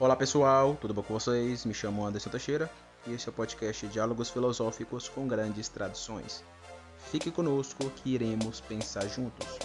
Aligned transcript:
Olá 0.00 0.14
pessoal, 0.14 0.78
tudo 0.80 0.94
bom 0.94 1.02
com 1.02 1.14
vocês? 1.14 1.64
Me 1.64 1.74
chamo 1.74 2.06
Anderson 2.06 2.30
Teixeira 2.30 2.70
e 3.04 3.14
esse 3.14 3.28
é 3.28 3.30
o 3.30 3.32
podcast 3.32 3.84
Diálogos 3.88 4.30
Filosóficos 4.30 5.08
com 5.08 5.26
Grandes 5.26 5.68
Tradições. 5.68 6.44
Fique 7.10 7.32
conosco 7.32 7.90
que 7.96 8.14
iremos 8.14 8.60
pensar 8.60 9.08
juntos. 9.08 9.58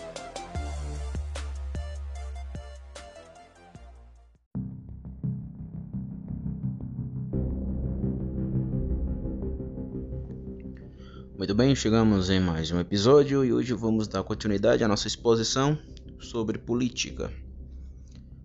Muito 11.38 11.54
bem, 11.54 11.76
chegamos 11.76 12.32
em 12.32 12.40
mais 12.40 12.72
um 12.72 12.80
episódio 12.80 13.46
e 13.46 13.54
hoje 13.54 13.76
vamos 13.76 14.08
dar 14.08 14.24
continuidade 14.24 14.84
à 14.84 14.88
nossa 14.88 15.08
exposição 15.08 15.78
sobre 16.20 16.58
política. 16.58 17.32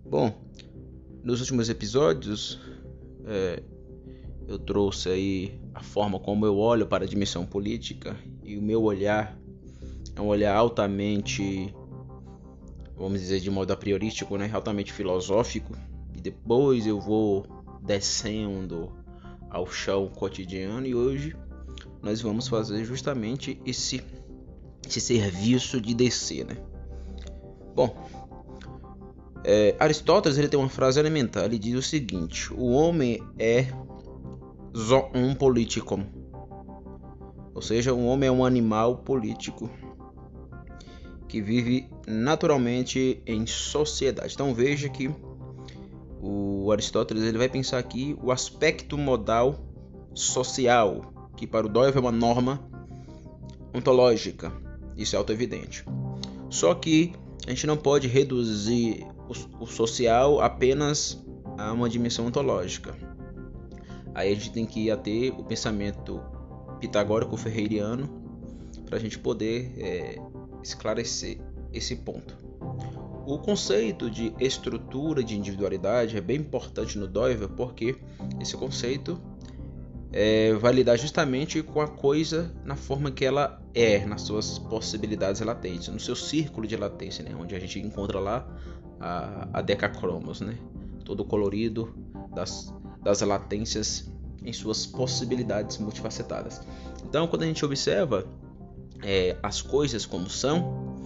Bom, 0.05 0.48
nos 1.23 1.41
últimos 1.41 1.69
episódios 1.69 2.59
é, 3.25 3.61
eu 4.47 4.57
trouxe 4.57 5.09
aí 5.09 5.59
a 5.73 5.83
forma 5.83 6.19
como 6.19 6.45
eu 6.45 6.57
olho 6.57 6.87
para 6.87 7.05
a 7.05 7.07
dimensão 7.07 7.45
política 7.45 8.17
e 8.43 8.57
o 8.57 8.61
meu 8.61 8.83
olhar 8.83 9.37
é 10.15 10.21
um 10.21 10.27
olhar 10.27 10.55
altamente, 10.55 11.73
vamos 12.97 13.19
dizer 13.21 13.39
de 13.39 13.51
modo 13.51 13.71
a 13.71 13.77
priorístico, 13.77 14.37
né, 14.37 14.49
altamente 14.51 14.91
filosófico 14.91 15.75
e 16.15 16.21
depois 16.21 16.87
eu 16.87 16.99
vou 16.99 17.45
descendo 17.81 18.91
ao 19.49 19.67
chão 19.67 20.07
cotidiano 20.07 20.85
e 20.85 20.95
hoje 20.95 21.35
nós 22.01 22.21
vamos 22.21 22.47
fazer 22.47 22.83
justamente 22.85 23.61
esse, 23.65 24.01
esse 24.85 25.01
serviço 25.01 25.79
de 25.81 25.93
descer, 25.93 26.45
né? 26.45 26.57
Bom, 27.75 27.95
é, 29.43 29.75
Aristóteles 29.79 30.37
ele 30.37 30.47
tem 30.47 30.59
uma 30.59 30.69
frase 30.69 30.99
elementar. 30.99 31.45
Ele 31.45 31.59
diz 31.59 31.75
o 31.75 31.81
seguinte: 31.81 32.53
o 32.53 32.71
homem 32.71 33.23
é 33.37 33.67
zoon 34.75 35.35
politicum, 35.35 36.03
ou 37.53 37.61
seja, 37.61 37.93
o 37.93 38.05
homem 38.05 38.29
é 38.29 38.31
um 38.31 38.45
animal 38.45 38.97
político 38.97 39.69
que 41.27 41.41
vive 41.41 41.87
naturalmente 42.07 43.21
em 43.25 43.45
sociedade. 43.45 44.33
Então 44.33 44.53
veja 44.53 44.89
que 44.89 45.09
o 46.21 46.71
Aristóteles 46.71 47.23
ele 47.23 47.37
vai 47.37 47.47
pensar 47.47 47.77
aqui 47.77 48.17
o 48.21 48.31
aspecto 48.31 48.97
modal 48.97 49.55
social, 50.13 51.31
que 51.37 51.47
para 51.47 51.65
o 51.65 51.69
Doyle 51.69 51.95
é 51.95 51.99
uma 51.99 52.11
norma 52.11 52.59
ontológica. 53.73 54.51
Isso 54.97 55.15
é 55.15 55.19
auto-evidente. 55.19 55.85
Só 56.49 56.73
que 56.73 57.13
a 57.49 57.51
gente 57.51 57.65
não 57.65 57.75
pode 57.75 58.07
reduzir 58.07 59.07
o, 59.27 59.63
o 59.63 59.65
social 59.65 60.39
apenas 60.39 61.19
a 61.57 61.73
uma 61.73 61.89
dimensão 61.89 62.27
ontológica. 62.27 62.95
Aí 64.13 64.31
a 64.31 64.35
gente 64.35 64.51
tem 64.51 64.67
que 64.67 64.81
ir 64.81 64.91
até 64.91 65.33
o 65.35 65.43
pensamento 65.43 66.21
pitagórico 66.79 67.35
ferreiriano 67.35 68.07
para 68.85 68.97
a 68.97 68.99
gente 68.99 69.17
poder 69.17 69.73
é, 69.79 70.19
esclarecer 70.61 71.39
esse 71.73 71.95
ponto. 71.95 72.37
O 73.25 73.39
conceito 73.39 74.11
de 74.11 74.31
estrutura 74.39 75.23
de 75.23 75.35
individualidade 75.35 76.15
é 76.15 76.21
bem 76.21 76.37
importante 76.37 76.99
no 76.99 77.07
Doiver 77.07 77.49
porque 77.49 77.95
esse 78.39 78.55
conceito 78.55 79.19
é, 80.11 80.53
vai 80.53 80.73
lidar 80.73 80.97
justamente 80.97 81.61
com 81.61 81.81
a 81.81 81.87
coisa 81.87 82.51
na 82.65 82.75
forma 82.75 83.11
que 83.11 83.23
ela 83.23 83.61
é, 83.73 84.05
nas 84.05 84.21
suas 84.21 84.57
possibilidades 84.57 85.41
latentes, 85.41 85.87
no 85.89 85.99
seu 85.99 86.15
círculo 86.15 86.65
de 86.65 86.75
latência, 86.75 87.23
né? 87.23 87.35
onde 87.39 87.55
a 87.55 87.59
gente 87.59 87.79
encontra 87.79 88.19
lá 88.19 88.47
a, 88.99 89.47
a 89.53 89.61
decacromos, 89.61 90.41
né? 90.41 90.57
todo 91.05 91.23
colorido 91.23 91.93
das, 92.33 92.73
das 93.03 93.21
latências 93.21 94.11
em 94.43 94.53
suas 94.53 94.85
possibilidades 94.85 95.77
multifacetadas. 95.77 96.61
Então, 97.03 97.27
quando 97.27 97.43
a 97.43 97.45
gente 97.45 97.63
observa 97.63 98.25
é, 99.03 99.37
as 99.43 99.61
coisas 99.61 100.05
como 100.05 100.29
são, 100.29 100.97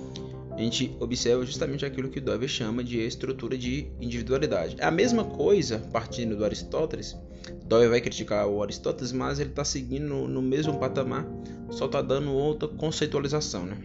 a 0.52 0.58
gente 0.59 0.96
observa 1.00 1.46
justamente 1.46 1.86
aquilo 1.86 2.09
que 2.09 2.19
Dover 2.19 2.47
chama 2.47 2.84
de 2.84 3.00
estrutura 3.00 3.58
de 3.58 3.88
individualidade. 4.00 4.75
É 4.80 4.86
a 4.86 4.92
mesma 4.92 5.24
coisa 5.24 5.80
partindo 5.92 6.36
do 6.36 6.46
Aristóteles. 6.46 7.18
Dover 7.66 7.90
vai 7.90 8.02
criticar 8.02 8.48
o 8.48 8.62
Aristóteles, 8.62 9.12
mas 9.12 9.40
ele 9.40 9.50
está 9.50 9.66
seguindo 9.66 10.28
no 10.28 10.42
mesmo 10.42 10.80
patamar, 10.80 11.26
só 11.70 11.86
está 11.86 12.02
dando 12.02 12.31
outra 12.31 12.68
conceitualização, 12.68 13.66
né? 13.66 13.78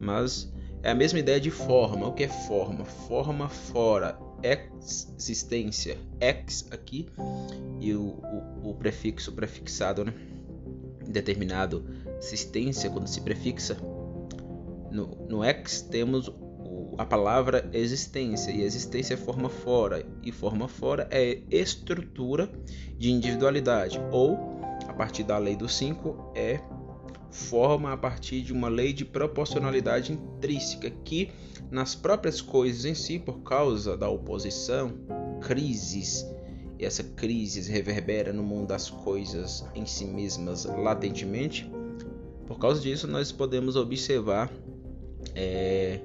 Mas 0.00 0.52
é 0.82 0.90
a 0.90 0.94
mesma 0.94 1.18
ideia 1.18 1.40
de 1.40 1.50
forma. 1.50 2.08
O 2.08 2.12
que 2.12 2.24
é 2.24 2.28
forma? 2.28 2.84
Forma 2.84 3.48
fora, 3.48 4.18
existência, 4.42 5.96
ex 6.20 6.66
aqui 6.70 7.08
e 7.80 7.94
o, 7.94 8.00
o, 8.62 8.70
o 8.70 8.74
prefixo 8.74 9.32
prefixado, 9.32 10.04
né? 10.04 10.14
Determinado 11.06 11.84
existência 12.18 12.88
quando 12.88 13.08
se 13.08 13.20
prefixa 13.20 13.76
no, 14.92 15.06
no 15.28 15.44
ex 15.44 15.82
temos 15.82 16.30
a 17.02 17.04
palavra 17.04 17.68
existência, 17.72 18.52
e 18.52 18.62
existência 18.62 19.14
é 19.14 19.16
forma 19.16 19.48
fora, 19.48 20.06
e 20.22 20.30
forma 20.30 20.68
fora 20.68 21.08
é 21.10 21.40
estrutura 21.50 22.48
de 22.96 23.10
individualidade, 23.10 24.00
ou 24.12 24.38
a 24.86 24.92
partir 24.92 25.24
da 25.24 25.36
lei 25.36 25.56
dos 25.56 25.76
cinco 25.76 26.30
é 26.32 26.60
forma 27.28 27.92
a 27.92 27.96
partir 27.96 28.42
de 28.42 28.52
uma 28.52 28.68
lei 28.68 28.92
de 28.92 29.04
proporcionalidade 29.04 30.12
intrínseca 30.12 30.90
que 31.04 31.32
nas 31.72 31.96
próprias 31.96 32.40
coisas 32.40 32.84
em 32.84 32.94
si, 32.94 33.18
por 33.18 33.40
causa 33.40 33.96
da 33.96 34.08
oposição, 34.08 34.92
crises, 35.40 36.24
e 36.78 36.84
essa 36.84 37.02
crise 37.02 37.68
reverbera 37.68 38.32
no 38.32 38.44
mundo 38.44 38.68
das 38.68 38.88
coisas 38.88 39.64
em 39.74 39.86
si 39.86 40.04
mesmas 40.04 40.66
latentemente. 40.66 41.68
Por 42.46 42.60
causa 42.60 42.80
disso, 42.80 43.08
nós 43.08 43.32
podemos 43.32 43.74
observar 43.74 44.52
é, 45.34 46.00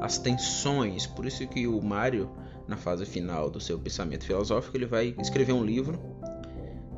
as 0.00 0.18
tensões. 0.18 1.06
Por 1.06 1.26
isso 1.26 1.46
que 1.46 1.66
o 1.66 1.80
Mário, 1.82 2.30
na 2.66 2.76
fase 2.76 3.06
final 3.06 3.50
do 3.50 3.60
seu 3.60 3.78
pensamento 3.78 4.24
filosófico, 4.24 4.76
ele 4.76 4.86
vai 4.86 5.14
escrever 5.20 5.52
um 5.52 5.64
livro 5.64 5.98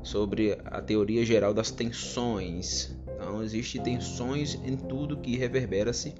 sobre 0.02 0.58
a 0.64 0.80
teoria 0.80 1.24
geral 1.24 1.52
das 1.52 1.70
tensões. 1.70 2.96
Então, 3.14 3.42
existem 3.42 3.82
tensões 3.82 4.54
em 4.64 4.76
tudo 4.76 5.18
que 5.18 5.36
reverbera-se 5.36 6.14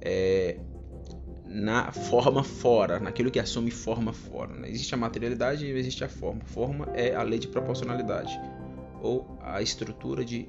é, 0.00 0.58
na 1.46 1.90
forma 1.90 2.44
fora, 2.44 3.00
naquilo 3.00 3.30
que 3.30 3.40
assume 3.40 3.70
forma 3.70 4.12
fora. 4.12 4.54
Né? 4.54 4.70
Existe 4.70 4.94
a 4.94 4.98
materialidade 4.98 5.66
e 5.66 5.70
existe 5.70 6.04
a 6.04 6.08
forma. 6.08 6.42
Forma 6.44 6.88
é 6.94 7.14
a 7.14 7.22
lei 7.22 7.38
de 7.38 7.48
proporcionalidade 7.48 8.38
ou 9.02 9.38
a 9.42 9.60
estrutura 9.62 10.24
de 10.24 10.48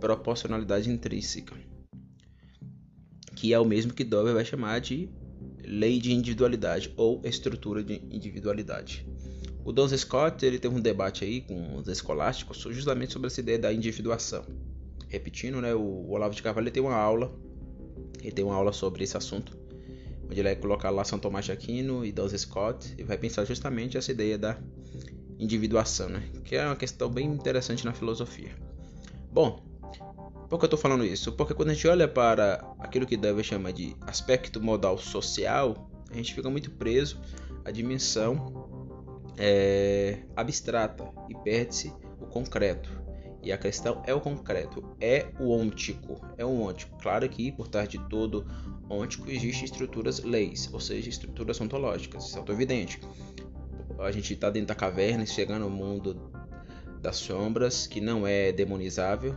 proporcionalidade 0.00 0.90
intrínseca 0.90 1.54
que 3.36 3.52
é 3.52 3.60
o 3.60 3.64
mesmo 3.64 3.92
que 3.92 4.02
Dover 4.02 4.34
vai 4.34 4.44
chamar 4.44 4.80
de 4.80 5.08
lei 5.62 6.00
de 6.00 6.12
individualidade 6.12 6.92
ou 6.96 7.20
estrutura 7.22 7.84
de 7.84 8.02
individualidade. 8.10 9.06
O 9.64 9.72
Don 9.72 9.88
Scott 9.88 10.44
ele 10.44 10.58
teve 10.58 10.74
um 10.74 10.80
debate 10.80 11.24
aí 11.24 11.42
com 11.42 11.76
os 11.76 11.86
escolásticos 11.86 12.58
justamente 12.70 13.12
sobre 13.12 13.26
essa 13.26 13.40
ideia 13.40 13.58
da 13.58 13.72
individuação. 13.72 14.44
Repetindo, 15.08 15.60
né, 15.60 15.74
o 15.74 16.08
Olavo 16.08 16.34
de 16.34 16.42
Carvalho 16.42 16.70
tem 16.70 16.82
uma 16.82 16.94
aula, 16.94 17.36
ele 18.22 18.32
tem 18.32 18.44
uma 18.44 18.54
aula 18.54 18.72
sobre 18.72 19.04
esse 19.04 19.16
assunto, 19.16 19.56
onde 20.24 20.40
ele 20.40 20.48
vai 20.48 20.56
colocar 20.56 20.90
lá 20.90 21.04
São 21.04 21.18
Tomás 21.18 21.44
de 21.44 21.52
Aquino 21.52 22.04
e 22.04 22.12
Don 22.12 22.28
Scott 22.28 22.94
e 22.96 23.02
vai 23.02 23.18
pensar 23.18 23.44
justamente 23.44 23.98
essa 23.98 24.10
ideia 24.10 24.38
da 24.38 24.58
individuação, 25.38 26.08
né, 26.08 26.22
que 26.44 26.56
é 26.56 26.64
uma 26.64 26.76
questão 26.76 27.10
bem 27.10 27.26
interessante 27.26 27.84
na 27.84 27.92
filosofia. 27.92 28.54
Bom, 29.32 29.65
por 30.48 30.58
que 30.58 30.64
eu 30.64 30.68
estou 30.68 30.78
falando 30.78 31.04
isso? 31.04 31.32
Porque 31.32 31.54
quando 31.54 31.70
a 31.70 31.74
gente 31.74 31.88
olha 31.88 32.06
para 32.06 32.64
aquilo 32.78 33.06
que 33.06 33.16
deve 33.16 33.42
chamar 33.42 33.72
de 33.72 33.96
aspecto 34.02 34.62
modal 34.62 34.96
social, 34.98 35.90
a 36.10 36.14
gente 36.14 36.34
fica 36.34 36.48
muito 36.48 36.70
preso 36.70 37.20
à 37.64 37.70
dimensão 37.70 38.68
é, 39.36 40.20
abstrata 40.34 41.10
e 41.28 41.34
perde-se 41.42 41.92
o 42.20 42.26
concreto. 42.26 42.90
E 43.42 43.52
a 43.52 43.58
questão 43.58 44.02
é 44.06 44.12
o 44.12 44.20
concreto, 44.20 44.82
é 45.00 45.26
o 45.38 45.50
ôntico, 45.50 46.20
é 46.36 46.44
o 46.44 46.60
ôntico. 46.60 46.98
Claro 47.00 47.28
que 47.28 47.52
por 47.52 47.68
trás 47.68 47.88
de 47.88 47.98
todo 48.08 48.46
ôntico 48.88 49.30
existem 49.30 49.64
estruturas 49.64 50.22
leis, 50.22 50.68
ou 50.72 50.80
seja, 50.80 51.08
estruturas 51.08 51.60
ontológicas, 51.60 52.26
isso 52.26 52.36
é 52.36 52.38
auto-evidente. 52.40 53.00
A 53.98 54.10
gente 54.10 54.32
está 54.32 54.50
dentro 54.50 54.68
da 54.68 54.74
caverna 54.74 55.24
chegando 55.24 55.62
ao 55.62 55.70
mundo 55.70 56.30
das 57.00 57.16
sombras, 57.16 57.86
que 57.86 58.00
não 58.00 58.26
é 58.26 58.50
demonizável, 58.52 59.36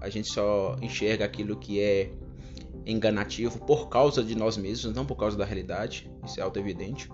a 0.00 0.08
gente 0.08 0.28
só 0.28 0.76
enxerga 0.80 1.24
aquilo 1.24 1.56
que 1.56 1.80
é 1.80 2.10
enganativo 2.86 3.58
por 3.66 3.88
causa 3.88 4.22
de 4.22 4.34
nós 4.34 4.56
mesmos, 4.56 4.94
não 4.94 5.04
por 5.04 5.16
causa 5.16 5.36
da 5.36 5.44
realidade. 5.44 6.10
Isso 6.24 6.40
é 6.40 6.42
auto-evidente. 6.42 7.10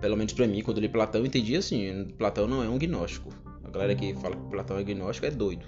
Pelo 0.00 0.16
menos 0.16 0.32
para 0.32 0.46
mim, 0.46 0.62
quando 0.62 0.78
eu 0.78 0.82
li 0.82 0.88
Platão, 0.88 1.20
eu 1.20 1.26
entendi 1.26 1.56
assim: 1.56 2.08
Platão 2.16 2.46
não 2.46 2.62
é 2.62 2.68
um 2.68 2.78
gnóstico. 2.78 3.30
A 3.64 3.70
galera 3.70 3.94
que 3.94 4.14
fala 4.14 4.36
que 4.36 4.42
Platão 4.50 4.78
é 4.78 4.84
gnóstico 4.84 5.26
é 5.26 5.30
doido. 5.30 5.66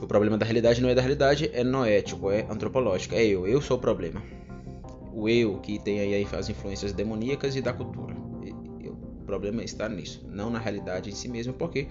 O 0.00 0.06
problema 0.06 0.36
da 0.36 0.44
realidade 0.44 0.82
não 0.82 0.88
é 0.88 0.94
da 0.94 1.00
realidade, 1.00 1.50
é 1.52 1.62
noético, 1.62 2.30
é 2.30 2.46
antropológico. 2.50 3.14
É 3.14 3.24
eu, 3.24 3.46
eu 3.46 3.60
sou 3.60 3.76
o 3.76 3.80
problema. 3.80 4.22
O 5.12 5.28
eu 5.28 5.60
que 5.60 5.78
tem 5.78 6.00
aí 6.00 6.26
as 6.32 6.48
influências 6.48 6.92
demoníacas 6.92 7.54
e 7.54 7.62
da 7.62 7.72
cultura. 7.72 8.14
problema 9.24 9.62
está 9.62 9.88
nisso, 9.88 10.26
não 10.28 10.50
na 10.50 10.58
realidade 10.58 11.10
em 11.10 11.14
si 11.14 11.28
mesmo, 11.28 11.54
por 11.54 11.70
quê? 11.70 11.88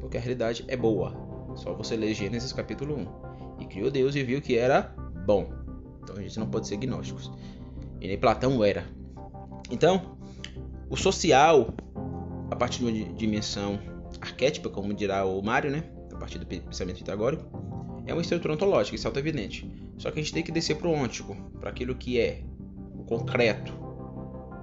Porque 0.00 0.16
a 0.16 0.20
realidade 0.20 0.64
é 0.66 0.76
boa. 0.76 1.31
Só 1.56 1.74
você 1.74 1.96
ler 1.96 2.14
Gênesis 2.14 2.52
capítulo 2.52 2.96
1. 3.58 3.62
E 3.62 3.66
criou 3.66 3.90
Deus 3.90 4.14
e 4.14 4.22
viu 4.22 4.40
que 4.40 4.56
era 4.56 4.94
bom. 5.26 5.52
Então 6.02 6.16
a 6.16 6.22
gente 6.22 6.38
não 6.38 6.48
pode 6.48 6.66
ser 6.66 6.76
gnósticos. 6.76 7.30
E 8.00 8.08
nem 8.08 8.18
Platão 8.18 8.64
era. 8.64 8.84
Então, 9.70 10.16
o 10.90 10.96
social, 10.96 11.72
a 12.50 12.56
partir 12.56 12.78
de 12.80 12.84
uma 12.84 13.14
dimensão 13.14 13.78
arquétipa, 14.20 14.68
como 14.68 14.92
dirá 14.92 15.24
o 15.24 15.40
Mário, 15.42 15.70
né? 15.70 15.84
A 16.12 16.16
partir 16.16 16.38
do 16.38 16.46
pensamento 16.46 16.98
pitagórico, 16.98 17.44
é 18.06 18.12
uma 18.12 18.22
estrutura 18.22 18.54
ontológica, 18.54 18.96
isso 18.96 19.06
é 19.06 19.08
auto-evidente. 19.08 19.70
Só 19.96 20.10
que 20.10 20.18
a 20.18 20.22
gente 20.22 20.32
tem 20.32 20.42
que 20.42 20.52
descer 20.52 20.76
para 20.76 20.88
o 20.88 20.92
ôntico, 20.92 21.34
para 21.60 21.70
aquilo 21.70 21.94
que 21.94 22.20
é 22.20 22.42
o 22.98 23.04
concreto. 23.04 23.72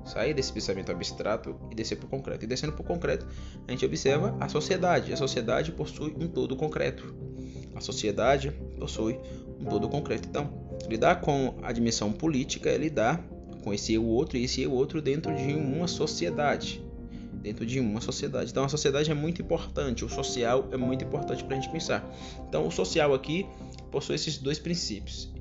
Sair 0.10 0.34
desse 0.34 0.52
pensamento 0.52 0.92
abstrato 0.92 1.56
e 1.72 1.76
descer 1.76 1.96
para 1.96 2.08
o 2.08 2.10
concreto. 2.10 2.44
E 2.44 2.48
descendo 2.48 2.74
para 2.74 2.82
o 2.82 2.86
concreto, 2.86 3.28
a 3.68 3.72
gente 3.72 3.86
observa 3.86 4.36
a 4.40 4.50
sociedade. 4.50 5.14
A 5.14 5.18
sociedade 5.18 5.72
possui 5.72 6.16
um 6.20 6.28
todo 6.28 6.56
concreto. 6.56 7.14
A 7.76 7.82
sociedade 7.82 8.52
possui 8.80 9.20
um 9.60 9.66
todo 9.66 9.88
concreto. 9.88 10.28
Então, 10.28 10.52
lidar 10.90 11.22
com 11.22 11.56
a 11.62 11.72
dimensão 11.72 12.12
política 12.12 12.70
é 12.70 12.78
lidar 12.78 13.24
com 13.64 13.74
esse 13.74 13.94
eu 13.94 14.06
outro 14.06 14.38
e 14.38 14.44
esse 14.44 14.62
eu 14.62 14.72
outro 14.72 15.02
dentro 15.02 15.36
de 15.36 15.54
uma 15.54 15.88
sociedade. 15.88 16.84
Dentro 17.34 17.66
de 17.66 17.80
uma 17.80 18.02
sociedade. 18.02 18.52
Então, 18.52 18.64
a 18.64 18.70
sociedade 18.70 19.12
é 19.12 19.14
muito 19.14 19.42
importante. 19.42 20.04
O 20.04 20.10
social 20.10 20.68
é 20.72 20.78
muito 20.78 21.06
importante 21.06 21.44
para 21.44 21.56
a 21.56 21.60
gente 21.60 21.72
pensar. 21.72 22.04
Então, 22.48 22.68
o 22.68 22.72
social 22.72 23.14
aqui 23.14 23.46
possui 23.92 24.16
esses 24.16 24.38
dois 24.38 24.58
princípios. 24.60 25.32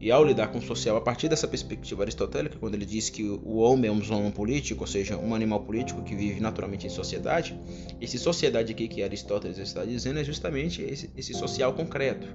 E 0.00 0.12
ao 0.12 0.24
lidar 0.24 0.48
com 0.48 0.58
o 0.58 0.62
social 0.62 0.96
a 0.96 1.00
partir 1.00 1.28
dessa 1.28 1.48
perspectiva 1.48 2.04
aristotélica, 2.04 2.56
quando 2.56 2.74
ele 2.74 2.86
diz 2.86 3.10
que 3.10 3.24
o 3.24 3.56
homem 3.56 3.90
é 3.90 3.92
um 3.92 4.00
zoon 4.00 4.30
político, 4.30 4.82
ou 4.82 4.86
seja, 4.86 5.16
um 5.16 5.34
animal 5.34 5.60
político 5.60 6.02
que 6.02 6.14
vive 6.14 6.40
naturalmente 6.40 6.86
em 6.86 6.90
sociedade, 6.90 7.58
esse 8.00 8.16
sociedade 8.16 8.72
aqui 8.72 8.86
que 8.86 9.02
Aristóteles 9.02 9.58
está 9.58 9.84
dizendo 9.84 10.20
é 10.20 10.24
justamente 10.24 10.82
esse, 10.82 11.10
esse 11.16 11.34
social 11.34 11.72
concreto. 11.72 12.28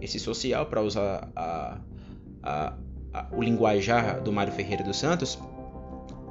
Esse 0.00 0.18
social, 0.18 0.66
para 0.66 0.82
usar 0.82 1.30
a, 1.36 1.78
a, 2.42 2.76
a, 3.14 3.28
o 3.32 3.40
linguajar 3.40 4.20
do 4.20 4.32
Mário 4.32 4.52
Ferreira 4.52 4.82
dos 4.82 4.96
Santos, 4.96 5.38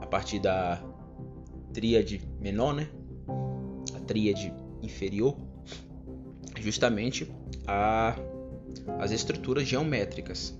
a 0.01 0.05
partir 0.05 0.39
da 0.39 0.83
tríade 1.73 2.21
menor, 2.41 2.73
né? 2.73 2.89
a 3.95 3.99
tríade 4.01 4.53
inferior, 4.81 5.37
justamente 6.59 7.31
a, 7.65 8.13
as 8.99 9.11
estruturas 9.11 9.65
geométricas 9.65 10.53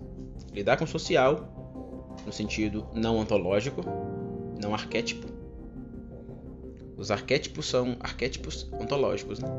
lidar 0.56 0.78
com 0.78 0.86
o 0.86 0.88
social 0.88 1.54
no 2.26 2.32
sentido 2.32 2.88
não 2.94 3.18
ontológico, 3.18 3.82
não 4.62 4.74
arquétipo. 4.74 5.28
Os 6.98 7.12
arquétipos 7.12 7.66
são 7.68 7.98
arquétipos 8.00 8.72
ontológicos, 8.80 9.40
né? 9.40 9.50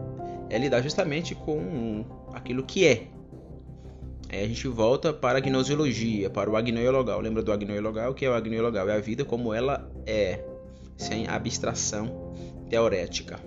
É 0.49 0.59
lidar 0.59 0.81
justamente 0.81 1.35
com 1.35 2.05
aquilo 2.33 2.63
que 2.65 2.87
é. 2.87 3.09
Aí 4.29 4.43
a 4.43 4.49
gente 4.49 4.67
volta 4.67 5.13
para 5.13 5.39
a 5.39 5.41
gnosiologia, 5.41 6.31
para 6.31 6.51
o 6.51 6.57
agnoiologal. 6.57 7.21
Lembra 7.21 7.43
do 7.43 7.53
agnoiologal? 7.53 8.11
O 8.11 8.15
que 8.15 8.25
é 8.25 8.31
o 8.31 8.35
agnoiologal? 8.35 8.89
É 8.89 8.97
a 8.97 9.01
vida 9.01 9.25
como 9.25 9.53
ela 9.53 9.89
é, 10.07 10.43
sem 10.97 11.29
abstração 11.29 12.33
teorética, 12.71 13.39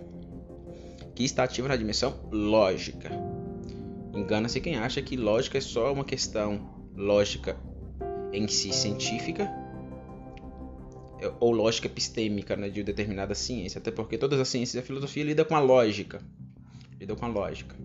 que 1.16 1.24
está 1.24 1.44
ativa 1.44 1.68
na 1.68 1.76
dimensão 1.76 2.14
lógica. 2.32 3.10
Engana-se 4.14 4.62
quem 4.62 4.76
acha 4.76 5.02
que 5.02 5.18
lógica 5.18 5.58
é 5.58 5.62
só 5.62 5.92
uma 5.92 6.06
questão 6.06 6.79
lógica 6.96 7.58
em 8.32 8.48
si 8.48 8.72
científica 8.72 9.50
é, 11.22 11.32
ou 11.40 11.52
lógica 11.52 11.88
epistêmica 11.88 12.56
né, 12.56 12.70
de 12.70 12.84
determinada 12.84 13.36
ciência, 13.36 13.80
até 13.80 13.92
porque 13.92 14.18
todas 14.18 14.40
as 14.40 14.48
ciências 14.48 14.76
e 14.76 14.80
a 14.80 14.84
filosofia 14.84 15.24
lidam 15.24 15.46
com 15.46 15.56
a 15.56 15.60
lógica, 15.60 16.22
lidam 17.00 17.16
com 17.16 17.26
a 17.26 17.30
lógica. 17.30 17.76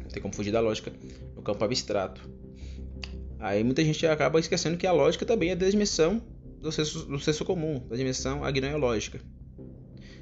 Não 0.00 0.08
tem 0.08 0.22
como 0.22 0.34
fugir 0.34 0.52
da 0.52 0.60
lógica 0.60 0.92
no 1.34 1.42
campo 1.42 1.64
abstrato. 1.64 2.28
Aí 3.38 3.64
muita 3.64 3.82
gente 3.82 4.06
acaba 4.06 4.38
esquecendo 4.38 4.76
que 4.76 4.86
a 4.86 4.92
lógica 4.92 5.24
também 5.24 5.50
é 5.50 5.56
da 5.56 5.68
dimensão 5.68 6.22
do 6.60 6.70
senso, 6.70 7.06
do 7.06 7.18
senso 7.18 7.44
comum, 7.44 7.84
da 7.88 7.96
dimensão 7.96 8.44
agnoiológica, 8.44 9.20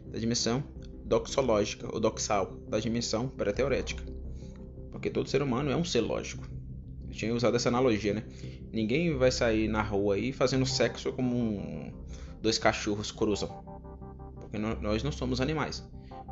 da 0.07 0.19
dimensão 0.19 0.65
doxológica 1.05 1.93
ou 1.93 2.01
doxal, 2.01 2.57
da 2.69 2.79
dimensão 2.79 3.29
pré-teorética. 3.29 4.03
Porque 4.93 5.11
todo 5.11 5.29
ser 5.29 5.43
humano 5.43 5.71
é 5.71 5.77
um 5.77 5.85
ser 5.85 6.01
lógico. 6.01 6.49
Eu 7.11 7.17
tinha 7.17 7.35
usado 7.35 7.57
essa 7.57 7.69
analogia, 7.69 8.15
né? 8.15 8.23
Ninguém 8.73 9.17
vai 9.17 9.33
sair 9.33 9.69
na 9.69 9.83
rua 9.83 10.15
aí 10.15 10.33
fazendo 10.33 10.65
sexo 10.65 11.13
como 11.13 11.35
um... 11.37 11.93
dois 12.41 12.57
cachorros 12.57 13.11
cruzam. 13.11 13.49
Porque 14.37 14.57
nós 14.59 15.03
não 15.03 15.11
somos 15.11 15.41
animais. 15.41 15.85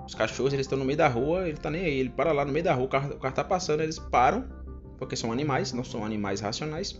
Os 0.06 0.14
cachorros 0.14 0.52
eles 0.52 0.66
estão 0.66 0.78
no 0.78 0.84
meio 0.84 0.96
da 0.96 1.08
rua, 1.08 1.48
ele 1.48 1.58
tá 1.58 1.68
nem 1.70 1.84
aí, 1.84 1.98
ele 1.98 2.10
para 2.10 2.32
lá 2.32 2.44
no 2.44 2.52
meio 2.52 2.64
da 2.64 2.72
rua, 2.72 2.86
o 2.86 2.88
carro, 2.88 3.12
o 3.12 3.18
carro 3.18 3.34
tá 3.34 3.44
passando, 3.44 3.82
eles 3.82 3.98
param, 3.98 4.48
porque 4.96 5.16
são 5.16 5.32
animais, 5.32 5.72
não 5.72 5.84
são 5.84 6.04
animais 6.04 6.40
racionais, 6.40 6.98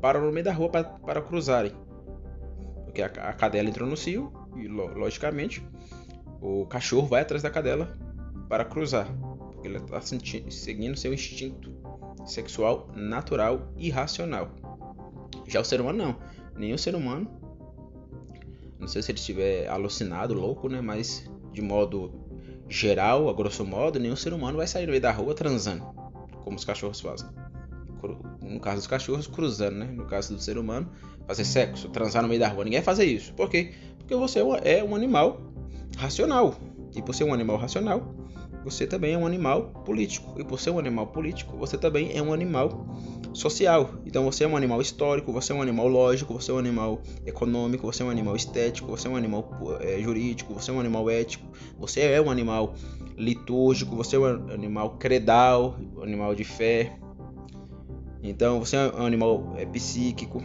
param 0.00 0.26
no 0.26 0.32
meio 0.32 0.44
da 0.44 0.52
rua 0.52 0.68
para, 0.68 1.22
cruzarem. 1.22 1.72
Porque 2.84 3.00
a, 3.00 3.06
a 3.06 3.32
cadela 3.32 3.68
entrou 3.68 3.88
no 3.88 3.96
cio 3.96 4.30
e 4.56 4.66
logicamente 4.66 5.64
o 6.40 6.66
cachorro 6.66 7.06
vai 7.06 7.22
atrás 7.22 7.42
da 7.42 7.48
cadela 7.48 7.96
para 8.48 8.64
cruzar, 8.64 9.06
porque 9.52 9.68
ele 9.68 9.78
está 9.78 10.00
seguindo 10.00 10.98
seu 10.98 11.14
instinto 11.14 11.79
sexual 12.24 12.88
natural 12.94 13.72
e 13.76 13.90
racional. 13.90 14.50
Já 15.46 15.60
o 15.60 15.64
ser 15.64 15.80
humano 15.80 15.98
não. 15.98 16.16
Nenhum 16.56 16.78
ser 16.78 16.94
humano, 16.94 17.28
não 18.78 18.86
sei 18.86 19.02
se 19.02 19.10
ele 19.10 19.18
estiver 19.18 19.68
alucinado, 19.68 20.34
louco, 20.34 20.68
né? 20.68 20.80
Mas 20.80 21.28
de 21.52 21.62
modo 21.62 22.12
geral, 22.68 23.28
a 23.28 23.32
grosso 23.32 23.64
modo, 23.64 23.98
nenhum 23.98 24.16
ser 24.16 24.32
humano 24.32 24.56
vai 24.58 24.66
sair 24.66 24.86
no 24.86 24.90
meio 24.90 25.02
da 25.02 25.10
rua 25.10 25.34
transando, 25.34 25.84
como 26.44 26.56
os 26.56 26.64
cachorros 26.64 27.00
fazem. 27.00 27.28
No 28.40 28.60
caso 28.60 28.76
dos 28.76 28.86
cachorros, 28.86 29.26
cruzando, 29.26 29.76
né? 29.76 29.86
No 29.86 30.06
caso 30.06 30.34
do 30.34 30.40
ser 30.40 30.56
humano, 30.56 30.90
fazer 31.26 31.44
sexo, 31.44 31.88
transar 31.88 32.22
no 32.22 32.28
meio 32.28 32.40
da 32.40 32.48
rua. 32.48 32.64
Ninguém 32.64 32.80
vai 32.80 32.84
fazer 32.84 33.04
isso. 33.04 33.32
Por 33.34 33.50
quê? 33.50 33.72
Porque 33.98 34.14
você 34.14 34.40
é 34.64 34.82
um 34.82 34.94
animal 34.94 35.40
racional. 35.96 36.54
E 36.94 37.02
por 37.02 37.14
ser 37.14 37.24
um 37.24 37.34
animal 37.34 37.56
racional, 37.56 38.14
você 38.64 38.86
também 38.86 39.14
é 39.14 39.18
um 39.18 39.26
animal 39.26 39.64
político. 39.84 40.38
E 40.38 40.44
por 40.44 40.58
ser 40.58 40.70
um 40.70 40.78
animal 40.78 41.06
político, 41.06 41.56
você 41.56 41.78
também 41.78 42.16
é 42.16 42.22
um 42.22 42.32
animal 42.32 42.86
social. 43.32 43.90
Então 44.04 44.24
você 44.24 44.44
é 44.44 44.48
um 44.48 44.56
animal 44.56 44.80
histórico, 44.80 45.32
você 45.32 45.52
é 45.52 45.54
um 45.54 45.62
animal 45.62 45.88
lógico, 45.88 46.34
você 46.34 46.50
é 46.50 46.54
um 46.54 46.58
animal 46.58 47.00
econômico, 47.24 47.86
você 47.86 48.02
é 48.02 48.06
um 48.06 48.10
animal 48.10 48.36
estético, 48.36 48.88
você 48.88 49.08
é 49.08 49.10
um 49.10 49.16
animal 49.16 49.48
é, 49.80 50.00
jurídico, 50.00 50.52
você 50.54 50.70
é 50.70 50.74
um 50.74 50.80
animal 50.80 51.08
ético, 51.08 51.46
você 51.78 52.00
é 52.00 52.20
um 52.20 52.30
animal 52.30 52.74
litúrgico, 53.16 53.96
você 53.96 54.16
é 54.16 54.18
um 54.18 54.52
animal 54.52 54.96
credal, 54.98 55.76
um 55.96 56.02
animal 56.02 56.34
de 56.34 56.44
fé. 56.44 56.98
Então 58.22 58.60
você 58.60 58.76
é 58.76 58.92
um 58.94 59.06
animal 59.06 59.54
é, 59.56 59.64
psíquico, 59.64 60.42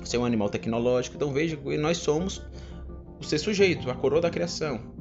você 0.00 0.16
é 0.16 0.20
um 0.20 0.24
animal 0.24 0.50
tecnológico. 0.50 1.16
Então 1.16 1.32
veja 1.32 1.56
que 1.56 1.76
nós 1.78 1.96
somos 1.98 2.42
o 3.18 3.24
ser 3.24 3.38
sujeito, 3.38 3.88
a 3.90 3.94
coroa 3.94 4.20
da 4.20 4.30
criação. 4.30 4.91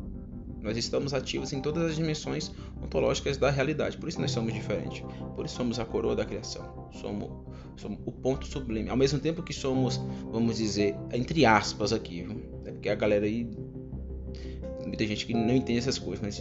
Nós 0.62 0.78
estamos 0.78 1.14
ativos 1.14 1.52
em 1.54 1.62
todas 1.62 1.84
as 1.84 1.96
dimensões 1.96 2.52
ontológicas 2.82 3.38
da 3.38 3.50
realidade. 3.50 3.98
Por 3.98 4.08
isso 4.08 4.22
nós 4.22 4.32
somos 4.32 4.54
diferentes. 4.54 5.04
Por 5.36 5.46
isso 5.46 5.56
somos 5.56 5.80
a 5.80 5.86
coroa 5.86 6.16
da 6.16 6.24
criação. 6.24 6.90
Somos, 6.94 7.30
somos 7.78 8.00
o 8.06 8.12
ponto 8.12 8.46
sublime. 8.46 8.90
Ao 8.90 8.98
mesmo 8.98 9.20
tempo 9.20 9.42
que 9.42 9.54
somos, 9.54 10.00
vamos 10.32 10.58
dizer, 10.58 10.96
entre 11.12 11.46
aspas 11.46 11.92
aqui. 11.92 12.22
Viu? 12.22 12.42
É 12.66 12.72
porque 12.72 12.90
a 12.90 12.96
galera 12.96 13.26
aí. 13.26 13.50
Muita 14.86 15.08
gente 15.08 15.26
que 15.26 15.34
não 15.34 15.56
entende 15.56 15.80
essas 15.80 15.98
coisas, 15.98 16.22
mas 16.22 16.38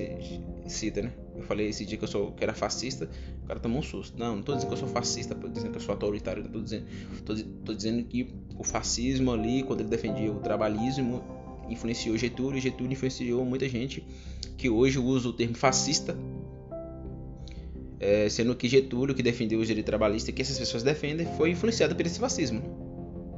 cita, 0.71 1.03
né? 1.03 1.13
Eu 1.37 1.43
falei 1.43 1.69
esse 1.69 1.85
dia 1.85 1.97
que 1.99 2.05
eu 2.05 2.09
sou 2.09 2.33
que 2.33 2.43
era 2.43 2.55
fascista, 2.55 3.09
o 3.43 3.47
cara 3.47 3.61
tomou 3.61 3.79
um 3.79 3.83
susto. 3.83 4.19
Não, 4.19 4.37
não 4.37 4.43
tô 4.43 4.55
dizendo 4.55 4.69
que 4.69 4.75
eu 4.75 4.79
sou 4.79 4.89
fascista, 4.89 5.35
tô 5.35 5.49
dizendo 5.49 5.73
que 5.73 5.77
eu 5.77 5.81
sou 5.81 5.93
autoritário, 5.93 6.47
tô 6.49 6.61
dizendo, 6.61 6.87
tô, 7.25 7.35
tô 7.65 7.75
dizendo 7.75 8.05
que 8.05 8.33
o 8.59 8.65
fascismo 8.65 9.33
ali, 9.33 9.63
quando 9.63 9.81
ele 9.81 9.89
defendia 9.89 10.31
o 10.33 10.41
trabalhismo, 10.41 11.23
influenciou 11.71 12.17
Getúlio, 12.19 12.61
Getúlio 12.61 12.93
influenciou 12.93 13.45
muita 13.45 13.69
gente 13.69 14.05
que 14.57 14.69
hoje 14.69 14.99
usa 14.99 15.29
o 15.29 15.33
termo 15.33 15.55
fascista, 15.55 16.17
é, 17.99 18.29
sendo 18.29 18.55
que 18.55 18.69
Getúlio, 18.69 19.15
que 19.15 19.23
defendeu 19.23 19.61
o 19.61 19.65
direito 19.65 19.87
trabalhista, 19.87 20.33
que 20.33 20.43
essas 20.43 20.59
pessoas 20.59 20.83
defendem, 20.83 21.27
foi 21.37 21.51
influenciado 21.51 21.95
por 21.95 22.05
esse 22.05 22.19
fascismo. 22.19 22.63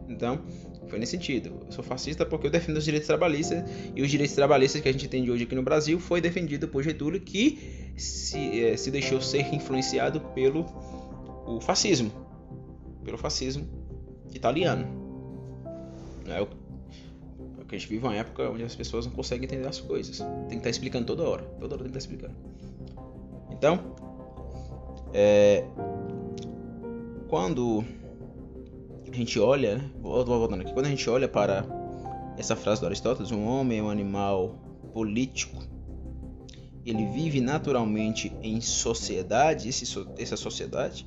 Então, 0.08 0.40
foi 0.88 0.98
nesse 0.98 1.12
sentido. 1.12 1.52
Eu 1.66 1.72
sou 1.72 1.82
fascista 1.82 2.26
porque 2.26 2.46
eu 2.46 2.50
defendo 2.50 2.76
os 2.76 2.84
direitos 2.84 3.06
trabalhistas 3.06 3.64
e 3.96 4.02
os 4.02 4.10
direitos 4.10 4.34
trabalhistas 4.34 4.80
que 4.80 4.88
a 4.88 4.92
gente 4.92 5.08
tem 5.08 5.28
hoje 5.30 5.44
aqui 5.44 5.54
no 5.54 5.62
Brasil 5.62 5.98
foi 5.98 6.20
defendido 6.20 6.68
por 6.68 6.82
Getúlio, 6.82 7.20
que 7.20 7.92
se, 7.96 8.64
é, 8.64 8.76
se 8.76 8.90
deixou 8.90 9.20
ser 9.20 9.54
influenciado 9.54 10.20
pelo 10.34 10.66
o 11.46 11.60
fascismo, 11.60 12.12
pelo 13.04 13.18
fascismo 13.18 13.66
italiano. 14.34 14.86
É, 16.26 16.46
porque 17.72 17.76
a 17.76 17.78
gente 17.78 17.88
vive 17.88 18.04
uma 18.04 18.14
época 18.14 18.50
onde 18.50 18.62
as 18.64 18.74
pessoas 18.74 19.06
não 19.06 19.12
conseguem 19.14 19.46
entender 19.46 19.66
as 19.66 19.80
coisas. 19.80 20.18
Tem 20.18 20.48
que 20.48 20.56
estar 20.56 20.68
explicando 20.68 21.06
toda 21.06 21.22
hora. 21.22 21.42
Toda 21.58 21.74
hora 21.74 21.84
tem 21.84 21.92
que 21.92 21.98
estar 21.98 22.12
explicando. 22.12 22.36
Então, 23.50 23.94
é, 25.14 25.64
quando 27.28 27.82
a 29.10 29.16
gente 29.16 29.40
olha, 29.40 29.78
né? 29.78 29.90
voltando 30.02 30.60
aqui, 30.60 30.74
quando 30.74 30.84
a 30.84 30.90
gente 30.90 31.08
olha 31.08 31.26
para 31.26 31.64
essa 32.36 32.54
frase 32.54 32.82
do 32.82 32.88
Aristóteles, 32.88 33.32
um 33.32 33.46
homem 33.46 33.78
é 33.78 33.82
um 33.82 33.88
animal 33.88 34.58
político, 34.92 35.62
ele 36.84 37.06
vive 37.06 37.40
naturalmente 37.40 38.36
em 38.42 38.60
sociedade, 38.60 39.70
esse, 39.70 39.84
essa 40.18 40.36
sociedade 40.36 41.06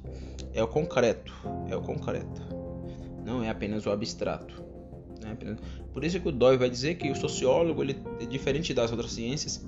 é 0.52 0.64
o 0.64 0.68
concreto, 0.68 1.32
é 1.70 1.76
o 1.76 1.82
concreto, 1.82 2.42
não 3.24 3.44
é 3.44 3.50
apenas 3.52 3.86
o 3.86 3.92
abstrato. 3.92 4.65
É 5.24 5.32
apenas... 5.32 5.60
Por 5.94 6.04
isso 6.04 6.20
que 6.20 6.28
o 6.28 6.32
Dewey 6.32 6.58
vai 6.58 6.70
dizer 6.70 6.96
que 6.96 7.10
o 7.10 7.16
sociólogo, 7.16 7.82
ele, 7.82 7.96
é 8.20 8.26
diferente 8.26 8.74
das 8.74 8.92
outras 8.92 9.12
ciências, 9.12 9.66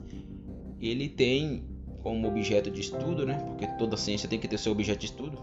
ele 0.79 1.09
tem 1.09 1.63
como 2.01 2.27
objeto 2.27 2.69
de 2.69 2.81
estudo, 2.81 3.25
né? 3.25 3.37
Porque 3.45 3.67
toda 3.77 3.97
ciência 3.97 4.29
tem 4.29 4.39
que 4.39 4.47
ter 4.47 4.57
seu 4.57 4.71
objeto 4.71 4.99
de 4.99 5.05
estudo. 5.07 5.37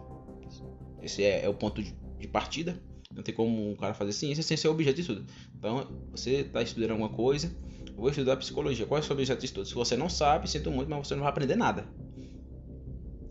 Esse 1.03 1.23
é, 1.23 1.45
é 1.45 1.49
o 1.49 1.55
ponto 1.55 1.83
de, 1.83 1.95
de 2.19 2.29
partida. 2.29 2.81
Não 3.15 3.23
tem 3.23 3.35
como 3.35 3.71
um 3.71 3.77
cara 3.77 3.95
fazer 3.95 4.13
ciência 4.13 4.43
sem 4.43 4.57
ser 4.57 4.69
objeto 4.69 4.97
de 4.97 5.03
estudo. 5.03 5.25
Então, 5.57 5.87
você 6.11 6.41
está 6.41 6.63
estudando 6.63 6.93
alguma 6.93 7.11
coisa, 7.11 7.55
vou 7.97 8.09
estudar 8.09 8.37
psicologia. 8.37 8.87
Qual 8.87 8.99
é 8.99 9.03
o 9.03 9.05
seu 9.05 9.15
objeto 9.15 9.41
de 9.41 9.47
estudo? 9.47 9.67
Se 9.67 9.75
você 9.75 9.97
não 9.97 10.09
sabe, 10.09 10.49
sinto 10.49 10.71
muito, 10.71 10.89
mas 10.89 11.07
você 11.07 11.15
não 11.15 11.23
vai 11.23 11.31
aprender 11.31 11.57
nada. 11.57 11.87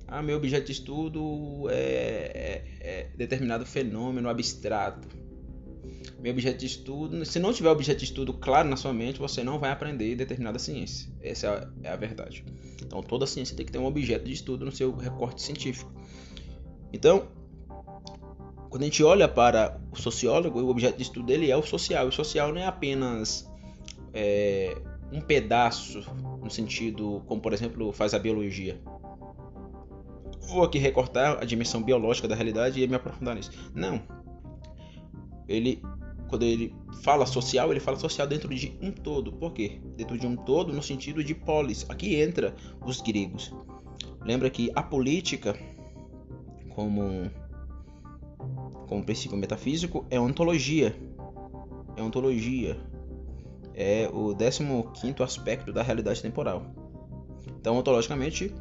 Ah, 0.08 0.22
meu 0.22 0.38
objeto 0.38 0.68
de 0.68 0.74
estudo 0.74 1.68
é, 1.70 1.74
é, 1.74 2.66
é 2.82 3.10
determinado 3.18 3.66
fenômeno 3.66 4.30
abstrato. 4.30 5.08
Meu 6.24 6.32
objeto 6.32 6.58
de 6.58 6.66
estudo, 6.66 7.26
se 7.26 7.38
não 7.38 7.52
tiver 7.52 7.70
objeto 7.70 8.00
de 8.00 8.06
estudo 8.06 8.34
claro 8.34 8.70
na 8.70 8.78
sua 8.78 8.94
mente, 8.94 9.20
você 9.20 9.44
não 9.44 9.60
vai 9.60 9.72
aprender 9.72 10.16
determinada 10.16 10.58
ciência. 10.58 11.12
Essa 11.22 11.48
é 11.48 11.50
a, 11.50 11.90
é 11.90 11.92
a 11.92 11.98
verdade. 11.98 12.46
Então, 12.82 13.04
toda 13.04 13.28
ciência 13.28 13.54
tem 13.58 13.66
que 13.66 13.74
ter 13.74 13.78
um 13.78 13.86
objeto 13.86 14.24
de 14.24 14.32
estudo 14.32 14.64
no 14.64 14.72
seu 14.72 14.96
recorte 14.96 15.42
científico. 15.42 15.92
Então, 16.94 17.28
quando 18.70 18.84
a 18.84 18.86
gente 18.86 19.04
olha 19.04 19.28
para 19.28 19.78
o 19.92 20.00
sociólogo, 20.00 20.62
o 20.62 20.70
objeto 20.70 20.96
de 20.96 21.04
estudo 21.04 21.26
dele 21.26 21.52
é 21.52 21.58
o 21.58 21.62
social. 21.62 22.08
O 22.08 22.12
social 22.14 22.54
não 22.54 22.62
é 22.62 22.68
apenas 22.68 23.52
é, 24.14 24.82
um 25.12 25.20
pedaço, 25.20 26.00
no 26.42 26.50
sentido 26.50 27.22
como, 27.28 27.42
por 27.42 27.52
exemplo, 27.52 27.92
faz 27.92 28.14
a 28.14 28.20
biologia. 28.20 28.80
Vou 30.48 30.64
aqui 30.64 30.78
recortar 30.78 31.40
a 31.42 31.44
dimensão 31.44 31.84
biológica 31.84 32.30
da 32.30 32.36
realidade 32.36 32.82
e 32.82 32.88
me 32.88 32.96
aprofundar 32.96 33.36
nisso. 33.36 33.52
Não. 33.76 34.02
Ele, 35.50 35.82
quando 36.34 36.44
ele 36.44 36.74
fala 37.04 37.28
social, 37.28 37.70
ele 37.70 37.80
fala 37.80 37.96
social 38.00 38.26
dentro 38.26 38.50
de 38.56 38.76
um 38.82 38.92
todo. 38.92 39.32
Por 39.32 39.54
quê? 39.54 39.80
Dentro 39.96 40.18
de 40.18 40.26
um 40.26 40.36
todo 40.36 40.74
no 40.74 40.82
sentido 40.82 41.24
de 41.24 41.36
polis. 41.36 41.86
Aqui 41.88 42.16
entra 42.16 42.56
os 42.84 43.02
gregos. 43.02 43.54
Lembra 44.20 44.50
que 44.50 44.72
a 44.74 44.82
política, 44.82 45.56
como, 46.70 47.30
como 48.88 49.04
princípio 49.04 49.38
metafísico, 49.38 50.08
é 50.10 50.20
ontologia. 50.20 50.96
É 51.96 52.02
ontologia 52.02 52.80
é 53.76 54.10
o 54.12 54.36
15 54.36 55.22
aspecto 55.22 55.72
da 55.72 55.84
realidade 55.84 56.20
temporal. 56.20 56.66
Então, 57.60 57.78
ontologicamente, 57.78 58.54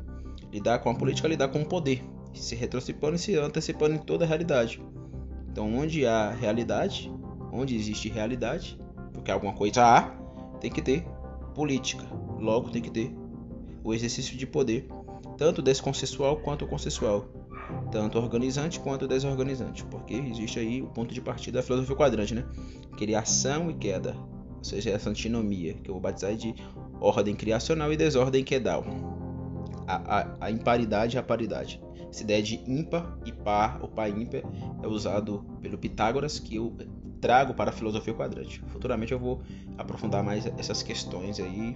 lidar 0.52 0.80
com 0.80 0.90
a 0.90 0.94
política 0.94 1.26
lidar 1.26 1.48
com 1.48 1.62
o 1.62 1.66
poder, 1.66 2.04
se 2.34 2.54
retrocipando 2.54 3.16
e 3.16 3.18
se 3.18 3.34
antecipando 3.36 3.94
em 3.94 3.98
toda 3.98 4.26
a 4.26 4.28
realidade. 4.28 4.82
Então, 5.50 5.74
onde 5.74 6.06
há 6.06 6.30
realidade, 6.30 7.10
onde 7.52 7.76
existe 7.76 8.08
realidade, 8.08 8.78
porque 9.12 9.30
alguma 9.30 9.52
coisa 9.52 9.84
há, 9.84 10.02
tem 10.60 10.70
que 10.70 10.80
ter 10.80 11.04
política. 11.54 12.04
Logo, 12.38 12.70
tem 12.70 12.80
que 12.80 12.90
ter 12.90 13.14
o 13.84 13.92
exercício 13.92 14.36
de 14.36 14.46
poder, 14.46 14.88
tanto 15.36 15.60
desconsensual 15.60 16.38
quanto 16.38 16.66
consensual, 16.66 17.26
tanto 17.90 18.18
organizante 18.18 18.80
quanto 18.80 19.06
desorganizante, 19.06 19.84
porque 19.84 20.14
existe 20.14 20.58
aí 20.58 20.82
o 20.82 20.86
ponto 20.86 21.12
de 21.12 21.20
partida 21.20 21.58
da 21.58 21.62
filosofia 21.62 21.96
quadrante, 21.96 22.34
né? 22.34 22.44
Criação 22.96 23.70
e 23.70 23.74
queda, 23.74 24.16
ou 24.56 24.64
seja, 24.64 24.90
essa 24.90 25.10
antinomia, 25.10 25.74
que 25.74 25.90
eu 25.90 25.94
vou 25.94 26.00
batizar 26.00 26.34
de 26.34 26.54
ordem 27.00 27.34
criacional 27.34 27.92
e 27.92 27.96
desordem 27.96 28.44
quedal. 28.44 28.84
A, 29.86 30.20
a, 30.20 30.36
a 30.46 30.50
imparidade 30.50 31.16
e 31.16 31.18
a 31.18 31.22
paridade. 31.22 31.82
Essa 32.08 32.22
ideia 32.22 32.42
de 32.42 32.62
ímpar 32.66 33.18
e 33.24 33.32
par, 33.32 33.80
ou 33.82 33.88
par 33.88 34.08
ímpar, 34.08 34.42
é 34.82 34.86
usado 34.86 35.44
pelo 35.60 35.78
Pitágoras, 35.78 36.38
que 36.38 36.56
eu 36.56 36.72
trago 37.22 37.54
para 37.54 37.70
a 37.70 37.72
filosofia 37.72 38.12
quadrante. 38.12 38.60
Futuramente 38.66 39.12
eu 39.12 39.18
vou 39.18 39.40
aprofundar 39.78 40.22
mais 40.22 40.44
essas 40.58 40.82
questões 40.82 41.38
aí. 41.40 41.74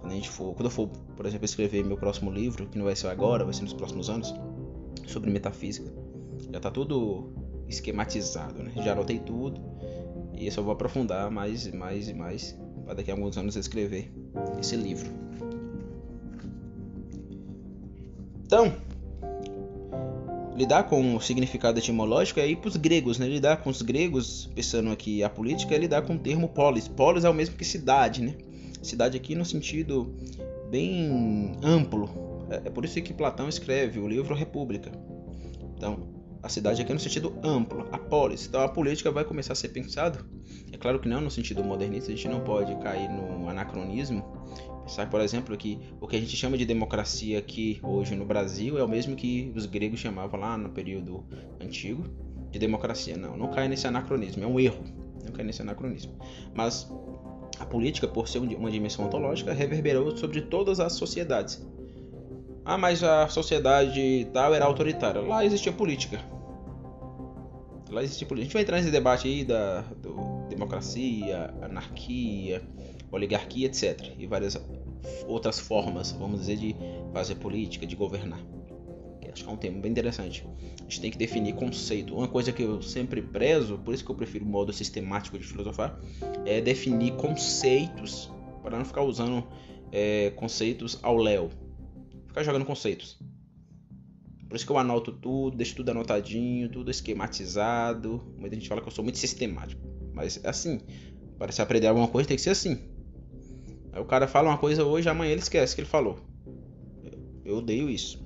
Quando, 0.00 0.12
a 0.12 0.14
gente 0.14 0.30
for, 0.30 0.54
quando 0.54 0.64
eu 0.64 0.70
for, 0.70 0.88
por 1.14 1.26
exemplo, 1.26 1.44
escrever 1.44 1.84
meu 1.84 1.98
próximo 1.98 2.30
livro, 2.30 2.66
que 2.66 2.78
não 2.78 2.86
vai 2.86 2.96
ser 2.96 3.08
agora, 3.08 3.44
vai 3.44 3.52
ser 3.52 3.62
nos 3.62 3.74
próximos 3.74 4.08
anos, 4.08 4.34
sobre 5.06 5.30
metafísica. 5.30 5.92
Já 6.50 6.56
está 6.56 6.70
tudo 6.70 7.30
esquematizado, 7.68 8.62
né? 8.62 8.72
Já 8.82 8.92
anotei 8.92 9.18
tudo 9.18 9.60
e 10.32 10.46
eu 10.46 10.52
só 10.52 10.62
vou 10.62 10.72
aprofundar 10.72 11.30
mais 11.30 11.66
e 11.66 11.76
mais 11.76 12.08
e 12.08 12.14
mais 12.14 12.58
para 12.86 12.94
daqui 12.94 13.10
a 13.10 13.14
alguns 13.14 13.36
anos 13.36 13.56
escrever 13.56 14.10
esse 14.58 14.74
livro. 14.76 15.10
Então, 18.46 18.74
lidar 20.60 20.84
com 20.84 21.16
o 21.16 21.20
significado 21.20 21.78
etimológico 21.78 22.38
é 22.38 22.46
ir 22.46 22.56
para 22.56 22.68
os 22.68 22.76
gregos, 22.76 23.18
né? 23.18 23.26
Lidar 23.26 23.56
com 23.58 23.70
os 23.70 23.80
gregos, 23.80 24.50
pensando 24.54 24.90
aqui 24.90 25.22
a 25.22 25.30
política, 25.30 25.74
é 25.74 25.78
lidar 25.78 26.02
com 26.02 26.14
o 26.14 26.18
termo 26.18 26.48
polis. 26.48 26.86
Polis 26.86 27.24
é 27.24 27.30
o 27.30 27.34
mesmo 27.34 27.56
que 27.56 27.64
cidade, 27.64 28.22
né? 28.22 28.34
Cidade 28.82 29.16
aqui 29.16 29.34
no 29.34 29.44
sentido 29.44 30.14
bem 30.70 31.56
amplo. 31.62 32.46
É, 32.50 32.68
é 32.68 32.70
por 32.70 32.84
isso 32.84 33.00
que 33.00 33.14
Platão 33.14 33.48
escreve 33.48 33.98
o 33.98 34.06
livro 34.06 34.34
República. 34.34 34.92
Então, 35.76 36.20
a 36.42 36.48
cidade 36.48 36.82
aqui 36.82 36.92
no 36.92 37.00
sentido 37.00 37.38
amplo, 37.42 37.88
a 37.90 37.98
polis. 37.98 38.46
Então 38.46 38.60
a 38.60 38.68
política 38.68 39.10
vai 39.10 39.24
começar 39.24 39.54
a 39.54 39.56
ser 39.56 39.68
pensado. 39.68 40.24
É 40.70 40.76
claro 40.76 41.00
que 41.00 41.08
não 41.08 41.22
no 41.22 41.30
sentido 41.30 41.64
modernista, 41.64 42.12
a 42.12 42.14
gente 42.14 42.28
não 42.28 42.40
pode 42.40 42.74
cair 42.76 43.08
no 43.08 43.48
anacronismo. 43.48 44.24
Pensar, 44.90 45.08
por 45.08 45.20
exemplo, 45.20 45.56
que 45.56 45.78
o 46.00 46.08
que 46.08 46.16
a 46.16 46.18
gente 46.18 46.34
chama 46.34 46.58
de 46.58 46.66
democracia 46.66 47.38
aqui 47.38 47.78
hoje 47.80 48.16
no 48.16 48.24
Brasil 48.24 48.76
é 48.76 48.82
o 48.82 48.88
mesmo 48.88 49.14
que 49.14 49.52
os 49.54 49.64
gregos 49.64 50.00
chamavam 50.00 50.40
lá 50.40 50.58
no 50.58 50.70
período 50.70 51.24
antigo 51.60 52.02
de 52.50 52.58
democracia. 52.58 53.16
Não, 53.16 53.36
não 53.36 53.52
cai 53.52 53.68
nesse 53.68 53.86
anacronismo, 53.86 54.42
é 54.42 54.46
um 54.48 54.58
erro. 54.58 54.82
Não 55.24 55.30
cai 55.30 55.44
nesse 55.44 55.62
anacronismo. 55.62 56.18
Mas 56.52 56.92
a 57.60 57.64
política, 57.64 58.08
por 58.08 58.26
ser 58.26 58.38
uma 58.40 58.68
dimensão 58.68 59.04
ontológica, 59.04 59.52
reverberou 59.52 60.16
sobre 60.16 60.40
todas 60.40 60.80
as 60.80 60.94
sociedades. 60.94 61.64
Ah, 62.64 62.76
mas 62.76 63.04
a 63.04 63.28
sociedade 63.28 64.26
tal 64.32 64.52
era 64.52 64.64
autoritária. 64.64 65.20
Lá 65.20 65.44
existia 65.44 65.70
política. 65.70 66.20
Lá 67.88 68.02
existia 68.02 68.26
política. 68.26 68.42
A 68.42 68.44
gente 68.46 68.52
vai 68.54 68.62
entrar 68.62 68.76
nesse 68.78 68.90
debate 68.90 69.28
aí 69.28 69.44
da 69.44 69.84
democracia, 70.48 71.54
anarquia, 71.62 72.60
oligarquia, 73.10 73.66
etc. 73.66 74.12
E 74.18 74.26
várias 74.26 74.56
outras 75.26 75.58
formas, 75.58 76.12
vamos 76.12 76.40
dizer, 76.40 76.56
de 76.56 76.76
fazer 77.12 77.36
política, 77.36 77.86
de 77.86 77.96
governar. 77.96 78.40
Acho 79.32 79.44
que 79.44 79.48
é 79.48 79.52
um 79.52 79.56
tema 79.56 79.80
bem 79.80 79.92
interessante. 79.92 80.44
A 80.80 80.82
gente 80.82 81.00
tem 81.00 81.10
que 81.10 81.16
definir 81.16 81.54
conceito. 81.54 82.16
Uma 82.16 82.26
coisa 82.26 82.50
que 82.50 82.62
eu 82.62 82.82
sempre 82.82 83.22
prezo, 83.22 83.78
por 83.78 83.94
isso 83.94 84.04
que 84.04 84.10
eu 84.10 84.14
prefiro 84.16 84.44
o 84.44 84.48
modo 84.48 84.72
sistemático 84.72 85.38
de 85.38 85.44
filosofar, 85.44 86.00
é 86.44 86.60
definir 86.60 87.12
conceitos, 87.12 88.28
para 88.60 88.76
não 88.76 88.84
ficar 88.84 89.02
usando 89.02 89.46
é, 89.92 90.30
conceitos 90.30 90.98
ao 91.00 91.16
léu 91.16 91.48
ficar 92.30 92.42
jogando 92.44 92.64
conceitos. 92.64 93.18
Por 94.48 94.56
isso 94.56 94.66
que 94.66 94.72
eu 94.72 94.78
anoto 94.78 95.12
tudo, 95.12 95.56
deixo 95.56 95.76
tudo 95.76 95.90
anotadinho, 95.90 96.68
tudo 96.68 96.90
esquematizado. 96.90 98.34
Muita 98.36 98.56
gente 98.56 98.68
fala 98.68 98.80
que 98.80 98.88
eu 98.88 98.92
sou 98.92 99.04
muito 99.04 99.18
sistemático. 99.18 99.80
Mas 100.12 100.42
é 100.42 100.48
assim. 100.48 100.80
Para 101.38 101.52
se 101.52 101.62
aprender 101.62 101.86
alguma 101.86 102.08
coisa 102.08 102.28
tem 102.28 102.36
que 102.36 102.42
ser 102.42 102.50
assim. 102.50 102.78
Aí 103.92 104.00
o 104.00 104.04
cara 104.04 104.28
fala 104.28 104.48
uma 104.48 104.58
coisa 104.58 104.84
hoje, 104.84 105.08
amanhã 105.08 105.32
ele 105.32 105.40
esquece 105.40 105.74
que 105.74 105.80
ele 105.80 105.88
falou. 105.88 106.18
Eu 107.44 107.58
odeio 107.58 107.90
isso. 107.90 108.24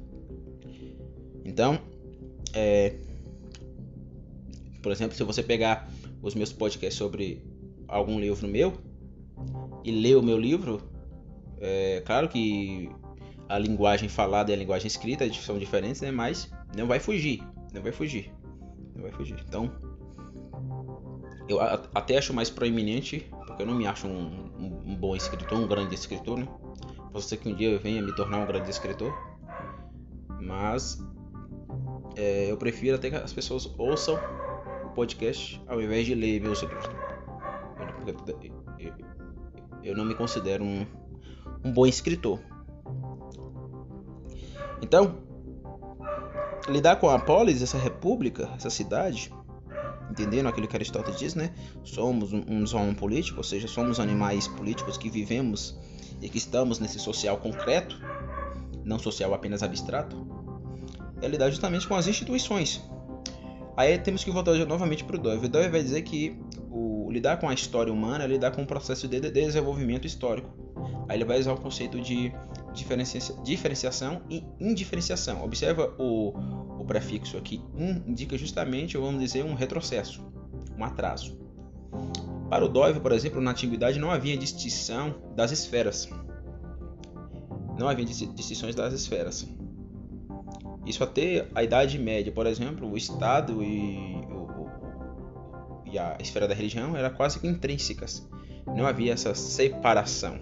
Então, 1.45 1.79
é... 2.53 2.95
por 4.83 4.93
exemplo, 4.93 5.17
se 5.17 5.23
você 5.23 5.43
pegar 5.43 5.89
os 6.23 6.35
meus 6.35 6.53
podcasts 6.53 6.99
sobre 6.99 7.43
algum 7.87 8.19
livro 8.19 8.49
meu 8.49 8.75
e 9.83 9.91
ler 9.91 10.17
o 10.17 10.23
meu 10.23 10.39
livro, 10.39 10.81
é 11.61 12.03
claro 12.05 12.29
que 12.29 12.91
a 13.49 13.59
linguagem 13.59 14.09
falada 14.09 14.51
e 14.51 14.55
a 14.55 14.57
linguagem 14.57 14.87
escrita 14.87 15.31
são 15.35 15.59
diferentes, 15.59 16.01
né? 16.01 16.11
Mas 16.11 16.51
não 16.77 16.87
vai 16.87 16.99
fugir, 16.99 17.43
não 17.73 17.83
vai 17.83 17.93
fugir, 17.93 18.33
não 18.95 19.03
vai 19.03 19.13
fugir. 19.13 19.37
Então, 19.47 19.71
eu 21.49 21.61
até 21.61 22.17
acho 22.17 22.33
mais 22.33 22.51
proeminente, 22.51 23.27
porque 23.55 23.63
eu 23.63 23.67
não 23.67 23.75
me 23.75 23.87
acho 23.87 24.07
um, 24.09 24.51
um, 24.59 24.83
um 24.85 24.97
bom 24.97 25.15
escritor, 25.15 25.59
um 25.59 25.67
grande 25.67 25.95
escritor, 25.95 26.39
né? 26.39 26.49
Pode 27.13 27.25
ser 27.25 27.37
que 27.37 27.49
um 27.49 27.55
dia 27.55 27.71
eu 27.71 27.79
venha 27.79 28.03
me 28.03 28.15
tornar 28.15 28.39
um 28.39 28.47
grande 28.47 28.69
escritor, 28.69 29.13
mas 30.41 31.01
é, 32.17 32.51
eu 32.51 32.57
prefiro 32.57 32.97
até 32.97 33.11
que 33.11 33.17
as 33.17 33.33
pessoas 33.33 33.73
ouçam 33.79 34.19
o 34.85 34.89
podcast 34.91 35.63
ao 35.69 35.81
invés 35.81 36.05
de 36.05 36.15
ler 36.15 36.41
meus 36.41 36.63
livros. 36.63 36.85
Eu 39.83 39.97
não 39.97 40.05
me 40.05 40.15
considero 40.15 40.65
um, 40.65 40.87
um 41.65 41.73
bom 41.73 41.87
escritor, 41.87 42.41
então, 44.85 45.17
lidar 46.69 46.97
com 46.97 47.09
a 47.09 47.19
polis, 47.19 47.63
essa 47.63 47.79
república, 47.79 48.51
essa 48.55 48.69
cidade, 48.69 49.33
entendendo 50.15 50.47
aquilo 50.47 50.69
que 50.69 50.77
Aristóteles 50.77 51.19
diz, 51.19 51.35
né? 51.35 51.53
Somos 51.83 52.33
um 52.33 52.67
zoon 52.67 52.95
político, 52.95 53.39
ou 53.39 53.45
seja, 53.45 53.67
somos 53.67 53.99
animais 53.99 54.47
políticos 54.47 54.97
que 54.97 55.11
vivemos 55.11 55.77
e 56.23 56.29
que 56.29 56.39
estamos 56.39 56.79
nesse 56.79 57.01
social 57.01 57.37
concreto, 57.39 58.01
não 58.85 58.99
social 58.99 59.35
apenas 59.35 59.63
abstrato. 59.63 60.17
É 61.21 61.27
lidar 61.27 61.51
justamente 61.51 61.87
com 61.89 61.97
as 61.97 62.07
instituições. 62.07 62.81
Aí 63.77 63.99
temos 63.99 64.23
que 64.23 64.31
voltar 64.31 64.55
novamente 64.67 65.03
para 65.03 65.17
o 65.17 65.19
Dove. 65.19 65.47
O 65.47 65.49
Dove 65.49 65.69
vai 65.69 65.83
dizer 65.83 66.03
que 66.03 66.39
o 66.71 67.11
lidar 67.11 67.39
com 67.39 67.49
a 67.49 67.55
história 67.55 67.93
humana 67.93 68.23
é 68.23 68.27
lidar 68.27 68.53
com 68.53 68.63
um 68.63 68.67
processo 68.67 69.09
de 69.09 69.21
desenvolvimento 69.21 70.07
histórico. 70.07 70.49
Aí 71.09 71.17
ele 71.17 71.25
vai 71.25 71.41
usar 71.41 71.53
o 71.53 71.61
conceito 71.61 72.01
de 72.01 72.33
diferencia 72.73 73.21
diferenciação 73.43 74.23
e 74.31 74.45
indiferenciação. 74.61 75.45
Observa 75.45 75.93
o, 75.99 76.33
o 76.85 76.87
prefixo 76.87 77.39
aqui, 77.39 77.63
um 77.75 78.03
indica 78.07 78.37
justamente, 78.37 78.99
vamos 78.99 79.21
dizer, 79.21 79.43
um 79.43 79.55
retrocesso, 79.55 80.23
um 80.79 80.85
atraso. 80.85 81.37
Para 82.51 82.65
o 82.65 82.69
Dove, 82.69 83.01
por 83.01 83.11
exemplo, 83.11 83.41
na 83.41 83.53
antiguidade 83.53 83.99
não 83.99 84.11
havia 84.11 84.37
distinção 84.37 85.15
das 85.35 85.51
esferas. 85.51 86.09
Não 87.79 87.89
havia 87.89 88.05
distinções 88.05 88.75
das 88.75 88.93
esferas. 88.93 89.49
Isso 90.87 91.03
até 91.03 91.49
a 91.55 91.63
Idade 91.63 91.99
Média, 91.99 92.31
por 92.31 92.47
exemplo, 92.47 92.89
o 92.89 92.97
Estado 92.97 93.63
e, 93.63 94.21
o, 94.31 94.69
e 95.91 95.99
a 95.99 96.19
esfera 96.21 96.47
da 96.47 96.55
religião 96.55 96.95
eram 96.95 97.11
quase 97.15 97.41
que 97.41 97.47
intrínsecas. 97.47 98.29
Não 98.67 98.87
havia 98.87 99.15
essa 99.15 99.35
separação. 99.35 100.39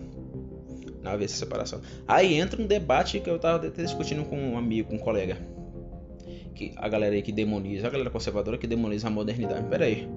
Não 1.00 1.12
havia 1.12 1.26
essa 1.26 1.36
separação. 1.36 1.80
Aí 2.06 2.34
entra 2.34 2.60
um 2.60 2.66
debate 2.66 3.20
que 3.20 3.30
eu 3.30 3.36
estava 3.36 3.70
discutindo 3.70 4.24
com 4.24 4.36
um 4.36 4.58
amigo, 4.58 4.88
com 4.88 4.96
um 4.96 4.98
colega. 4.98 5.61
Que 6.54 6.72
a 6.76 6.88
galera 6.88 7.14
aí 7.14 7.22
que 7.22 7.32
demoniza, 7.32 7.86
a 7.86 7.90
galera 7.90 8.10
conservadora 8.10 8.58
que 8.58 8.66
demoniza 8.66 9.08
a 9.08 9.10
modernidade. 9.10 9.66
Pera 9.68 9.84
aí. 9.84 10.08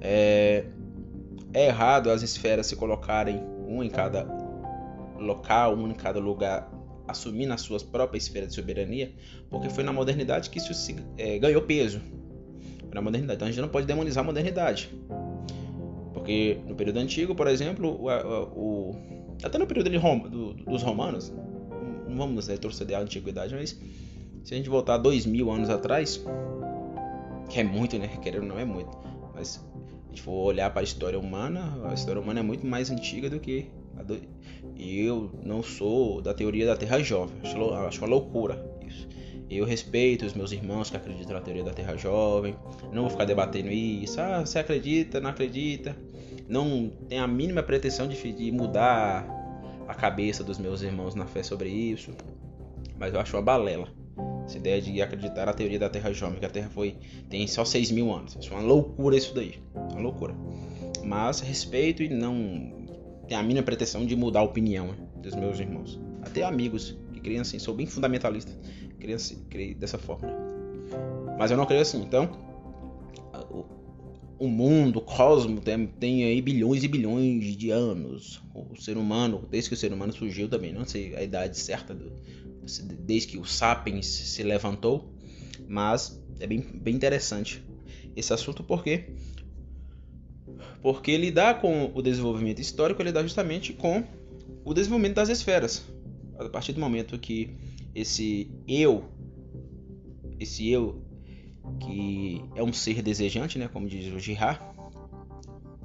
É, 0.00 0.64
é 1.54 1.66
errado 1.66 2.10
as 2.10 2.22
esferas 2.22 2.66
se 2.66 2.76
colocarem 2.76 3.42
um 3.66 3.82
em 3.82 3.88
cada 3.88 4.26
local, 5.18 5.74
um 5.76 5.90
em 5.90 5.94
cada 5.94 6.18
lugar 6.18 6.70
assumir 7.08 7.46
nas 7.46 7.60
suas 7.60 7.82
próprias 7.82 8.24
esferas 8.24 8.50
de 8.50 8.54
soberania, 8.56 9.12
porque 9.48 9.70
foi 9.70 9.84
na 9.84 9.92
modernidade 9.92 10.50
que 10.50 10.58
isso 10.58 10.74
se, 10.74 10.96
é, 11.16 11.38
ganhou 11.38 11.62
peso. 11.62 12.00
Na 12.92 13.02
modernidade. 13.02 13.36
Então 13.36 13.48
a 13.48 13.50
gente 13.50 13.60
não 13.60 13.68
pode 13.68 13.86
demonizar 13.86 14.24
a 14.24 14.26
modernidade. 14.26 14.90
Porque 16.14 16.58
no 16.66 16.74
período 16.74 16.98
antigo, 16.98 17.34
por 17.34 17.46
exemplo, 17.46 17.90
o, 17.90 18.08
o 18.10 18.96
até 19.44 19.58
no 19.58 19.66
período 19.66 19.96
Roma, 19.98 20.28
do, 20.28 20.54
dos 20.54 20.82
romanos, 20.82 21.32
não 22.08 22.16
vamos 22.16 22.48
retroceder 22.48 22.96
à 22.96 23.02
antiguidade, 23.02 23.54
mas 23.54 23.78
se 24.46 24.54
a 24.54 24.56
gente 24.56 24.70
voltar 24.70 24.96
dois 24.96 25.26
mil 25.26 25.50
anos 25.50 25.68
atrás, 25.68 26.24
que 27.48 27.58
é 27.58 27.64
muito, 27.64 27.98
né? 27.98 28.08
Querendo 28.22 28.46
não 28.46 28.56
é 28.56 28.64
muito, 28.64 28.96
mas 29.34 29.60
a 30.04 30.08
gente 30.10 30.22
for 30.22 30.44
olhar 30.44 30.70
para 30.70 30.82
a 30.82 30.84
história 30.84 31.18
humana, 31.18 31.82
a 31.84 31.92
história 31.92 32.22
humana 32.22 32.38
é 32.38 32.42
muito 32.44 32.64
mais 32.64 32.88
antiga 32.88 33.28
do 33.28 33.40
que 33.40 33.68
e 34.76 35.00
eu 35.00 35.32
não 35.42 35.64
sou 35.64 36.22
da 36.22 36.32
teoria 36.32 36.64
da 36.64 36.76
Terra 36.76 37.00
Jovem. 37.00 37.34
Acho, 37.88 38.02
uma 38.02 38.08
loucura 38.08 38.64
isso. 38.86 39.08
Eu 39.50 39.64
respeito 39.64 40.24
os 40.24 40.32
meus 40.32 40.52
irmãos 40.52 40.90
que 40.90 40.96
acreditam 40.96 41.34
na 41.34 41.40
teoria 41.40 41.64
da 41.64 41.72
Terra 41.72 41.96
Jovem. 41.96 42.54
Não 42.92 43.02
vou 43.02 43.10
ficar 43.10 43.24
debatendo 43.24 43.70
isso. 43.70 44.20
Ah, 44.20 44.46
você 44.46 44.60
acredita, 44.60 45.20
não 45.20 45.30
acredita. 45.30 45.96
Não 46.48 46.88
tem 47.08 47.18
a 47.18 47.26
mínima 47.26 47.64
pretensão 47.64 48.06
de 48.06 48.52
mudar 48.52 49.26
a 49.88 49.94
cabeça 49.94 50.44
dos 50.44 50.56
meus 50.56 50.82
irmãos 50.82 51.16
na 51.16 51.26
fé 51.26 51.42
sobre 51.42 51.68
isso. 51.68 52.12
Mas 52.96 53.12
eu 53.12 53.18
acho 53.18 53.36
uma 53.36 53.42
balela. 53.42 53.95
Essa 54.46 54.58
ideia 54.58 54.80
de 54.80 55.02
acreditar 55.02 55.46
na 55.46 55.52
teoria 55.52 55.78
da 55.78 55.88
Terra 55.88 56.12
Jovem, 56.12 56.38
que 56.38 56.46
a 56.46 56.48
Terra 56.48 56.70
foi 56.70 56.96
tem 57.28 57.46
só 57.46 57.64
6 57.64 57.90
mil 57.90 58.14
anos. 58.14 58.36
Isso 58.40 58.52
é 58.52 58.56
uma 58.56 58.62
loucura 58.62 59.16
isso 59.16 59.34
daí. 59.34 59.58
Uma 59.74 60.00
loucura. 60.00 60.34
Mas 61.04 61.40
respeito 61.40 62.02
e 62.02 62.08
não 62.08 62.86
tenho 63.26 63.40
a 63.40 63.42
mínima 63.42 63.64
pretensão 63.64 64.06
de 64.06 64.14
mudar 64.14 64.40
a 64.40 64.44
opinião 64.44 64.94
dos 65.16 65.34
meus 65.34 65.58
irmãos. 65.58 66.00
Até 66.22 66.44
amigos 66.44 66.96
que 67.12 67.20
criam 67.20 67.42
assim, 67.42 67.58
sou 67.58 67.74
bem 67.74 67.86
fundamentalista, 67.86 68.52
criam, 69.00 69.16
assim, 69.16 69.44
criam 69.50 69.76
dessa 69.78 69.98
forma. 69.98 70.28
Mas 71.36 71.50
eu 71.50 71.56
não 71.56 71.66
creio 71.66 71.82
assim, 71.82 72.00
então 72.00 72.30
o 74.38 74.48
mundo, 74.48 74.98
o 74.98 75.02
cosmos 75.02 75.60
tem, 75.60 75.86
tem, 75.86 76.24
aí 76.24 76.40
bilhões 76.42 76.84
e 76.84 76.88
bilhões 76.88 77.56
de 77.56 77.70
anos. 77.70 78.42
O 78.54 78.76
ser 78.76 78.96
humano, 78.96 79.46
desde 79.50 79.70
que 79.70 79.74
o 79.74 79.78
ser 79.78 79.92
humano 79.92 80.12
surgiu 80.12 80.48
também, 80.48 80.72
não 80.72 80.86
sei 80.86 81.14
a 81.16 81.22
idade 81.22 81.58
certa, 81.58 81.94
do, 81.94 82.12
desde 82.94 83.28
que 83.28 83.38
o 83.38 83.44
Sapiens 83.44 84.06
se 84.06 84.42
levantou, 84.42 85.12
mas 85.68 86.20
é 86.40 86.46
bem, 86.46 86.60
bem 86.60 86.94
interessante 86.94 87.62
esse 88.14 88.32
assunto 88.32 88.62
porque 88.62 89.10
porque 90.80 91.16
lidar 91.16 91.60
com 91.60 91.90
o 91.94 92.00
desenvolvimento 92.02 92.60
histórico 92.60 93.02
ele 93.02 93.12
dá 93.12 93.22
justamente 93.22 93.72
com 93.72 94.04
o 94.64 94.72
desenvolvimento 94.72 95.16
das 95.16 95.28
esferas. 95.28 95.84
A 96.38 96.48
partir 96.48 96.72
do 96.72 96.80
momento 96.80 97.18
que 97.18 97.56
esse 97.94 98.50
eu, 98.68 99.04
esse 100.38 100.70
eu 100.70 101.02
que 101.80 102.42
é 102.54 102.62
um 102.62 102.72
ser 102.72 103.02
desejante, 103.02 103.58
né, 103.58 103.68
como 103.68 103.88
diz 103.88 104.12
o 104.12 104.18
Girard, 104.18 104.60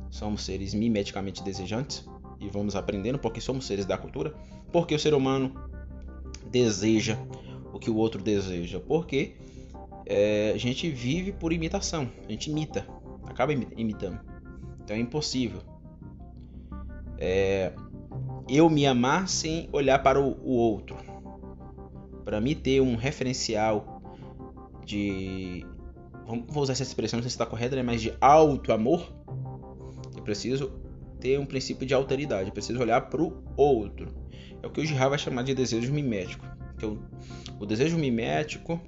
somos 0.09 0.43
seres 0.43 0.73
mimeticamente 0.73 1.41
desejantes 1.41 2.05
e 2.39 2.49
vamos 2.49 2.75
aprendendo 2.75 3.17
porque 3.17 3.41
somos 3.41 3.65
seres 3.65 3.85
da 3.85 3.97
cultura, 3.97 4.35
porque 4.71 4.93
o 4.93 4.99
ser 4.99 5.13
humano 5.13 5.53
deseja 6.51 7.17
o 7.73 7.79
que 7.79 7.89
o 7.89 7.95
outro 7.95 8.21
deseja, 8.21 8.79
porque 8.79 9.35
é, 10.05 10.51
a 10.53 10.57
gente 10.57 10.89
vive 10.89 11.31
por 11.31 11.53
imitação, 11.53 12.09
a 12.27 12.31
gente 12.31 12.51
imita, 12.51 12.85
acaba 13.25 13.53
imitando. 13.53 14.19
Então 14.83 14.95
é 14.95 14.99
impossível. 14.99 15.61
É, 17.17 17.71
eu 18.49 18.69
me 18.69 18.85
amar 18.85 19.29
sem 19.29 19.69
olhar 19.71 19.99
para 19.99 20.19
o, 20.19 20.37
o 20.43 20.51
outro. 20.51 20.97
Para 22.25 22.41
mim 22.41 22.55
ter 22.55 22.81
um 22.81 22.95
referencial 22.95 24.01
de. 24.85 25.65
Vamos 26.25 26.55
usar 26.55 26.73
essa 26.73 26.83
expressão, 26.83 27.17
não 27.17 27.23
sei 27.23 27.29
se 27.29 27.35
está 27.35 27.45
correta, 27.45 27.75
né? 27.75 27.83
mas 27.83 28.01
de 28.01 28.13
alto 28.19 28.73
amor. 28.73 29.11
Eu 30.15 30.23
preciso 30.23 30.71
ter 31.19 31.39
um 31.39 31.45
princípio 31.45 31.85
de 31.85 31.93
alteridade. 31.93 32.49
Eu 32.49 32.53
preciso 32.53 32.79
olhar 32.79 33.01
para 33.01 33.21
o 33.21 33.33
outro. 33.55 34.20
É 34.61 34.67
o 34.67 34.69
que 34.69 34.81
o 34.81 34.85
Girard 34.85 35.09
vai 35.09 35.19
chamar 35.19 35.43
de 35.43 35.53
desejo 35.53 35.91
mimético. 35.91 36.45
Então, 36.75 36.99
o 37.59 37.65
desejo 37.65 37.97
mimético 37.97 38.79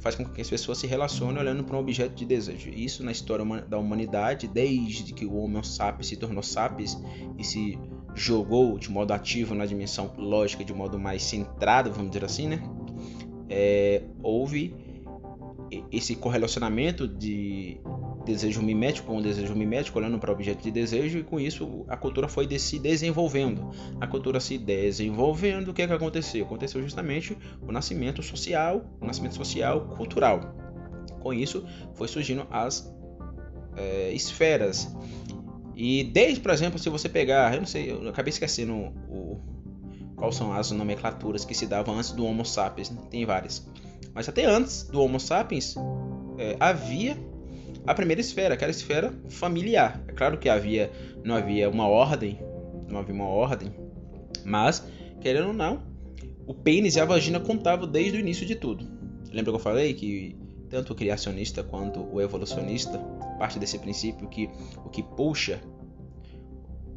faz 0.00 0.14
com 0.14 0.24
que 0.24 0.40
as 0.40 0.48
pessoas 0.48 0.78
se 0.78 0.86
relacionem 0.86 1.38
olhando 1.38 1.64
para 1.64 1.76
um 1.76 1.80
objeto 1.80 2.14
de 2.14 2.24
desejo. 2.24 2.70
Isso 2.70 3.04
na 3.04 3.12
história 3.12 3.44
da 3.62 3.78
humanidade, 3.78 4.46
desde 4.46 5.12
que 5.12 5.26
o 5.26 5.36
Homo 5.36 5.62
sapiens 5.64 6.06
se 6.06 6.16
tornou 6.16 6.42
sapiens 6.42 6.98
e 7.36 7.44
se 7.44 7.78
jogou 8.14 8.78
de 8.78 8.90
modo 8.90 9.12
ativo 9.12 9.54
na 9.54 9.66
dimensão 9.66 10.12
lógica, 10.16 10.64
de 10.64 10.72
modo 10.72 10.98
mais 10.98 11.22
centrado, 11.22 11.90
vamos 11.92 12.10
dizer 12.10 12.24
assim, 12.24 12.48
né? 12.48 12.62
É, 13.48 14.02
houve 14.22 14.74
esse 15.92 16.16
correlacionamento 16.16 17.06
de 17.06 17.80
desejo 18.28 18.62
mimético 18.62 19.12
o 19.12 19.22
desejo 19.22 19.54
mimético, 19.54 19.98
olhando 19.98 20.18
para 20.18 20.30
o 20.30 20.34
objeto 20.34 20.62
de 20.62 20.70
desejo, 20.70 21.18
e 21.18 21.24
com 21.24 21.40
isso 21.40 21.84
a 21.88 21.96
cultura 21.96 22.28
foi 22.28 22.46
se 22.58 22.78
desenvolvendo. 22.78 23.70
A 24.00 24.06
cultura 24.06 24.38
se 24.38 24.58
desenvolvendo, 24.58 25.68
o 25.68 25.74
que, 25.74 25.82
é 25.82 25.86
que 25.86 25.92
aconteceu? 25.92 26.44
Aconteceu 26.44 26.82
justamente 26.82 27.36
o 27.60 27.72
nascimento 27.72 28.22
social, 28.22 28.84
o 29.00 29.06
nascimento 29.06 29.34
social 29.34 29.80
cultural. 29.96 30.54
Com 31.20 31.32
isso 31.32 31.64
foi 31.94 32.06
surgindo 32.06 32.46
as 32.50 32.94
é, 33.76 34.12
esferas. 34.12 34.94
E 35.74 36.04
desde, 36.04 36.40
por 36.40 36.50
exemplo, 36.50 36.78
se 36.78 36.88
você 36.88 37.08
pegar, 37.08 37.54
eu 37.54 37.60
não 37.60 37.66
sei, 37.66 37.90
eu 37.90 38.08
acabei 38.08 38.30
esquecendo 38.30 38.74
o, 39.08 39.40
quais 40.16 40.34
são 40.34 40.52
as 40.52 40.70
nomenclaturas 40.70 41.44
que 41.44 41.54
se 41.54 41.66
davam 41.66 41.96
antes 41.96 42.12
do 42.12 42.24
Homo 42.24 42.44
sapiens, 42.44 42.90
né? 42.90 43.00
tem 43.10 43.24
várias. 43.24 43.66
Mas 44.14 44.28
até 44.28 44.44
antes 44.44 44.82
do 44.84 45.00
Homo 45.00 45.18
sapiens 45.18 45.76
é, 46.38 46.56
havia 46.60 47.16
a 47.88 47.94
primeira 47.94 48.20
esfera, 48.20 48.52
aquela 48.52 48.70
esfera 48.70 49.14
familiar. 49.30 50.04
É 50.06 50.12
claro 50.12 50.36
que 50.36 50.46
havia, 50.46 50.92
não 51.24 51.34
havia 51.34 51.70
uma 51.70 51.88
ordem, 51.88 52.38
não 52.86 52.98
havia 52.98 53.14
uma 53.14 53.24
ordem, 53.24 53.72
mas, 54.44 54.86
querendo 55.22 55.48
ou 55.48 55.52
não, 55.54 55.82
o 56.46 56.52
pênis 56.52 56.96
e 56.96 57.00
a 57.00 57.06
vagina 57.06 57.40
contavam 57.40 57.88
desde 57.88 58.18
o 58.18 58.20
início 58.20 58.44
de 58.44 58.56
tudo. 58.56 58.86
Lembra 59.32 59.52
que 59.52 59.56
eu 59.56 59.62
falei 59.62 59.94
que 59.94 60.36
tanto 60.68 60.92
o 60.92 60.96
criacionista 60.96 61.62
quanto 61.62 62.00
o 62.00 62.20
evolucionista 62.20 62.98
parte 63.38 63.58
desse 63.58 63.78
princípio 63.78 64.28
que 64.28 64.50
o 64.84 64.90
que 64.90 65.02
puxa, 65.02 65.58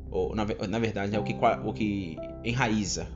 ou 0.10 0.36
na, 0.36 0.46
na 0.68 0.78
verdade 0.78 1.16
é 1.16 1.20
o 1.20 1.24
que, 1.24 1.34
o 1.64 1.72
que 1.72 2.18
enraiza, 2.44 3.08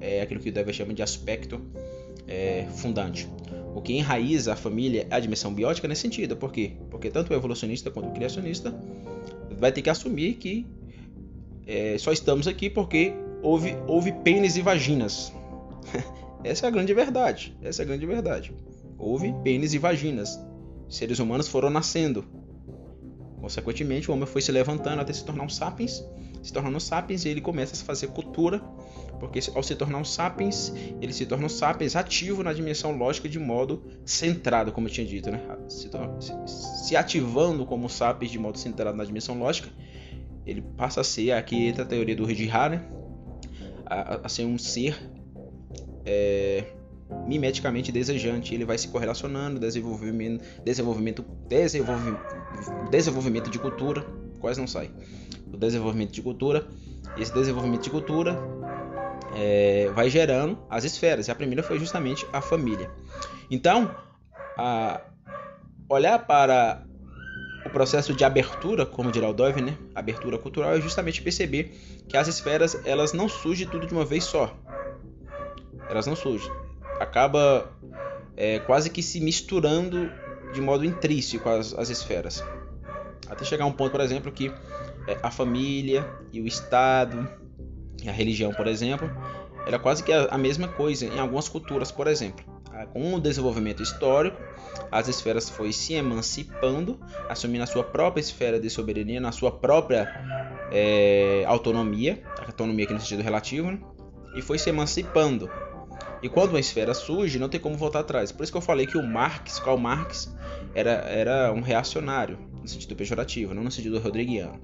é 0.00 0.20
aquilo 0.20 0.40
que 0.40 0.48
o 0.48 0.52
Dever 0.52 0.74
chama 0.74 0.92
de 0.92 1.02
aspecto 1.02 1.60
é, 2.26 2.66
fundante. 2.74 3.28
O 3.76 3.82
que 3.82 3.92
enraiza 3.92 4.54
a 4.54 4.56
família 4.56 5.06
é 5.10 5.14
a 5.14 5.20
dimensão 5.20 5.52
biótica 5.52 5.86
nesse 5.86 6.00
sentido. 6.00 6.34
Por 6.34 6.50
quê? 6.50 6.72
Porque 6.90 7.10
tanto 7.10 7.30
o 7.30 7.36
evolucionista 7.36 7.90
quanto 7.90 8.08
o 8.08 8.12
criacionista 8.12 8.74
vai 9.58 9.70
ter 9.70 9.82
que 9.82 9.90
assumir 9.90 10.36
que 10.36 10.66
é, 11.66 11.98
só 11.98 12.10
estamos 12.10 12.48
aqui 12.48 12.70
porque 12.70 13.12
houve, 13.42 13.76
houve 13.86 14.12
pênis 14.12 14.56
e 14.56 14.62
vaginas. 14.62 15.30
Essa 16.42 16.64
é 16.64 16.68
a 16.68 16.70
grande 16.70 16.94
verdade. 16.94 17.54
Essa 17.60 17.82
é 17.82 17.84
a 17.84 17.86
grande 17.86 18.06
verdade. 18.06 18.50
Houve 18.96 19.34
pênis 19.44 19.74
e 19.74 19.78
vaginas. 19.78 20.40
seres 20.88 21.18
humanos 21.18 21.46
foram 21.46 21.68
nascendo. 21.68 22.24
Consequentemente, 23.42 24.10
o 24.10 24.14
homem 24.14 24.24
foi 24.26 24.40
se 24.40 24.50
levantando 24.50 25.02
até 25.02 25.12
se 25.12 25.22
tornar 25.22 25.44
um 25.44 25.50
sapiens. 25.50 26.02
Se 26.42 26.50
tornando 26.50 26.78
um 26.78 26.80
sapiens, 26.80 27.26
ele 27.26 27.42
começa 27.42 27.74
a 27.74 27.84
fazer 27.84 28.06
cultura, 28.06 28.62
porque 29.18 29.40
ao 29.54 29.62
se 29.62 29.74
tornar 29.74 29.98
um 29.98 30.04
sapiens, 30.04 30.72
ele 31.00 31.12
se 31.12 31.26
torna 31.26 31.46
um 31.46 31.48
sapiens 31.48 31.96
ativo 31.96 32.42
na 32.42 32.52
dimensão 32.52 32.96
lógica 32.96 33.28
de 33.28 33.38
modo 33.38 33.82
centrado, 34.04 34.72
como 34.72 34.88
eu 34.88 34.92
tinha 34.92 35.06
dito, 35.06 35.30
né? 35.30 35.40
Se, 35.68 35.88
se 36.46 36.96
ativando 36.96 37.64
como 37.64 37.88
sapiens 37.88 38.30
de 38.30 38.38
modo 38.38 38.58
centrado 38.58 38.96
na 38.96 39.04
dimensão 39.04 39.38
lógica, 39.38 39.68
ele 40.46 40.62
passa 40.62 41.00
a 41.00 41.04
ser, 41.04 41.32
aqui 41.32 41.66
entra 41.66 41.82
a 41.82 41.86
teoria 41.86 42.14
do 42.14 42.24
Ridhar, 42.24 42.70
né? 42.70 42.86
a, 43.86 44.20
a 44.24 44.28
ser 44.28 44.44
um 44.44 44.58
ser 44.58 44.98
é, 46.04 46.64
mimeticamente 47.26 47.92
desejante. 47.92 48.54
Ele 48.54 48.64
vai 48.64 48.76
se 48.76 48.88
correlacionando, 48.88 49.60
desenvolvimento, 49.60 50.44
desenvolvimento, 50.64 51.24
desenvolvimento, 51.48 52.20
desenvolvimento 52.90 53.50
de 53.50 53.58
cultura, 53.58 54.04
quase 54.40 54.60
não 54.60 54.66
sai. 54.66 54.90
O 55.52 55.56
desenvolvimento 55.56 56.12
de 56.12 56.20
cultura, 56.20 56.66
esse 57.16 57.32
desenvolvimento 57.32 57.84
de 57.84 57.90
cultura 57.90 58.36
é, 59.36 59.90
vai 59.94 60.08
gerando 60.08 60.58
as 60.70 60.84
esferas. 60.84 61.28
E 61.28 61.30
a 61.30 61.34
primeira 61.34 61.62
foi 61.62 61.78
justamente 61.78 62.26
a 62.32 62.40
família. 62.40 62.90
Então, 63.50 63.94
a, 64.56 65.02
olhar 65.88 66.26
para 66.26 66.82
o 67.64 67.70
processo 67.70 68.14
de 68.14 68.24
abertura, 68.24 68.86
como 68.86 69.12
dirá 69.12 69.28
o 69.28 69.34
Dove, 69.34 69.60
né? 69.60 69.76
Abertura 69.94 70.38
cultural 70.38 70.72
é 70.74 70.80
justamente 70.80 71.20
perceber 71.20 71.76
que 72.08 72.16
as 72.16 72.28
esferas 72.28 72.80
elas 72.84 73.12
não 73.12 73.28
surgem 73.28 73.68
tudo 73.68 73.86
de 73.86 73.92
uma 73.92 74.04
vez 74.04 74.24
só. 74.24 74.56
Elas 75.88 76.06
não 76.06 76.16
surgem. 76.16 76.50
Acaba 76.98 77.70
é, 78.36 78.58
quase 78.60 78.88
que 78.88 79.02
se 79.02 79.20
misturando 79.20 80.10
de 80.54 80.60
modo 80.60 80.84
intrínseco 80.84 81.48
as, 81.48 81.74
as 81.74 81.90
esferas. 81.90 82.42
Até 83.28 83.44
chegar 83.44 83.64
a 83.64 83.68
um 83.68 83.72
ponto, 83.72 83.90
por 83.90 84.00
exemplo, 84.00 84.32
que 84.32 84.50
é, 85.06 85.18
a 85.22 85.30
família 85.30 86.08
e 86.32 86.40
o 86.40 86.46
Estado 86.46 87.45
a 88.06 88.12
religião, 88.12 88.52
por 88.52 88.66
exemplo, 88.66 89.10
era 89.66 89.78
quase 89.78 90.02
que 90.02 90.12
a, 90.12 90.38
mesma 90.38 90.68
coisa 90.68 91.06
em 91.06 91.18
algumas 91.18 91.48
culturas, 91.48 91.90
por 91.90 92.06
exemplo. 92.06 92.44
Ah, 92.72 92.86
com 92.86 93.14
o 93.14 93.20
desenvolvimento 93.20 93.82
histórico, 93.82 94.40
as 94.92 95.08
esferas 95.08 95.48
foi 95.48 95.72
se 95.72 95.94
emancipando, 95.94 97.00
assumindo 97.28 97.64
a 97.64 97.66
sua 97.66 97.82
própria 97.82 98.20
esfera 98.20 98.60
de 98.60 98.68
soberania, 98.68 99.20
na 99.20 99.32
sua 99.32 99.50
própria 99.50 100.06
é, 100.70 101.42
autonomia, 101.46 102.22
autonomia 102.46 102.84
aqui 102.84 102.94
no 102.94 103.00
sentido 103.00 103.22
relativo, 103.22 103.70
né? 103.70 103.80
e 104.36 104.42
foi 104.42 104.58
se 104.58 104.68
emancipando. 104.68 105.50
E 106.22 106.28
quando 106.28 106.50
uma 106.50 106.60
esfera 106.60 106.94
surge, 106.94 107.38
não 107.38 107.48
tem 107.48 107.58
como 107.58 107.76
voltar 107.76 108.00
atrás. 108.00 108.30
Por 108.30 108.42
isso 108.42 108.52
que 108.52 108.58
eu 108.58 108.62
falei 108.62 108.86
que 108.86 108.96
o 108.96 109.02
Marx, 109.02 109.58
Karl 109.58 109.78
Marx, 109.78 110.34
era, 110.74 110.90
era 110.90 111.52
um 111.52 111.60
reacionário, 111.60 112.38
no 112.60 112.68
sentido 112.68 112.94
pejorativo, 112.94 113.54
não 113.54 113.64
no 113.64 113.70
sentido 113.70 113.98
rodriguiano. 113.98 114.60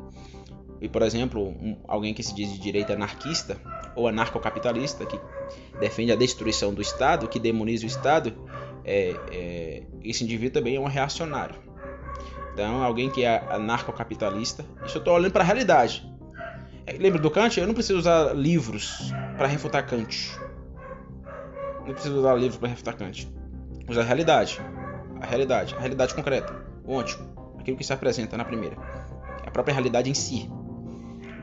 E, 0.83 0.89
por 0.89 1.01
exemplo, 1.03 1.41
um, 1.41 1.77
alguém 1.87 2.13
que 2.13 2.25
se 2.25 2.35
diz 2.35 2.53
de 2.53 2.59
direita 2.59 2.95
anarquista 2.95 3.57
ou 3.95 4.09
anarcocapitalista, 4.09 5.07
que 5.07 5.17
defende 5.79 6.11
a 6.11 6.17
destruição 6.17 6.75
do 6.75 6.83
Estado, 6.83 7.29
que 7.29 7.39
demoniza 7.39 7.85
o 7.85 7.87
Estado, 7.87 8.35
é, 8.85 9.15
é, 9.31 9.83
esse 10.03 10.25
indivíduo 10.25 10.53
também 10.53 10.75
é 10.75 10.81
um 10.81 10.89
reacionário. 10.89 11.55
Então, 12.53 12.83
alguém 12.83 13.09
que 13.09 13.25
é 13.25 13.47
anarcocapitalista, 13.49 14.67
isso 14.85 14.97
eu 14.97 14.99
estou 14.99 15.15
olhando 15.15 15.31
para 15.31 15.45
a 15.45 15.47
realidade. 15.47 16.05
É, 16.85 16.95
lembra 16.95 17.21
do 17.21 17.31
Kant? 17.31 17.61
Eu 17.61 17.67
não 17.69 17.75
preciso 17.75 18.01
usar 18.01 18.35
livros 18.35 19.13
para 19.39 19.47
refutar 19.47 19.87
Kant. 19.87 20.37
Não 21.87 21.95
preciso 21.95 22.19
usar 22.19 22.35
livros 22.35 22.57
para 22.57 22.69
refutar 22.69 22.97
Kant. 22.97 23.33
Usar 23.89 24.01
a 24.01 24.05
realidade. 24.05 24.61
A 25.21 25.27
realidade. 25.27 25.77
A 25.77 25.79
realidade 25.79 26.13
concreta. 26.13 26.53
O 26.85 26.95
ótimo. 26.95 27.55
Aquilo 27.57 27.77
que 27.77 27.85
se 27.85 27.93
apresenta 27.93 28.37
na 28.37 28.45
primeira. 28.45 28.77
A 29.47 29.51
própria 29.53 29.73
realidade 29.73 30.11
em 30.11 30.15
si. 30.15 30.51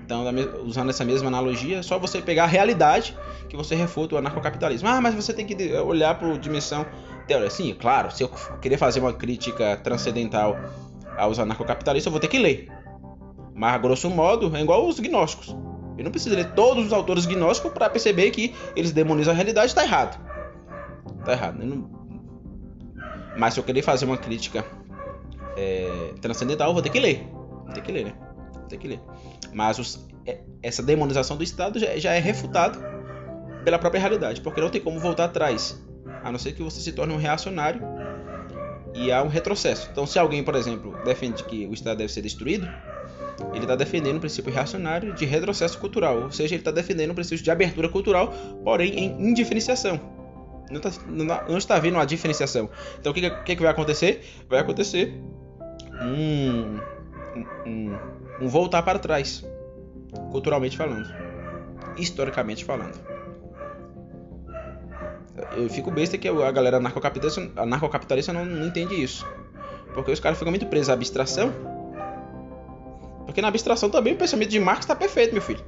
Então, 0.10 0.26
usando 0.65 0.89
essa 0.89 1.06
mesma 1.06 1.28
analogia, 1.28 1.78
é 1.78 1.82
só 1.84 2.00
você 2.00 2.19
pegar 2.19 2.45
a 2.45 2.48
realidade 2.48 3.15
que 3.48 3.56
você 3.56 3.76
refuta 3.76 4.15
o 4.15 4.17
anarcocapitalismo. 4.17 4.88
Ah, 4.88 5.00
mas 5.00 5.13
você 5.13 5.32
tem 5.32 5.45
que 5.45 5.72
olhar 5.76 6.17
para 6.17 6.34
a 6.34 6.36
dimensão 6.36 6.84
teórica. 7.28 7.52
Sim, 7.52 7.76
claro, 7.80 8.10
se 8.10 8.24
eu 8.24 8.32
querer 8.60 8.80
fazer 8.80 9.02
uma 9.02 9.13
crítica 9.13 9.78
transcendental 9.78 10.58
aos 11.15 11.38
anarcocapitalistas, 11.38 12.08
eu 12.08 12.12
vou 12.12 12.19
ter 12.19 12.28
que 12.28 12.39
ler. 12.39 12.72
Mas, 13.54 13.80
grosso 13.80 14.10
modo, 14.10 14.52
é 14.58 14.60
igual 14.60 14.88
os 14.88 15.00
gnósticos. 15.00 15.56
Eu 15.95 16.04
não 16.04 16.10
preciso 16.10 16.36
ler 16.36 16.54
todos 16.54 16.88
os 16.88 16.91
autores 16.91 17.28
gnósticos 17.28 17.72
para 17.72 17.88
perceber 17.88 18.32
que 18.32 18.56
eles 18.76 18.91
demonizam 18.91 19.32
a 19.32 19.36
realidade. 19.36 19.67
Está 19.67 19.84
errado. 19.84 20.19
Está 21.19 21.34
errado. 21.34 21.63
Não... 21.63 21.88
Mas 23.38 23.54
se 23.54 23.60
eu 23.60 23.63
querer 23.63 23.84
fazer 23.84 24.06
uma 24.06 24.17
crítica 24.17 24.65
é, 25.56 26.13
transcendental, 26.19 26.69
eu 26.69 26.74
vou 26.74 26.82
ter 26.82 26.89
que 26.89 27.00
ler. 27.00 27.30
Vou 27.63 27.74
ter 27.74 27.82
que 27.82 27.91
ler, 27.91 28.06
né? 28.06 28.28
Que 28.77 28.88
ler. 28.88 28.99
Mas 29.53 29.79
os, 29.79 30.08
é, 30.25 30.39
essa 30.62 30.84
demonização 30.84 31.38
do 31.38 31.43
Estado 31.43 31.79
já, 31.79 31.97
já 31.97 32.13
é 32.13 32.19
refutado 32.19 32.79
pela 33.63 33.77
própria 33.77 33.99
realidade, 33.99 34.41
porque 34.41 34.62
não 34.62 34.69
tem 34.69 34.82
como 34.82 34.99
voltar 34.99 35.25
atrás, 35.25 35.82
a 36.23 36.32
não 36.32 36.39
ser 36.39 36.53
que 36.53 36.63
você 36.63 36.79
se 36.79 36.91
torne 36.91 37.13
um 37.13 37.17
reacionário 37.17 37.82
e 38.93 39.12
há 39.12 39.21
um 39.21 39.27
retrocesso. 39.27 39.89
Então, 39.91 40.05
se 40.05 40.17
alguém, 40.17 40.43
por 40.43 40.55
exemplo, 40.55 40.97
defende 41.03 41.43
que 41.43 41.65
o 41.67 41.73
Estado 41.73 41.97
deve 41.97 42.12
ser 42.12 42.21
destruído, 42.21 42.67
ele 43.53 43.63
está 43.63 43.75
defendendo 43.75 44.17
o 44.17 44.19
princípio 44.19 44.51
reacionário 44.51 45.13
de 45.13 45.25
retrocesso 45.25 45.77
cultural, 45.77 46.23
ou 46.23 46.32
seja, 46.32 46.55
ele 46.55 46.62
está 46.62 46.71
defendendo 46.71 47.12
o 47.12 47.15
princípio 47.15 47.43
de 47.43 47.51
abertura 47.51 47.89
cultural, 47.89 48.34
porém 48.63 48.91
em 48.97 49.29
indiferenciação. 49.29 49.99
Não, 50.69 50.79
tá, 50.79 50.91
não, 51.08 51.25
não 51.25 51.58
está 51.58 51.75
havendo 51.75 51.95
uma 51.95 52.05
diferenciação. 52.05 52.69
Então, 52.99 53.12
o 53.12 53.15
que, 53.15 53.29
que, 53.29 53.55
que 53.55 53.62
vai 53.62 53.71
acontecer? 53.71 54.23
Vai 54.47 54.60
acontecer 54.60 55.13
um, 56.01 56.79
um, 57.36 57.45
um 57.65 57.97
voltar 58.47 58.84
para 58.84 58.99
trás, 58.99 59.45
culturalmente 60.32 60.78
falando, 60.78 61.10
historicamente 61.97 62.63
falando. 62.63 62.97
Eu 65.56 65.69
fico 65.69 65.89
besta 65.89 66.17
que 66.17 66.28
a 66.28 66.52
galera 66.52 66.78
anarcocapitalista, 66.78 67.49
anarcocapitalista 67.56 68.34
não, 68.34 68.45
não 68.45 68.67
entende 68.67 69.02
isso. 69.02 69.25
Porque 69.93 70.12
os 70.12 70.19
caras 70.19 70.38
ficam 70.38 70.52
muito 70.52 70.67
presos 70.67 70.89
à 70.89 70.93
abstração. 70.93 71.54
Porque 73.25 73.41
na 73.41 73.47
abstração 73.47 73.89
também 73.89 74.13
o 74.13 74.17
pensamento 74.17 74.49
de 74.49 74.60
Marx 74.60 74.82
está 74.82 74.95
perfeito, 74.95 75.34
meu 75.34 75.41
filho. 75.41 75.63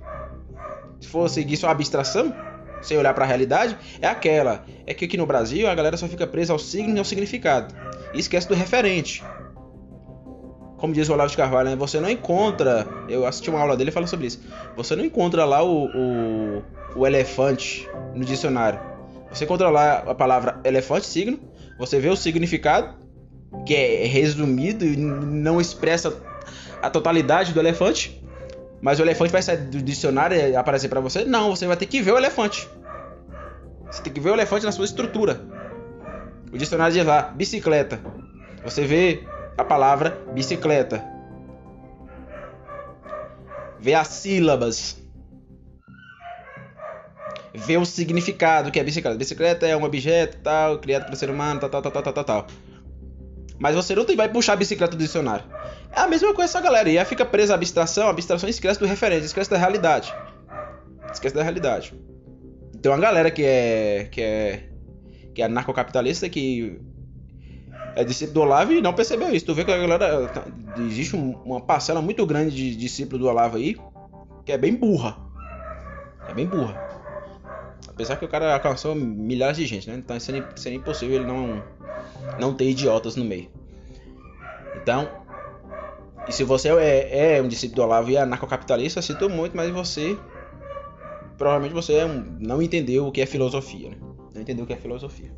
Se 1.00 1.08
for 1.08 1.30
seguir 1.30 1.58
só 1.58 1.68
a 1.68 1.72
abstração, 1.72 2.36
sem 2.82 2.98
olhar 2.98 3.14
para 3.14 3.24
a 3.24 3.28
realidade, 3.28 3.78
é 4.02 4.08
aquela. 4.08 4.66
É 4.86 4.94
que 4.94 5.06
aqui 5.06 5.18
no 5.18 5.26
Brasil 5.26 5.68
a 5.68 5.76
galera 5.76 5.96
só 5.98 6.08
fica 6.08 6.28
presa 6.28 6.54
ao 6.54 6.60
signo 6.60 6.96
e 6.96 7.00
ao 7.00 7.06
significado. 7.06 7.74
E 8.14 8.20
esquece 8.20 8.48
do 8.48 8.54
referente 8.54 9.24
como 10.82 10.94
diz 10.96 11.08
o 11.10 11.14
Olavo 11.14 11.30
de 11.30 11.38
Carvalho, 11.38 11.70
né? 11.70 11.76
você 11.76 12.00
não 12.00 12.10
encontra. 12.10 12.88
Eu 13.08 13.28
assisti 13.28 13.52
uma 13.52 13.60
aula 13.60 13.78
dele 13.78 13.92
e 13.92 13.94
fala 13.94 14.08
sobre 14.08 14.26
isso. 14.26 14.42
Você 14.76 14.96
não 14.96 15.06
encontra 15.06 15.46
lá 15.46 15.64
o, 15.64 15.86
o, 15.86 16.64
o, 16.96 17.06
elefante 17.06 17.88
no 18.16 18.26
dicionário. 18.26 18.80
Você 19.32 19.46
encontra 19.46 19.70
lá 19.70 20.00
a 20.00 20.16
palavra 20.16 20.60
elefante, 20.64 21.06
signo. 21.06 21.40
Você 21.78 22.00
vê 22.00 22.10
o 22.10 22.16
significado, 22.16 22.96
que 23.64 23.76
é 23.76 24.08
resumido 24.08 24.84
e 24.84 24.98
não 24.98 25.62
expressa 25.62 26.20
a 26.82 26.90
totalidade 26.90 27.54
do 27.54 27.60
elefante. 27.60 28.20
Mas 28.82 29.00
o 29.00 29.04
elefante 29.04 29.32
vai 29.32 29.44
sair 29.44 29.58
do 29.58 29.80
dicionário 29.84 30.36
e 30.36 30.56
aparecer 30.56 30.90
para 30.90 31.00
você? 31.00 31.24
Não, 31.24 31.56
você 31.56 31.68
vai 31.68 31.78
ter 31.78 31.86
que 31.86 32.02
ver 32.02 32.14
o 32.14 32.18
elefante. 32.18 32.68
Você 33.92 34.02
tem 34.02 34.12
que 34.12 34.20
ver 34.20 34.32
o 34.32 34.34
elefante 34.34 34.66
na 34.66 34.72
sua 34.72 34.86
estrutura. 34.86 35.42
O 36.52 36.58
dicionário 36.58 36.92
diz 36.92 37.06
lá, 37.06 37.22
bicicleta. 37.22 38.00
Você 38.64 38.84
vê 38.84 39.24
a 39.62 39.66
palavra 39.66 40.18
bicicleta. 40.34 41.04
Vê 43.80 43.94
as 43.94 44.08
sílabas. 44.08 44.98
Vê 47.54 47.78
o 47.78 47.86
significado 47.86 48.72
que 48.72 48.80
é 48.80 48.84
bicicleta. 48.84 49.18
Bicicleta 49.18 49.68
é 49.68 49.76
um 49.76 49.84
objeto 49.84 50.38
tal, 50.44 50.80
criado 50.80 51.06
pelo 51.06 51.16
ser 51.16 51.30
humano, 51.30 51.60
tal, 51.60 51.70
tal, 51.70 51.82
tal, 51.82 52.04
tal, 52.04 52.14
tal, 52.14 52.24
tal. 52.24 52.48
Mas 53.60 53.76
você 53.76 53.94
não 53.94 54.06
vai 54.16 54.30
puxar 54.30 54.54
a 54.54 54.56
bicicleta 54.56 54.96
do 54.96 55.04
dicionário. 55.04 55.46
É 55.92 56.00
a 56.00 56.08
mesma 56.08 56.34
coisa 56.34 56.52
essa 56.52 56.62
galera. 56.62 56.90
E 56.90 56.98
aí 56.98 57.06
fica 57.06 57.26
presa 57.26 57.54
à 57.54 57.56
abstração, 57.56 58.08
a 58.08 58.12
abstração 58.12 58.50
esquece 58.50 58.80
do 58.80 58.86
referente, 58.86 59.26
esquece 59.26 59.50
da 59.50 59.58
realidade. 59.58 60.14
Esquece 61.12 61.36
da 61.36 61.44
realidade. 61.44 61.94
Tem 62.82 62.92
uma 62.92 62.98
galera 62.98 63.30
que 63.30 63.44
é. 63.44 64.08
que 64.12 64.22
é. 64.22 64.64
que 65.36 65.42
é 65.42 65.46
anarcocapitalista 65.46 66.28
que 66.30 66.80
é 67.96 68.04
discípulo 68.04 68.34
do 68.34 68.42
Olavo 68.42 68.74
e 68.74 68.82
não 68.82 68.94
percebeu 68.94 69.34
isso. 69.34 69.46
Tu 69.46 69.54
vê 69.54 69.66
que 69.66 69.72
a 69.72 69.78
galera. 69.78 70.32
Existe 70.78 71.16
uma 71.16 71.60
parcela 71.60 72.02
muito 72.02 72.26
grande 72.26 72.56
de 72.56 72.76
discípulo 72.76 73.20
do 73.20 73.28
Olavo 73.28 73.58
aí 73.58 73.76
que 74.46 74.52
é 74.52 74.58
bem 74.58 74.76
burra. 74.76 75.18
É 76.28 76.34
bem 76.34 76.46
burra. 76.46 76.76
Apesar 77.88 78.16
que 78.16 78.26
o 78.26 78.28
cara 78.28 78.54
alcançou 78.54 78.96
milhares 78.96 79.58
de 79.58 79.66
gente, 79.66 79.90
né? 79.90 79.96
Então 79.96 80.20
seria, 80.20 80.48
seria 80.56 80.78
impossível 80.78 81.16
ele 81.16 81.26
não, 81.26 81.64
não 82.40 82.54
ter 82.54 82.70
idiotas 82.70 83.16
no 83.16 83.24
meio. 83.24 83.50
Então, 84.76 85.10
e 86.28 86.32
se 86.32 86.44
você 86.44 86.70
é, 86.70 87.38
é 87.38 87.42
um 87.42 87.48
discípulo 87.48 87.76
do 87.76 87.82
Olavo 87.84 88.10
e 88.10 88.16
é 88.16 88.22
anarcocapitalista, 88.22 89.02
sinto 89.02 89.30
muito, 89.30 89.56
mas 89.56 89.70
você. 89.72 90.18
Provavelmente 91.38 91.74
você 91.74 91.94
é 91.96 92.06
um, 92.06 92.38
não 92.40 92.62
entendeu 92.62 93.08
o 93.08 93.12
que 93.12 93.20
é 93.20 93.26
filosofia, 93.26 93.90
né? 93.90 93.98
Não 94.34 94.42
entendeu 94.42 94.64
o 94.64 94.68
que 94.68 94.74
é 94.74 94.78
filosofia. 94.78 95.32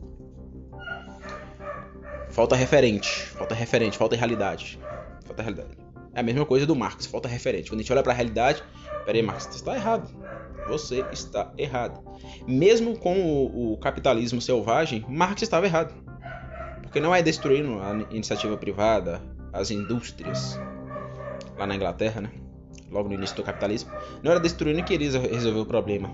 Falta 2.34 2.56
referente, 2.56 3.10
falta 3.28 3.54
referente, 3.54 3.98
falta 3.98 4.15
realidade. 4.15 4.80
Falta 5.24 5.43
realidade. 5.43 5.78
É 6.15 6.19
a 6.19 6.24
mesma 6.24 6.46
coisa 6.46 6.65
do 6.65 6.76
Marx, 6.76 7.06
falta 7.06 7.28
referente. 7.28 7.69
Quando 7.69 7.80
a 7.80 7.84
gente 7.84 7.93
olha 7.93 8.04
para 8.04 8.12
a 8.12 8.15
realidade, 8.15 8.63
peraí, 9.06 9.22
Marx, 9.22 9.46
você 9.46 9.58
está 9.58 9.76
errado. 9.76 10.10
Você 10.67 11.06
está 11.12 11.54
errado. 11.58 12.04
Mesmo 12.48 12.98
com 12.98 13.22
o, 13.22 13.74
o 13.74 13.78
capitalismo 13.78 14.41
selvagem, 14.41 15.06
Marx 15.08 15.43
estava 15.43 15.67
errado. 15.67 15.93
Porque 16.82 17.00
não 17.00 17.13
é 17.13 17.22
destruindo 17.22 17.80
a 17.80 17.91
iniciativa 18.12 18.58
privada, 18.58 19.22
as 19.52 19.69
indústrias, 19.69 20.60
lá 21.58 21.67
na 21.67 21.76
Inglaterra, 21.76 22.22
né? 22.22 22.32
Logo 22.89 23.10
no 23.10 23.15
início 23.15 23.36
do 23.36 23.43
capitalismo, 23.43 23.91
não 24.24 24.32
era 24.32 24.39
destruindo 24.39 24.84
que 24.84 24.93
eles 24.93 25.13
resolver 25.13 25.60
o 25.60 25.65
problema. 25.65 26.10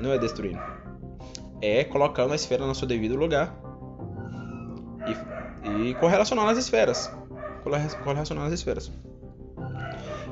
Não 0.00 0.12
é 0.12 0.18
destruindo. 0.18 0.60
É 1.60 1.84
colocando 1.84 2.32
a 2.32 2.36
esfera 2.36 2.66
no 2.66 2.74
seu 2.74 2.88
devido 2.88 3.14
lugar 3.14 3.69
e, 5.62 5.90
e 5.90 5.94
correlacionando 5.94 6.50
as 6.50 6.58
esferas. 6.58 7.10
Correlacionando 7.62 8.46
as 8.46 8.52
esferas. 8.52 8.90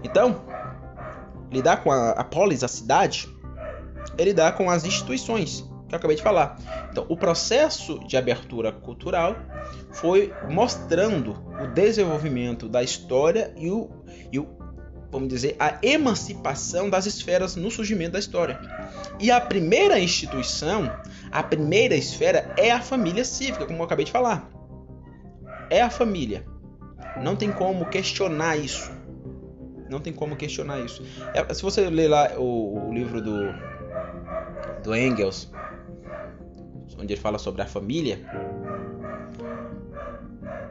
Então, 0.02 0.42
lidar 1.50 1.78
com 1.78 1.90
a, 1.90 2.10
a 2.10 2.24
polis, 2.24 2.62
a 2.62 2.68
cidade, 2.68 3.28
é 4.16 4.24
lidar 4.24 4.52
com 4.52 4.70
as 4.70 4.84
instituições 4.84 5.68
que 5.88 5.94
eu 5.94 5.98
acabei 5.98 6.16
de 6.16 6.22
falar. 6.22 6.58
Então, 6.90 7.06
o 7.08 7.16
processo 7.16 7.98
de 8.00 8.16
abertura 8.16 8.70
cultural 8.70 9.36
foi 9.90 10.32
mostrando 10.50 11.32
o 11.62 11.66
desenvolvimento 11.68 12.68
da 12.68 12.82
história 12.82 13.52
e 13.56 13.70
o, 13.70 13.90
e 14.30 14.38
o 14.38 14.46
vamos 15.10 15.28
dizer, 15.28 15.56
a 15.58 15.78
emancipação 15.82 16.90
das 16.90 17.06
esferas 17.06 17.56
no 17.56 17.70
surgimento 17.70 18.12
da 18.12 18.18
história. 18.18 18.60
E 19.18 19.30
a 19.30 19.40
primeira 19.40 19.98
instituição, 19.98 20.92
a 21.30 21.42
primeira 21.42 21.94
esfera 21.94 22.52
é 22.58 22.70
a 22.70 22.80
família 22.80 23.24
cívica, 23.24 23.64
como 23.64 23.78
eu 23.78 23.84
acabei 23.84 24.04
de 24.04 24.12
falar. 24.12 24.57
É 25.70 25.82
a 25.82 25.90
família. 25.90 26.44
Não 27.22 27.36
tem 27.36 27.50
como 27.50 27.86
questionar 27.86 28.56
isso. 28.56 28.90
Não 29.90 30.00
tem 30.00 30.12
como 30.12 30.36
questionar 30.36 30.80
isso. 30.80 31.02
É, 31.34 31.54
se 31.54 31.62
você 31.62 31.88
ler 31.88 32.08
lá 32.08 32.32
o, 32.38 32.88
o 32.88 32.92
livro 32.92 33.22
do, 33.22 33.52
do 34.82 34.94
Engels, 34.94 35.50
onde 36.98 37.14
ele 37.14 37.20
fala 37.20 37.38
sobre 37.38 37.62
a 37.62 37.66
família, 37.66 38.20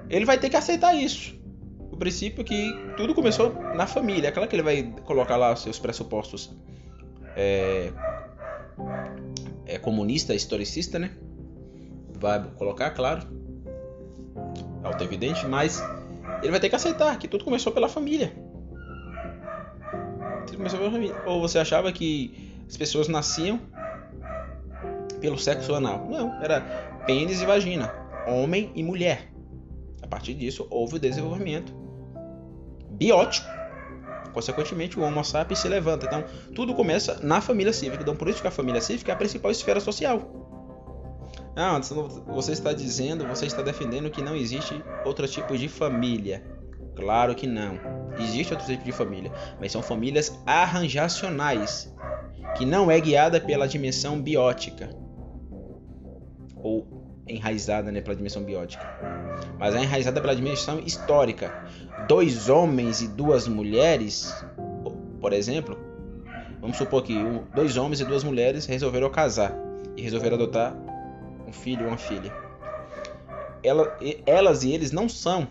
ele 0.10 0.26
vai 0.26 0.38
ter 0.38 0.50
que 0.50 0.56
aceitar 0.56 0.94
isso. 0.94 1.36
O 1.92 1.98
princípio 1.98 2.44
que 2.44 2.74
tudo 2.96 3.16
começou 3.16 3.54
na 3.76 3.88
família. 3.88 4.30
Aquela 4.30 4.48
que 4.48 4.56
ele 4.56 4.64
vai 4.64 4.94
colocar 5.04 5.36
lá 5.36 5.56
seus 5.56 5.80
pressupostos 5.80 6.56
é, 7.36 7.92
é 9.66 9.80
comunista, 9.80 10.36
historicista, 10.36 11.00
né? 11.00 11.12
Vai 12.20 12.44
colocar, 12.52 12.92
claro, 12.92 13.28
auto-evidente, 14.84 15.46
mas 15.46 15.84
ele 16.42 16.52
vai 16.52 16.60
ter 16.60 16.70
que 16.70 16.76
aceitar 16.76 17.18
que 17.18 17.28
tudo 17.28 17.44
começou 17.44 17.72
pela 17.72 17.90
família. 17.90 18.34
Tudo 20.46 20.58
começou 20.58 20.80
pela 20.80 20.92
família. 20.92 21.16
Ou 21.26 21.42
você 21.42 21.60
achava 21.60 21.92
que 21.92 22.64
as 22.68 22.78
pessoas 22.78 23.08
nasciam 23.08 23.60
pelo 25.20 25.38
sexo 25.38 25.74
anal. 25.74 26.08
Não, 26.10 26.42
era 26.42 26.62
pênis 27.06 27.42
e 27.42 27.46
vagina, 27.46 27.94
homem 28.28 28.72
e 28.76 28.84
mulher. 28.84 29.32
A 30.02 30.08
partir 30.08 30.34
disso, 30.34 30.68
houve 30.70 30.96
o 30.96 31.00
desenvolvimento 31.00 31.74
biótico. 32.92 33.48
Consequentemente, 34.34 35.00
o 35.00 35.04
Homo 35.04 35.24
sapiens 35.24 35.60
se 35.60 35.68
levanta. 35.68 36.06
Então, 36.06 36.24
tudo 36.54 36.76
começa 36.76 37.20
na 37.24 37.42
família 37.42 37.74
cívica. 37.74 38.04
Então, 38.04 38.16
por 38.16 38.30
isso 38.30 38.42
que 38.42 38.48
a 38.48 38.52
família 38.52 38.80
cívica 38.80 39.12
é 39.12 39.14
a 39.14 39.18
principal 39.18 39.50
esfera 39.50 39.80
social. 39.80 40.47
Ah, 41.60 41.82
você 42.28 42.52
está 42.52 42.72
dizendo, 42.72 43.26
você 43.26 43.48
está 43.48 43.64
defendendo 43.64 44.12
que 44.12 44.22
não 44.22 44.36
existe 44.36 44.86
outro 45.04 45.28
tipo 45.28 45.58
de 45.58 45.68
família. 45.68 46.44
Claro 46.96 47.34
que 47.34 47.48
não. 47.48 47.80
Existe 48.20 48.54
outro 48.54 48.68
tipo 48.68 48.84
de 48.84 48.92
família, 48.92 49.32
mas 49.60 49.72
são 49.72 49.82
famílias 49.82 50.40
arranjacionais, 50.46 51.92
que 52.56 52.64
não 52.64 52.92
é 52.92 53.00
guiada 53.00 53.42
pela 53.42 53.68
dimensão 53.68 54.22
biótica 54.22 54.90
ou 56.56 56.88
enraizada 57.28 57.92
né, 57.92 58.02
pela 58.02 58.16
dimensão 58.16 58.44
biótica, 58.44 58.86
mas 59.58 59.74
é 59.74 59.82
enraizada 59.82 60.22
pela 60.22 60.36
dimensão 60.36 60.80
histórica. 60.80 61.52
Dois 62.08 62.50
homens 62.50 63.02
e 63.02 63.08
duas 63.08 63.48
mulheres, 63.48 64.46
por 65.20 65.34
exemplo, 65.34 65.76
vamos 66.62 66.78
supor 66.78 67.02
que 67.02 67.20
dois 67.56 67.78
homens 67.78 68.00
e 68.00 68.06
duas 68.06 68.24
mulheres 68.24 68.68
resolveram 68.68 69.10
casar 69.10 69.56
e 69.96 70.04
resolveram 70.04 70.36
adotar 70.36 70.87
um 71.48 71.54
filho 71.54 71.86
ou 71.86 71.92
uma 71.92 71.98
filha. 71.98 72.32
Ela, 73.64 73.98
elas 74.26 74.64
e 74.64 74.72
eles 74.72 74.92
não 74.92 75.08
são 75.08 75.48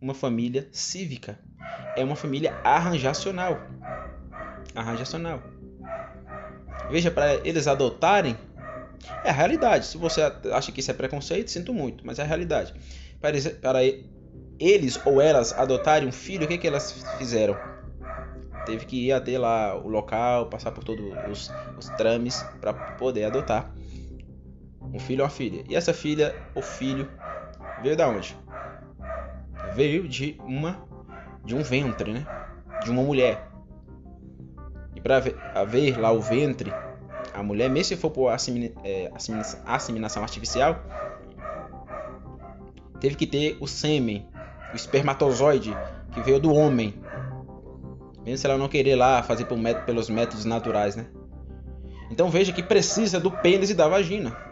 uma 0.00 0.14
família 0.14 0.68
cívica, 0.72 1.38
é 1.96 2.04
uma 2.04 2.16
família 2.16 2.58
arranjacional. 2.64 3.60
Arranjacional. 4.74 5.42
Veja, 6.90 7.10
para 7.10 7.34
eles 7.46 7.66
adotarem, 7.66 8.36
é 9.24 9.30
a 9.30 9.32
realidade. 9.32 9.86
Se 9.86 9.96
você 9.96 10.22
acha 10.52 10.72
que 10.72 10.80
isso 10.80 10.90
é 10.90 10.94
preconceito, 10.94 11.50
sinto 11.50 11.72
muito, 11.72 12.04
mas 12.06 12.18
é 12.18 12.22
a 12.22 12.26
realidade. 12.26 12.74
Para, 13.20 13.36
para 13.60 13.80
eles 14.58 15.00
ou 15.04 15.20
elas 15.20 15.52
adotarem 15.52 16.08
um 16.08 16.12
filho, 16.12 16.44
o 16.44 16.48
que, 16.48 16.58
que 16.58 16.66
elas 16.66 16.92
fizeram? 17.16 17.56
Teve 18.64 18.84
que 18.84 19.06
ir 19.06 19.12
até 19.12 19.38
lá 19.38 19.74
o 19.74 19.88
local, 19.88 20.46
passar 20.46 20.72
por 20.72 20.84
todos 20.84 21.04
os, 21.30 21.50
os 21.78 21.88
trames 21.96 22.44
para 22.60 22.72
poder 22.72 23.24
adotar 23.24 23.72
um 24.92 24.98
filho 24.98 25.20
ou 25.20 25.24
uma 25.24 25.30
filha. 25.30 25.64
E 25.68 25.74
essa 25.74 25.92
filha 25.92 26.34
ou 26.54 26.62
filho 26.62 27.08
veio 27.82 27.96
da 27.96 28.08
onde? 28.08 28.36
Veio 29.74 30.08
de 30.08 30.36
uma 30.40 30.86
de 31.44 31.54
um 31.54 31.62
ventre, 31.62 32.12
né? 32.12 32.26
De 32.82 32.90
uma 32.90 33.02
mulher. 33.02 33.48
E 34.94 35.00
para 35.00 35.22
haver 35.54 35.98
lá 35.98 36.10
o 36.12 36.20
ventre 36.20 36.72
a 37.32 37.42
mulher, 37.42 37.70
mesmo 37.70 37.84
se 37.84 37.96
for 37.96 38.10
por 38.10 38.30
é, 38.30 39.12
assimilação 39.64 40.22
artificial, 40.22 40.82
teve 43.00 43.14
que 43.14 43.26
ter 43.26 43.56
o 43.60 43.66
sêmen, 43.66 44.26
o 44.72 44.76
espermatozoide 44.76 45.76
que 46.12 46.20
veio 46.20 46.40
do 46.40 46.52
homem. 46.52 46.94
Mesmo 48.24 48.38
se 48.38 48.46
ela 48.46 48.58
não 48.58 48.68
querer 48.68 48.96
lá 48.96 49.22
fazer 49.22 49.46
pelos 49.86 50.10
métodos 50.10 50.44
naturais, 50.44 50.96
né? 50.96 51.06
Então 52.10 52.28
veja 52.28 52.52
que 52.52 52.62
precisa 52.62 53.20
do 53.20 53.30
pênis 53.30 53.70
e 53.70 53.74
da 53.74 53.86
vagina. 53.86 54.47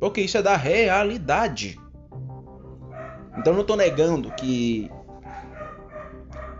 Porque 0.00 0.22
isso 0.22 0.38
é 0.38 0.42
da 0.42 0.56
realidade. 0.56 1.78
Então 3.38 3.52
não 3.52 3.60
estou 3.60 3.76
negando 3.76 4.30
que 4.32 4.90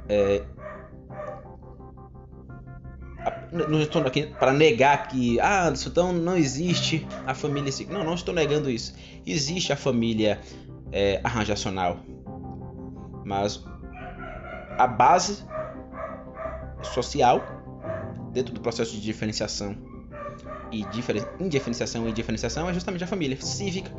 é, 0.09 0.42
não 3.53 3.81
estou 3.81 4.03
aqui 4.03 4.26
para 4.26 4.53
negar 4.53 5.09
que 5.09 5.40
ah, 5.40 5.72
então 5.87 6.12
não 6.12 6.37
existe 6.37 7.07
a 7.26 7.35
família 7.35 7.72
Não, 7.88 8.05
não 8.05 8.14
estou 8.14 8.35
negando 8.35 8.70
isso. 8.70 8.94
Existe 9.26 9.72
a 9.72 9.76
família 9.76 10.40
é, 10.92 11.20
arranjacional, 11.24 11.98
mas 13.24 13.64
a 14.79 14.87
base 14.87 15.44
social 16.83 17.42
dentro 18.33 18.55
do 18.55 18.61
processo 18.61 18.92
de 18.92 19.00
diferenciação 19.00 19.76
e 20.71 20.85
diferen... 20.87 21.25
indiferenciação 21.39 22.09
e 22.09 22.13
diferenciação 22.13 22.69
é 22.69 22.75
justamente 22.75 23.05
a 23.05 23.07
família 23.07 23.41
cívica, 23.41 23.91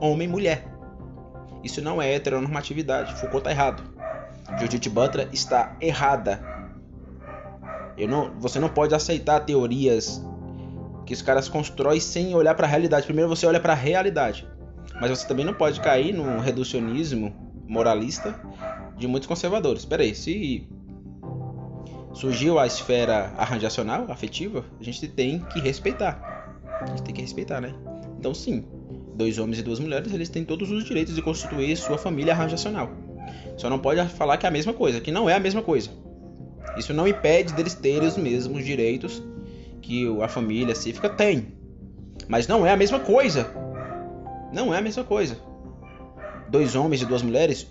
homem 0.00 0.28
mulher. 0.28 0.66
Isso 1.62 1.82
não 1.82 2.00
é 2.00 2.14
heteronormatividade. 2.14 3.14
Foucault 3.14 3.38
está 3.38 3.50
errado. 3.50 3.82
Judith 4.58 4.88
Butler 4.88 5.28
está 5.32 5.76
errada 5.80 6.58
não, 8.06 8.30
você 8.38 8.60
não 8.60 8.68
pode 8.68 8.94
aceitar 8.94 9.40
teorias 9.40 10.22
que 11.06 11.14
os 11.14 11.22
caras 11.22 11.48
constroem 11.48 11.98
sem 11.98 12.34
olhar 12.34 12.54
para 12.54 12.66
a 12.66 12.70
realidade. 12.70 13.06
Primeiro 13.06 13.28
você 13.28 13.46
olha 13.46 13.58
para 13.58 13.72
a 13.72 13.76
realidade. 13.76 14.46
Mas 15.00 15.10
você 15.10 15.26
também 15.26 15.44
não 15.44 15.54
pode 15.54 15.80
cair 15.80 16.12
no 16.12 16.38
reducionismo 16.38 17.34
moralista 17.66 18.38
de 18.96 19.06
muitos 19.06 19.26
conservadores. 19.26 19.82
Espera 19.82 20.02
aí, 20.02 20.14
se 20.14 20.68
surgiu 22.18 22.58
a 22.58 22.66
esfera 22.66 23.32
arranjacional, 23.38 24.06
afetiva, 24.08 24.64
a 24.80 24.82
gente 24.82 25.06
tem 25.06 25.38
que 25.38 25.60
respeitar. 25.60 26.20
A 26.80 26.86
gente 26.86 27.02
tem 27.02 27.14
que 27.14 27.20
respeitar, 27.20 27.60
né? 27.60 27.72
Então 28.18 28.34
sim, 28.34 28.64
dois 29.14 29.38
homens 29.38 29.60
e 29.60 29.62
duas 29.62 29.78
mulheres, 29.78 30.12
eles 30.12 30.28
têm 30.28 30.44
todos 30.44 30.68
os 30.72 30.84
direitos 30.84 31.14
de 31.14 31.22
constituir 31.22 31.76
sua 31.76 31.96
família 31.96 32.32
arranjacional. 32.32 32.90
Só 33.56 33.70
não 33.70 33.78
pode 33.78 34.04
falar 34.08 34.36
que 34.36 34.46
é 34.46 34.48
a 34.48 34.52
mesma 34.52 34.72
coisa, 34.72 35.00
que 35.00 35.12
não 35.12 35.30
é 35.30 35.34
a 35.34 35.38
mesma 35.38 35.62
coisa. 35.62 35.90
Isso 36.76 36.92
não 36.92 37.06
impede 37.06 37.52
deles 37.52 37.74
terem 37.74 38.08
os 38.08 38.16
mesmos 38.16 38.64
direitos 38.64 39.22
que 39.80 40.04
a 40.20 40.26
família 40.26 40.74
cívica 40.74 41.08
tem. 41.08 41.52
Mas 42.26 42.48
não 42.48 42.66
é 42.66 42.72
a 42.72 42.76
mesma 42.76 42.98
coisa. 42.98 43.48
Não 44.52 44.74
é 44.74 44.78
a 44.78 44.82
mesma 44.82 45.04
coisa. 45.04 45.38
Dois 46.48 46.74
homens 46.74 47.00
e 47.02 47.06
duas 47.06 47.22
mulheres. 47.22 47.68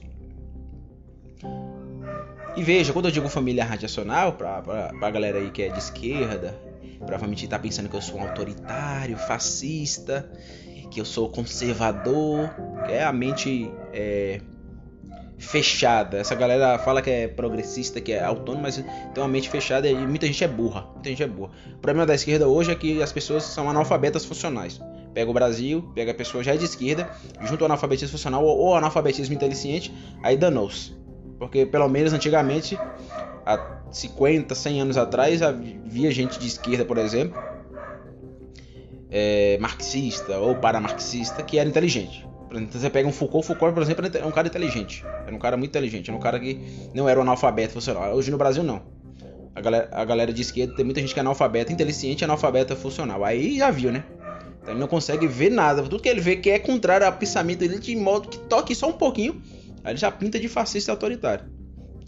E 2.57 2.63
veja, 2.63 2.91
quando 2.91 3.05
eu 3.05 3.11
digo 3.11 3.29
família 3.29 3.63
radiacional, 3.63 4.33
pra, 4.33 4.63
pra, 4.63 4.89
pra 4.89 5.11
galera 5.11 5.37
aí 5.37 5.51
que 5.51 5.61
é 5.61 5.69
de 5.69 5.77
esquerda, 5.77 6.59
provavelmente 6.97 7.47
tá 7.47 7.59
pensando 7.59 7.87
que 7.87 7.95
eu 7.95 8.01
sou 8.01 8.17
um 8.17 8.23
autoritário, 8.23 9.15
fascista, 9.15 10.27
que 10.89 10.99
eu 10.99 11.05
sou 11.05 11.29
conservador, 11.29 12.49
que 12.83 12.93
é 12.93 13.03
a 13.03 13.13
mente 13.13 13.71
é, 13.93 14.41
fechada. 15.37 16.17
Essa 16.17 16.33
galera 16.33 16.79
fala 16.79 16.99
que 16.99 17.11
é 17.11 17.27
progressista, 17.27 18.01
que 18.01 18.11
é 18.11 18.23
autônomo, 18.23 18.63
mas 18.63 18.77
tem 18.77 19.23
uma 19.23 19.27
mente 19.27 19.51
fechada 19.51 19.87
e 19.87 19.95
muita 20.07 20.25
gente 20.25 20.43
é 20.43 20.47
burra. 20.47 20.87
Muita 20.95 21.09
gente 21.09 21.21
é 21.21 21.27
burra. 21.27 21.51
O 21.75 21.77
problema 21.77 22.07
da 22.07 22.15
esquerda 22.15 22.47
hoje 22.47 22.71
é 22.71 22.75
que 22.75 23.03
as 23.03 23.11
pessoas 23.11 23.43
são 23.43 23.69
analfabetas 23.69 24.25
funcionais. 24.25 24.81
Pega 25.13 25.29
o 25.29 25.33
Brasil, 25.33 25.91
pega 25.93 26.09
a 26.09 26.15
pessoa 26.15 26.43
já 26.43 26.55
de 26.55 26.65
esquerda, 26.65 27.07
junto 27.41 27.61
ao 27.63 27.67
analfabetismo 27.67 28.13
funcional 28.13 28.43
ou 28.43 28.75
analfabetismo 28.75 29.35
inteligente, 29.35 29.93
aí 30.23 30.35
danou-se. 30.35 30.96
Porque 31.37 31.65
pelo 31.65 31.87
menos 31.87 32.13
antigamente, 32.13 32.77
há 33.45 33.79
50, 33.91 34.53
100 34.53 34.81
anos 34.81 34.97
atrás, 34.97 35.41
havia 35.41 36.11
gente 36.11 36.39
de 36.39 36.47
esquerda, 36.47 36.83
por 36.83 36.97
exemplo, 36.97 37.41
é, 39.09 39.57
marxista 39.59 40.37
ou 40.37 40.55
paramarxista, 40.55 41.43
que 41.43 41.57
era 41.57 41.67
inteligente. 41.67 42.27
Exemplo, 42.51 42.79
você 42.79 42.89
pega 42.89 43.07
um 43.07 43.11
Foucault, 43.11 43.45
Foucault, 43.45 43.73
por 43.73 43.83
exemplo, 43.83 44.05
é 44.05 44.25
um 44.25 44.31
cara 44.31 44.47
inteligente. 44.47 45.05
Era 45.25 45.35
um 45.35 45.39
cara 45.39 45.57
muito 45.57 45.69
inteligente, 45.71 46.09
era 46.09 46.17
um 46.17 46.21
cara 46.21 46.39
que 46.39 46.59
não 46.93 47.07
era 47.07 47.19
um 47.19 47.21
analfabeto 47.21 47.73
funcional. 47.73 48.13
Hoje 48.13 48.31
no 48.31 48.37
Brasil, 48.37 48.63
não. 48.63 48.81
A 49.53 49.61
galera, 49.61 49.89
a 49.91 50.05
galera 50.05 50.31
de 50.31 50.41
esquerda 50.41 50.75
tem 50.75 50.85
muita 50.85 51.01
gente 51.01 51.13
que 51.13 51.19
é 51.19 51.21
analfabeta, 51.21 51.73
inteligente 51.73 52.21
e 52.21 52.23
analfabeta 52.23 52.75
funcional. 52.75 53.23
Aí 53.23 53.57
já 53.57 53.69
viu, 53.69 53.91
né? 53.91 54.03
Então 54.61 54.73
ele 54.73 54.79
não 54.79 54.87
consegue 54.87 55.27
ver 55.27 55.49
nada. 55.49 55.81
Tudo 55.81 55.99
que 55.99 56.07
ele 56.07 56.21
vê 56.21 56.35
que 56.35 56.49
é 56.49 56.59
contrário 56.59 57.05
ao 57.05 57.13
pensamento 57.13 57.59
dele, 57.59 57.79
de 57.79 57.95
modo 57.95 58.29
que 58.29 58.37
toque 58.37 58.75
só 58.75 58.87
um 58.87 58.93
pouquinho, 58.93 59.41
ele 59.91 59.99
já 59.99 60.11
pinta 60.11 60.39
de 60.39 60.47
fascista 60.47 60.91
e 60.91 60.93
autoritário. 60.93 61.49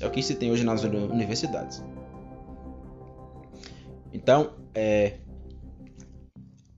É 0.01 0.07
o 0.07 0.11
que 0.11 0.23
se 0.23 0.35
tem 0.35 0.51
hoje 0.51 0.63
nas 0.63 0.83
universidades. 0.83 1.83
Então, 4.13 4.53
é, 4.73 5.19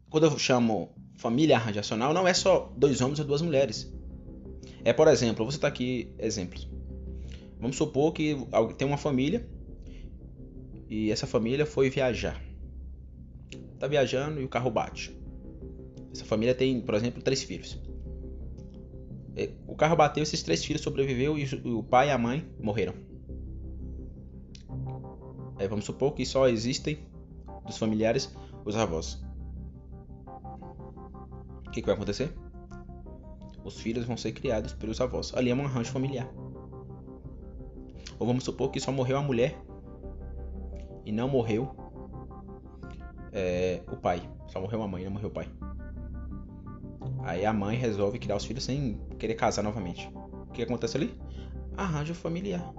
quando 0.10 0.26
eu 0.26 0.38
chamo 0.38 0.94
família 1.16 1.58
radiacional, 1.58 2.14
não 2.14 2.28
é 2.28 2.34
só 2.34 2.74
dois 2.76 3.00
homens 3.00 3.20
ou 3.20 3.26
duas 3.26 3.42
mulheres. 3.42 3.92
É, 4.84 4.92
por 4.92 5.08
exemplo, 5.08 5.46
você 5.46 5.58
está 5.58 5.68
aqui 5.68 6.12
exemplos. 6.18 6.68
Vamos 7.60 7.78
supor 7.78 8.12
que 8.12 8.36
tem 8.78 8.88
uma 8.88 8.98
família 8.98 9.48
e 10.90 11.12
essa 11.12 11.28
família 11.28 11.66
foi 11.66 11.90
viajar. 11.90 12.42
Está 13.74 13.88
viajando 13.88 14.42
e 14.42 14.44
o 14.44 14.50
carro 14.50 14.72
bate. 14.72 15.16
Essa 16.12 16.26
família 16.26 16.56
tem, 16.56 16.82
por 16.82 16.96
exemplo, 16.96 17.22
três 17.22 17.44
filhos. 17.44 17.80
É, 19.36 19.50
o 19.68 19.76
carro 19.76 19.96
bateu, 19.96 20.24
esses 20.24 20.44
três 20.44 20.64
filhos 20.64 20.82
sobreviveu 20.82 21.38
e 21.38 21.46
o 21.70 21.84
pai 21.84 22.10
e 22.10 22.12
a 22.12 22.18
mãe 22.18 22.46
morreram. 22.60 22.94
É, 25.58 25.68
vamos 25.68 25.86
supor 25.86 26.14
que 26.14 26.26
só 26.26 26.48
existem 26.48 27.00
dos 27.66 27.78
familiares 27.78 28.36
os 28.66 28.76
avós. 28.76 29.24
O 31.68 31.72
que, 31.72 31.82
que 31.82 31.86
vai 31.86 31.96
acontecer? 31.96 32.34
Os 33.64 33.80
filhos 33.80 34.06
vão 34.06 34.18
ser 34.18 34.32
criados 34.34 34.74
pelos 34.74 35.00
avós. 35.00 35.34
Ali 35.36 35.52
é 35.52 35.56
um 35.56 35.64
arranjo 35.64 35.92
familiar. 35.92 36.30
Ou 38.20 38.28
vamos 38.28 38.44
supor 38.44 38.72
que 38.72 38.80
só 38.80 38.92
morreu 38.92 39.18
a 39.18 39.22
mulher 39.22 39.58
e 41.06 41.12
não 41.12 41.30
morreu 41.30 41.74
é, 43.32 43.82
o 43.92 43.96
pai. 43.96 44.22
Só 44.48 44.60
morreu 44.60 44.82
a 44.84 44.88
mãe, 44.88 45.06
não 45.06 45.12
morreu 45.12 45.30
o 45.30 45.32
pai. 45.32 45.48
Aí 47.24 47.46
a 47.46 47.54
mãe 47.54 47.78
resolve 47.78 48.20
criar 48.20 48.36
os 48.36 48.46
filhos 48.46 48.64
sem 48.64 49.00
querer 49.22 49.36
casar 49.36 49.62
novamente. 49.62 50.12
O 50.50 50.52
que 50.52 50.64
acontece 50.64 50.98
ali? 50.98 51.14
Arranjo 51.78 52.16
familiar. 52.16 52.74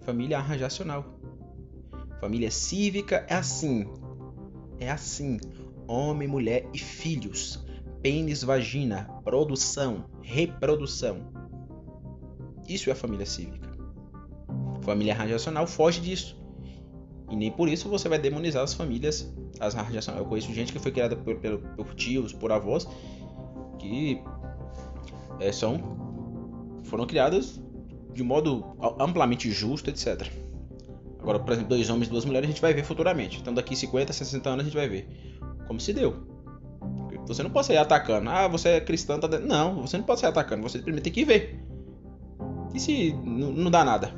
Família 0.00 0.36
arranjacional. 0.38 1.18
Família 2.20 2.50
cívica 2.50 3.24
é 3.28 3.34
assim. 3.34 3.86
É 4.78 4.90
assim 4.90 5.40
homem, 5.88 6.28
mulher 6.28 6.68
e 6.74 6.78
filhos. 6.78 7.64
Pênis, 8.02 8.42
vagina, 8.42 9.08
produção, 9.24 10.04
reprodução. 10.22 11.32
Isso 12.68 12.90
é 12.90 12.92
a 12.92 12.96
família 12.96 13.24
cívica. 13.24 13.70
Família 14.82 15.14
radiacional 15.14 15.66
foge 15.66 16.00
disso. 16.00 16.38
E 17.30 17.34
nem 17.34 17.50
por 17.50 17.68
isso 17.68 17.88
você 17.88 18.08
vai 18.08 18.18
demonizar 18.18 18.62
as 18.62 18.74
famílias 18.74 19.34
as 19.58 19.72
radiacionais. 19.72 20.22
Eu 20.22 20.28
conheço 20.28 20.52
gente 20.52 20.72
que 20.72 20.78
foi 20.78 20.92
criada 20.92 21.16
por, 21.16 21.36
por, 21.36 21.58
por 21.58 21.94
tios, 21.94 22.32
por 22.32 22.52
avós, 22.52 22.86
que 23.86 24.22
é, 25.40 25.52
são 25.52 25.96
foram 26.84 27.06
criadas 27.06 27.60
de 28.12 28.22
modo 28.22 28.64
amplamente 28.98 29.50
justo, 29.50 29.90
etc. 29.90 30.26
Agora, 31.20 31.38
por 31.38 31.52
exemplo, 31.52 31.68
dois 31.68 31.90
homens 31.90 32.08
e 32.08 32.10
duas 32.10 32.24
mulheres 32.24 32.48
a 32.48 32.52
gente 32.52 32.62
vai 32.62 32.72
ver 32.72 32.84
futuramente. 32.84 33.38
Então, 33.40 33.52
daqui 33.52 33.76
50, 33.76 34.12
60 34.12 34.48
anos 34.48 34.60
a 34.62 34.64
gente 34.64 34.76
vai 34.76 34.88
ver 34.88 35.08
como 35.66 35.80
se 35.80 35.92
deu. 35.92 36.16
Você 37.26 37.42
não 37.42 37.50
pode 37.50 37.66
sair 37.66 37.78
atacando. 37.78 38.30
Ah, 38.30 38.46
você 38.46 38.70
é 38.70 38.80
cristão, 38.80 39.18
tá. 39.18 39.28
Não, 39.40 39.82
você 39.82 39.98
não 39.98 40.04
pode 40.04 40.20
sair 40.20 40.30
atacando. 40.30 40.62
Você 40.62 40.78
primeiro 40.78 41.02
tem 41.02 41.12
que 41.12 41.24
ver. 41.24 41.60
E 42.72 42.80
se 42.80 43.12
não 43.24 43.70
dá 43.70 43.84
nada? 43.84 44.14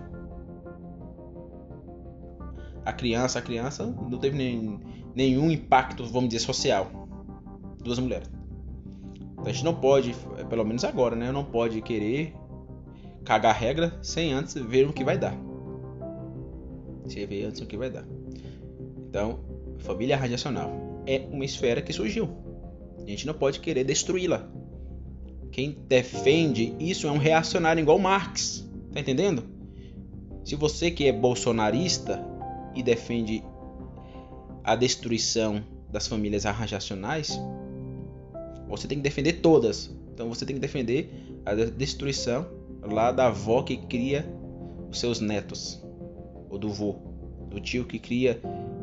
A 2.85 2.93
criança, 2.93 3.39
a 3.39 3.43
criança 3.43 3.87
não 3.87 4.19
teve 4.19 4.37
nem, 4.37 4.81
nenhum 5.15 5.51
impacto, 5.51 6.05
vamos 6.05 6.29
dizer, 6.29 6.45
social. 6.45 6.91
Duas 7.83 7.99
mulheres. 7.99 8.31
A 9.45 9.53
gente 9.53 9.65
não 9.65 9.75
pode, 9.75 10.15
pelo 10.49 10.65
menos 10.65 10.85
agora, 10.85 11.15
né? 11.15 11.31
Não 11.31 11.45
pode 11.45 11.81
querer 11.81 12.35
cagar 13.25 13.55
regra 13.55 13.99
sem 14.03 14.33
antes 14.33 14.55
ver 14.55 14.87
o 14.87 14.93
que 14.93 15.05
vai 15.05 15.17
dar. 15.17 15.37
Sem 17.07 17.27
ver 17.27 17.45
antes 17.45 17.61
o 17.61 17.67
que 17.67 17.77
vai 17.77 17.91
dar. 17.91 18.07
Então, 19.09 19.41
família 19.79 20.17
radiacional 20.17 20.71
é 21.07 21.27
uma 21.31 21.45
esfera 21.45 21.81
que 21.81 21.93
surgiu. 21.93 22.29
A 22.99 23.09
gente 23.09 23.27
não 23.27 23.35
pode 23.35 23.61
querer 23.61 23.85
destruí-la. 23.85 24.49
Quem 25.51 25.73
defende 25.89 26.75
isso 26.79 27.07
é 27.07 27.11
um 27.11 27.17
reacionário 27.17 27.81
igual 27.81 27.99
Marx. 27.99 28.69
Tá 28.93 29.01
entendendo? 29.01 29.45
Se 30.45 30.55
você 30.57 30.91
que 30.91 31.07
é 31.07 31.13
bolsonarista 31.13 32.25
e 32.75 32.83
defende 32.83 33.43
a 34.63 34.77
destruição 34.77 35.65
das 35.91 36.07
famílias 36.07 36.45
arranjacionais, 36.45 37.41
você 38.69 38.87
tem 38.87 38.99
que 38.99 39.05
defender 39.05 39.35
todas. 39.35 39.91
Então 40.13 40.29
você 40.29 40.45
tem 40.45 40.57
que 40.57 40.61
defender 40.61 41.11
a 41.45 41.55
destruição 41.55 42.47
lá 42.83 43.11
da 43.13 43.27
avó 43.27 43.63
que 43.63 43.77
cria 43.77 44.29
os 44.91 45.01
seus 45.01 45.21
netos, 45.21 45.83
ou 46.49 46.59
do 46.59 46.69
vô, 46.69 46.97
do 47.51 47.61
tio 47.61 47.85
que 47.85 47.99
cria 47.99 48.41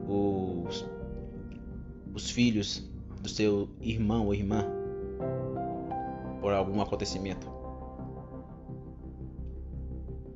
os 0.08 0.86
os 2.14 2.30
filhos 2.30 2.90
do 3.22 3.28
seu 3.28 3.68
irmão 3.82 4.28
ou 4.28 4.34
irmã 4.34 4.66
por 6.40 6.54
algum 6.54 6.80
acontecimento. 6.82 7.48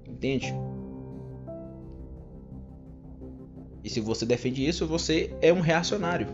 Entende? 0.06 0.54
E 3.82 3.90
se 3.90 4.02
você 4.02 4.26
defende 4.26 4.68
isso, 4.68 4.86
você 4.86 5.34
é 5.42 5.54
um 5.54 5.62
reacionário. 5.62 6.28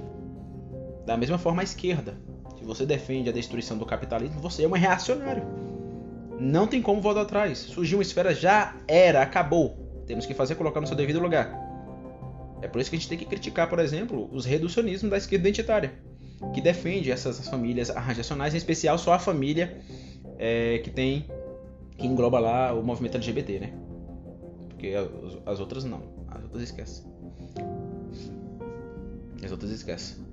Da 1.05 1.15
mesma 1.15 1.37
forma, 1.37 1.61
a 1.61 1.63
esquerda. 1.63 2.19
Você 2.65 2.85
defende 2.85 3.29
a 3.29 3.31
destruição 3.31 3.77
do 3.77 3.85
capitalismo, 3.85 4.41
você 4.41 4.63
é 4.63 4.67
um 4.67 4.71
reacionário. 4.71 5.43
Não 6.39 6.67
tem 6.67 6.81
como 6.81 6.99
voltar 6.99 7.21
atrás. 7.21 7.59
Surgiu 7.59 7.99
uma 7.99 8.01
esfera, 8.01 8.33
já 8.33 8.75
era, 8.87 9.21
acabou. 9.21 10.03
Temos 10.05 10.25
que 10.25 10.33
fazer 10.33 10.55
colocar 10.55 10.81
no 10.81 10.87
seu 10.87 10.95
devido 10.95 11.19
lugar. 11.19 11.63
É 12.61 12.67
por 12.67 12.81
isso 12.81 12.89
que 12.89 12.95
a 12.95 12.99
gente 12.99 13.07
tem 13.07 13.17
que 13.17 13.25
criticar, 13.25 13.69
por 13.69 13.79
exemplo, 13.79 14.29
os 14.31 14.45
reducionismos 14.45 15.09
da 15.11 15.17
esquerda 15.17 15.47
identitária, 15.47 15.93
que 16.53 16.59
defende 16.59 17.11
essas 17.11 17.47
famílias 17.47 17.89
arranjacionais, 17.89 18.53
em 18.53 18.57
especial 18.57 18.97
só 18.97 19.13
a 19.13 19.19
família 19.19 19.77
é, 20.37 20.79
que 20.79 20.89
tem 20.89 21.25
que 21.97 22.05
engloba 22.05 22.39
lá 22.39 22.73
o 22.73 22.83
movimento 22.83 23.15
LGBT, 23.15 23.59
né? 23.59 23.73
Porque 24.69 24.93
as 25.45 25.59
outras 25.59 25.85
não, 25.85 26.01
as 26.27 26.43
outras 26.43 26.63
esquecem. 26.63 27.05
As 29.43 29.51
outras 29.51 29.71
esquecem. 29.71 30.24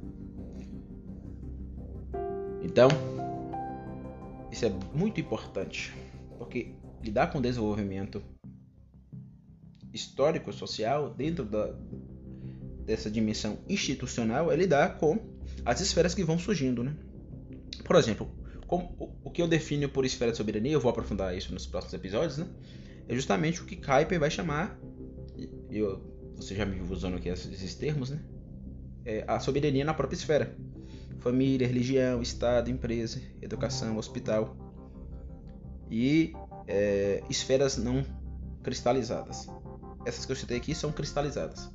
Então, 2.63 2.89
isso 4.51 4.65
é 4.65 4.71
muito 4.95 5.21
importante, 5.21 5.93
porque 6.39 6.75
lidar 7.03 7.29
com 7.29 7.39
o 7.39 7.43
desenvolvimento 7.43 8.23
histórico 9.93 10.53
social 10.53 11.11
dentro 11.11 11.45
da, 11.45 11.75
dessa 12.85 13.11
dimensão 13.11 13.59
institucional 13.69 14.51
é 14.51 14.57
lidar 14.57 14.99
com 14.99 15.19
as 15.65 15.81
esferas 15.81 16.15
que 16.15 16.25
vão 16.25 16.39
surgindo, 16.39 16.83
né? 16.83 16.95
Por 17.85 17.97
exemplo, 17.97 18.31
como, 18.67 19.19
o 19.23 19.31
que 19.31 19.43
eu 19.43 19.49
defino 19.49 19.89
por 19.89 20.05
esfera 20.05 20.31
de 20.31 20.37
soberania, 20.37 20.73
eu 20.73 20.81
vou 20.81 20.91
aprofundar 20.91 21.37
isso 21.37 21.53
nos 21.53 21.67
próximos 21.67 21.95
episódios, 21.95 22.39
né? 22.39 22.47
É 23.09 23.15
justamente 23.15 23.61
o 23.61 23.67
que 23.67 23.77
Kuiper 23.77 24.19
vai 24.19 24.31
chamar, 24.31 24.79
eu, 25.71 26.01
você 26.37 26.55
já 26.55 26.65
me 26.65 26.77
viu 26.77 26.85
usando 26.91 27.17
aqui 27.17 27.29
esses 27.29 27.75
termos, 27.75 28.11
né? 28.11 28.21
É 29.05 29.25
a 29.27 29.41
soberania 29.41 29.85
na 29.85 29.93
própria 29.93 30.17
esfera. 30.17 30.57
Família, 31.23 31.67
religião, 31.67 32.21
Estado, 32.21 32.69
empresa, 32.71 33.21
educação, 33.41 33.97
hospital. 33.97 34.57
E 35.91 36.33
é, 36.67 37.23
esferas 37.31 37.77
não 37.77 38.05
cristalizadas. 38.63 39.49
Essas 40.05 40.25
que 40.27 40.33
eu 40.33 40.37
citei 40.37 40.57
aqui 40.57 40.75
são 40.75 40.91
cristalizadas. 40.91 41.71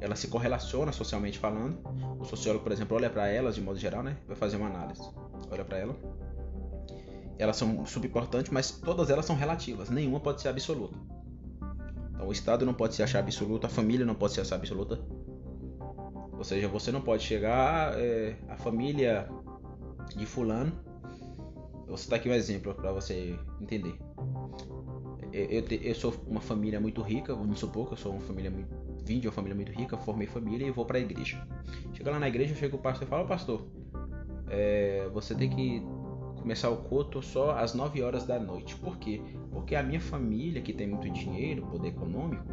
ela 0.00 0.14
se 0.14 0.28
correlaciona 0.28 0.92
socialmente 0.92 1.38
falando. 1.38 1.78
O 2.18 2.24
sociólogo, 2.24 2.62
por 2.62 2.72
exemplo, 2.72 2.96
olha 2.96 3.08
para 3.08 3.26
elas 3.28 3.54
de 3.54 3.62
modo 3.62 3.78
geral, 3.78 4.02
né? 4.02 4.18
Vai 4.26 4.36
fazer 4.36 4.56
uma 4.56 4.66
análise. 4.66 5.02
Olha 5.50 5.64
para 5.64 5.78
ela. 5.78 5.96
Elas 7.38 7.56
são 7.56 7.84
subimportantes, 7.86 8.50
mas 8.50 8.70
todas 8.70 9.10
elas 9.10 9.24
são 9.24 9.36
relativas. 9.36 9.88
Nenhuma 9.88 10.20
pode 10.20 10.42
ser 10.42 10.48
absoluta. 10.48 10.98
Então, 12.12 12.28
o 12.28 12.32
Estado 12.32 12.66
não 12.66 12.74
pode 12.74 12.94
se 12.94 13.02
achar 13.02 13.20
absoluto, 13.20 13.66
a 13.66 13.68
família 13.70 14.04
não 14.04 14.14
pode 14.14 14.34
se 14.34 14.40
achar 14.40 14.56
absoluta. 14.56 15.00
Ou 16.36 16.44
seja, 16.44 16.68
você 16.68 16.92
não 16.92 17.00
pode 17.00 17.22
chegar 17.22 17.98
é, 17.98 18.36
a 18.48 18.56
família 18.56 19.28
de 20.14 20.26
fulano. 20.26 20.72
Vou 21.86 21.96
citar 21.96 22.18
aqui 22.18 22.28
um 22.28 22.34
exemplo 22.34 22.74
para 22.74 22.92
você 22.92 23.38
entender. 23.60 23.96
Eu, 25.32 25.44
eu, 25.44 25.64
eu, 25.82 25.94
sou 25.94 26.14
uma 26.26 26.40
família 26.40 26.80
muito 26.80 27.02
rica, 27.02 27.34
vamos 27.34 27.58
supor 27.58 27.86
que 27.86 27.92
eu 27.92 27.96
sou 27.96 28.12
uma 28.12 28.20
família 28.20 28.50
muito, 28.50 28.68
vim 29.04 29.18
de 29.18 29.28
uma 29.28 29.32
família 29.32 29.54
muito 29.54 29.72
rica, 29.72 29.96
formei 29.96 30.26
família 30.26 30.66
e 30.66 30.70
vou 30.70 30.84
para 30.84 30.98
a 30.98 31.00
igreja. 31.00 31.46
Chega 31.92 32.10
lá 32.10 32.18
na 32.18 32.28
igreja, 32.28 32.54
chega 32.54 32.74
o 32.74 32.78
pastor 32.78 33.06
e 33.06 33.10
fala: 33.10 33.26
Pastor, 33.26 33.66
é, 34.48 35.08
você 35.12 35.34
tem 35.34 35.50
que 35.50 35.82
começar 36.36 36.70
o 36.70 36.76
culto 36.76 37.22
só 37.22 37.58
às 37.58 37.74
9 37.74 38.02
horas 38.02 38.24
da 38.24 38.38
noite. 38.38 38.76
Por 38.76 38.98
quê? 38.98 39.20
Porque 39.50 39.74
a 39.74 39.82
minha 39.82 40.00
família, 40.00 40.62
que 40.62 40.72
tem 40.72 40.86
muito 40.86 41.10
dinheiro, 41.10 41.66
poder 41.66 41.88
econômico, 41.88 42.44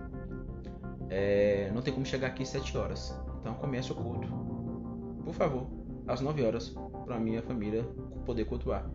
é, 1.09 1.71
não 1.73 1.81
tem 1.81 1.93
como 1.93 2.05
chegar 2.05 2.27
aqui 2.27 2.43
às 2.43 2.49
7 2.49 2.77
horas. 2.77 3.15
Então 3.43 3.53
começa 3.55 3.91
o 3.91 3.95
culto. 3.97 4.25
Por 5.25 5.33
favor, 5.33 5.67
às 6.07 6.21
9 6.21 6.45
horas, 6.45 6.73
para 7.05 7.19
minha 7.19 7.41
família 7.41 7.83
poder 8.25 8.45
cultuar. 8.45 8.89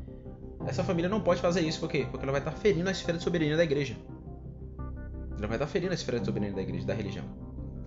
Essa 0.66 0.82
família 0.82 1.08
não 1.08 1.20
pode 1.20 1.42
fazer 1.42 1.60
isso, 1.60 1.78
por 1.80 1.90
quê? 1.90 2.06
Porque 2.10 2.24
ela 2.24 2.32
vai 2.32 2.40
estar 2.40 2.52
ferindo 2.52 2.88
a 2.88 2.92
esfera 2.92 3.18
de 3.18 3.24
soberania 3.24 3.58
da 3.58 3.64
igreja. 3.64 3.94
Ela 5.36 5.46
vai 5.46 5.56
estar 5.56 5.66
ferindo 5.66 5.92
a 5.92 5.94
esfera 5.94 6.18
de 6.18 6.24
soberania 6.24 6.54
da 6.54 6.62
igreja, 6.62 6.86
da 6.86 6.94
religião. 6.94 7.26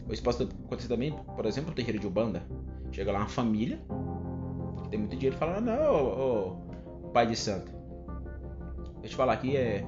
Isso 0.08 0.22
pode 0.22 0.44
acontecer 0.44 0.88
também, 0.88 1.14
por 1.36 1.48
exemplo, 1.48 1.72
no 1.72 1.76
terreiro 1.76 1.98
de 1.98 2.06
Ubanda. 2.06 2.44
Chega 2.92 3.12
lá 3.12 3.20
uma 3.20 3.28
família 3.28 3.80
que 4.84 4.90
tem 4.90 5.00
muito 5.00 5.16
dinheiro 5.16 5.36
e 5.36 5.40
fala: 5.40 5.60
Não, 5.60 6.62
pai 7.12 7.26
de 7.26 7.36
santo. 7.36 7.72
Deixa 7.72 9.06
eu 9.06 9.10
te 9.10 9.16
falar 9.16 9.34
aqui, 9.34 9.58
é. 9.58 9.84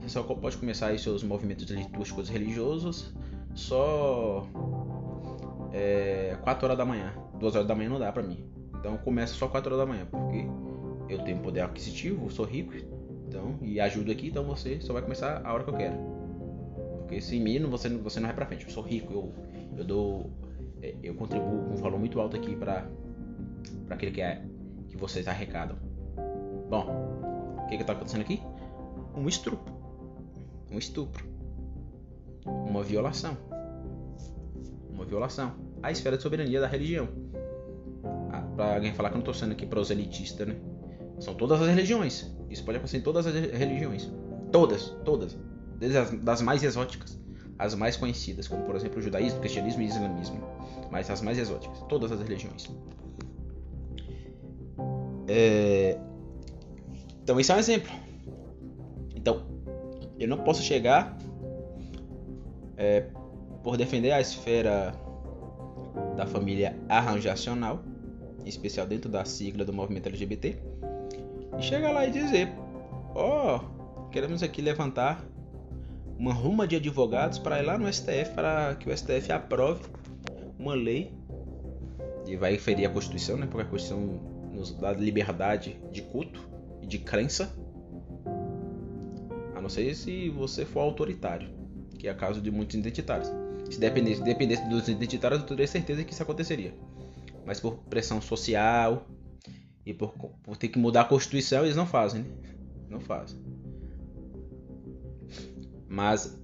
Você 0.00 0.08
só 0.08 0.22
pode 0.22 0.56
começar 0.56 0.88
aí 0.88 0.98
seus 0.98 1.22
movimentos 1.22 1.70
litúrgicos 1.70 2.28
religiosos 2.28 3.14
só. 3.54 4.46
É, 5.72 6.36
4 6.42 6.66
horas 6.66 6.78
da 6.78 6.84
manhã. 6.84 7.14
2 7.38 7.54
horas 7.54 7.66
da 7.66 7.74
manhã 7.74 7.90
não 7.90 7.98
dá 7.98 8.12
pra 8.12 8.22
mim. 8.22 8.44
Então 8.78 8.96
começa 8.98 9.34
só 9.34 9.48
4 9.48 9.74
horas 9.74 9.86
da 9.86 9.92
manhã, 9.92 10.06
porque 10.06 10.46
eu 11.08 11.22
tenho 11.24 11.38
poder 11.40 11.60
aquisitivo, 11.60 12.30
sou 12.30 12.44
rico, 12.44 12.72
então, 13.28 13.58
e 13.62 13.80
ajudo 13.80 14.10
aqui, 14.10 14.28
então 14.28 14.44
você 14.44 14.80
só 14.80 14.92
vai 14.92 15.02
começar 15.02 15.42
a 15.44 15.52
hora 15.52 15.62
que 15.62 15.70
eu 15.70 15.76
quero. 15.76 15.96
Porque 16.98 17.20
sem 17.20 17.40
mim 17.40 17.60
você, 17.64 17.88
você 17.88 18.20
não 18.20 18.28
vai 18.28 18.34
pra 18.34 18.46
frente. 18.46 18.64
Eu 18.64 18.70
sou 18.70 18.82
rico, 18.82 19.12
eu, 19.12 19.34
eu 19.78 19.84
dou. 19.84 20.30
É, 20.82 20.94
eu 21.02 21.14
contribuo 21.14 21.64
com 21.64 21.74
um 21.74 21.76
valor 21.76 21.98
muito 21.98 22.20
alto 22.20 22.36
aqui 22.36 22.56
para 22.56 22.88
para 23.86 23.96
aquele 23.96 24.12
que 24.12 24.20
é 24.20 24.42
que 24.88 24.96
vocês 24.96 25.26
arrecadam. 25.26 25.76
Bom, 26.68 26.86
o 27.58 27.66
que 27.66 27.76
que 27.76 27.84
tá 27.84 27.92
acontecendo 27.92 28.20
aqui? 28.22 28.40
Um 29.14 29.28
estupro. 29.28 29.74
Um 30.70 30.78
estupro. 30.78 31.24
Uma 32.46 32.82
violação. 32.82 33.36
Violação. 35.10 35.54
A 35.82 35.90
esfera 35.90 36.16
de 36.16 36.22
soberania 36.22 36.60
da 36.60 36.68
religião. 36.68 37.08
Ah, 38.32 38.42
pra 38.54 38.76
alguém 38.76 38.94
falar 38.94 39.10
que 39.10 39.16
eu 39.16 39.18
não 39.18 39.24
tô 39.24 39.34
sendo 39.34 39.52
aqui 39.52 39.66
proselitistas, 39.66 40.46
né? 40.46 40.54
São 41.18 41.34
todas 41.34 41.60
as 41.60 41.66
religiões. 41.66 42.32
Isso 42.48 42.64
pode 42.64 42.78
acontecer 42.78 42.98
em 42.98 43.02
todas 43.02 43.26
as 43.26 43.34
religiões. 43.34 44.08
Todas, 44.52 44.90
todas. 45.04 45.36
Desde 45.78 45.98
as 45.98 46.10
das 46.20 46.40
mais 46.40 46.62
exóticas, 46.62 47.20
as 47.58 47.74
mais 47.74 47.96
conhecidas, 47.96 48.46
como 48.46 48.62
por 48.62 48.76
exemplo 48.76 49.00
o 49.00 49.02
judaísmo, 49.02 49.38
o 49.38 49.40
cristianismo 49.40 49.82
e 49.82 49.86
o 49.86 49.88
islamismo. 49.88 50.40
Mas 50.92 51.10
as 51.10 51.20
mais 51.20 51.38
exóticas. 51.38 51.80
Todas 51.88 52.12
as 52.12 52.20
religiões. 52.20 52.70
É... 55.26 55.98
Então, 57.24 57.38
isso 57.40 57.50
é 57.50 57.56
um 57.56 57.58
exemplo. 57.58 57.90
Então, 59.16 59.44
eu 60.20 60.28
não 60.28 60.38
posso 60.38 60.62
chegar 60.62 61.18
é, 62.76 63.06
por 63.62 63.76
defender 63.76 64.12
a 64.12 64.20
esfera 64.20 64.94
da 66.16 66.26
família 66.26 66.76
arranjacional, 66.88 67.82
em 68.44 68.48
especial 68.48 68.86
dentro 68.86 69.10
da 69.10 69.24
sigla 69.24 69.64
do 69.64 69.72
movimento 69.72 70.08
LGBT, 70.08 70.56
e 71.58 71.62
chegar 71.62 71.92
lá 71.92 72.06
e 72.06 72.10
dizer: 72.10 72.52
Ó, 73.14 73.56
oh, 73.56 74.08
queremos 74.10 74.42
aqui 74.42 74.62
levantar 74.62 75.24
uma 76.18 76.32
ruma 76.32 76.66
de 76.66 76.76
advogados 76.76 77.38
para 77.38 77.58
ir 77.60 77.62
lá 77.64 77.78
no 77.78 77.90
STF 77.90 78.34
para 78.34 78.74
que 78.74 78.90
o 78.90 78.96
STF 78.96 79.32
aprove 79.32 79.82
uma 80.58 80.74
lei 80.74 81.12
e 82.26 82.36
vai 82.36 82.58
ferir 82.58 82.86
a 82.86 82.90
Constituição, 82.90 83.36
né? 83.36 83.46
Porque 83.46 83.62
a 83.62 83.70
Constituição 83.70 84.20
nos 84.52 84.72
dá 84.74 84.92
liberdade 84.92 85.80
de 85.90 86.02
culto 86.02 86.46
e 86.82 86.86
de 86.86 86.98
crença, 86.98 87.50
a 89.54 89.60
não 89.60 89.70
ser 89.70 89.94
se 89.94 90.28
você 90.28 90.66
for 90.66 90.80
autoritário, 90.80 91.48
que 91.98 92.06
é 92.06 92.12
o 92.12 92.16
caso 92.16 92.40
de 92.40 92.50
muitos 92.50 92.76
identitários. 92.76 93.32
Se 93.70 93.78
dependesse, 93.78 94.22
dependesse 94.22 94.68
dos 94.68 94.88
identitários, 94.88 95.40
eu 95.40 95.46
teria 95.46 95.66
certeza 95.66 96.04
que 96.04 96.12
isso 96.12 96.22
aconteceria. 96.22 96.74
Mas 97.46 97.60
por 97.60 97.78
pressão 97.88 98.20
social, 98.20 99.06
e 99.84 99.94
por, 99.94 100.12
por 100.42 100.56
ter 100.56 100.68
que 100.68 100.78
mudar 100.78 101.02
a 101.02 101.04
Constituição, 101.04 101.64
eles 101.64 101.76
não 101.76 101.86
fazem, 101.86 102.22
né? 102.22 102.30
Não 102.88 103.00
fazem. 103.00 103.38
Mas 105.88 106.38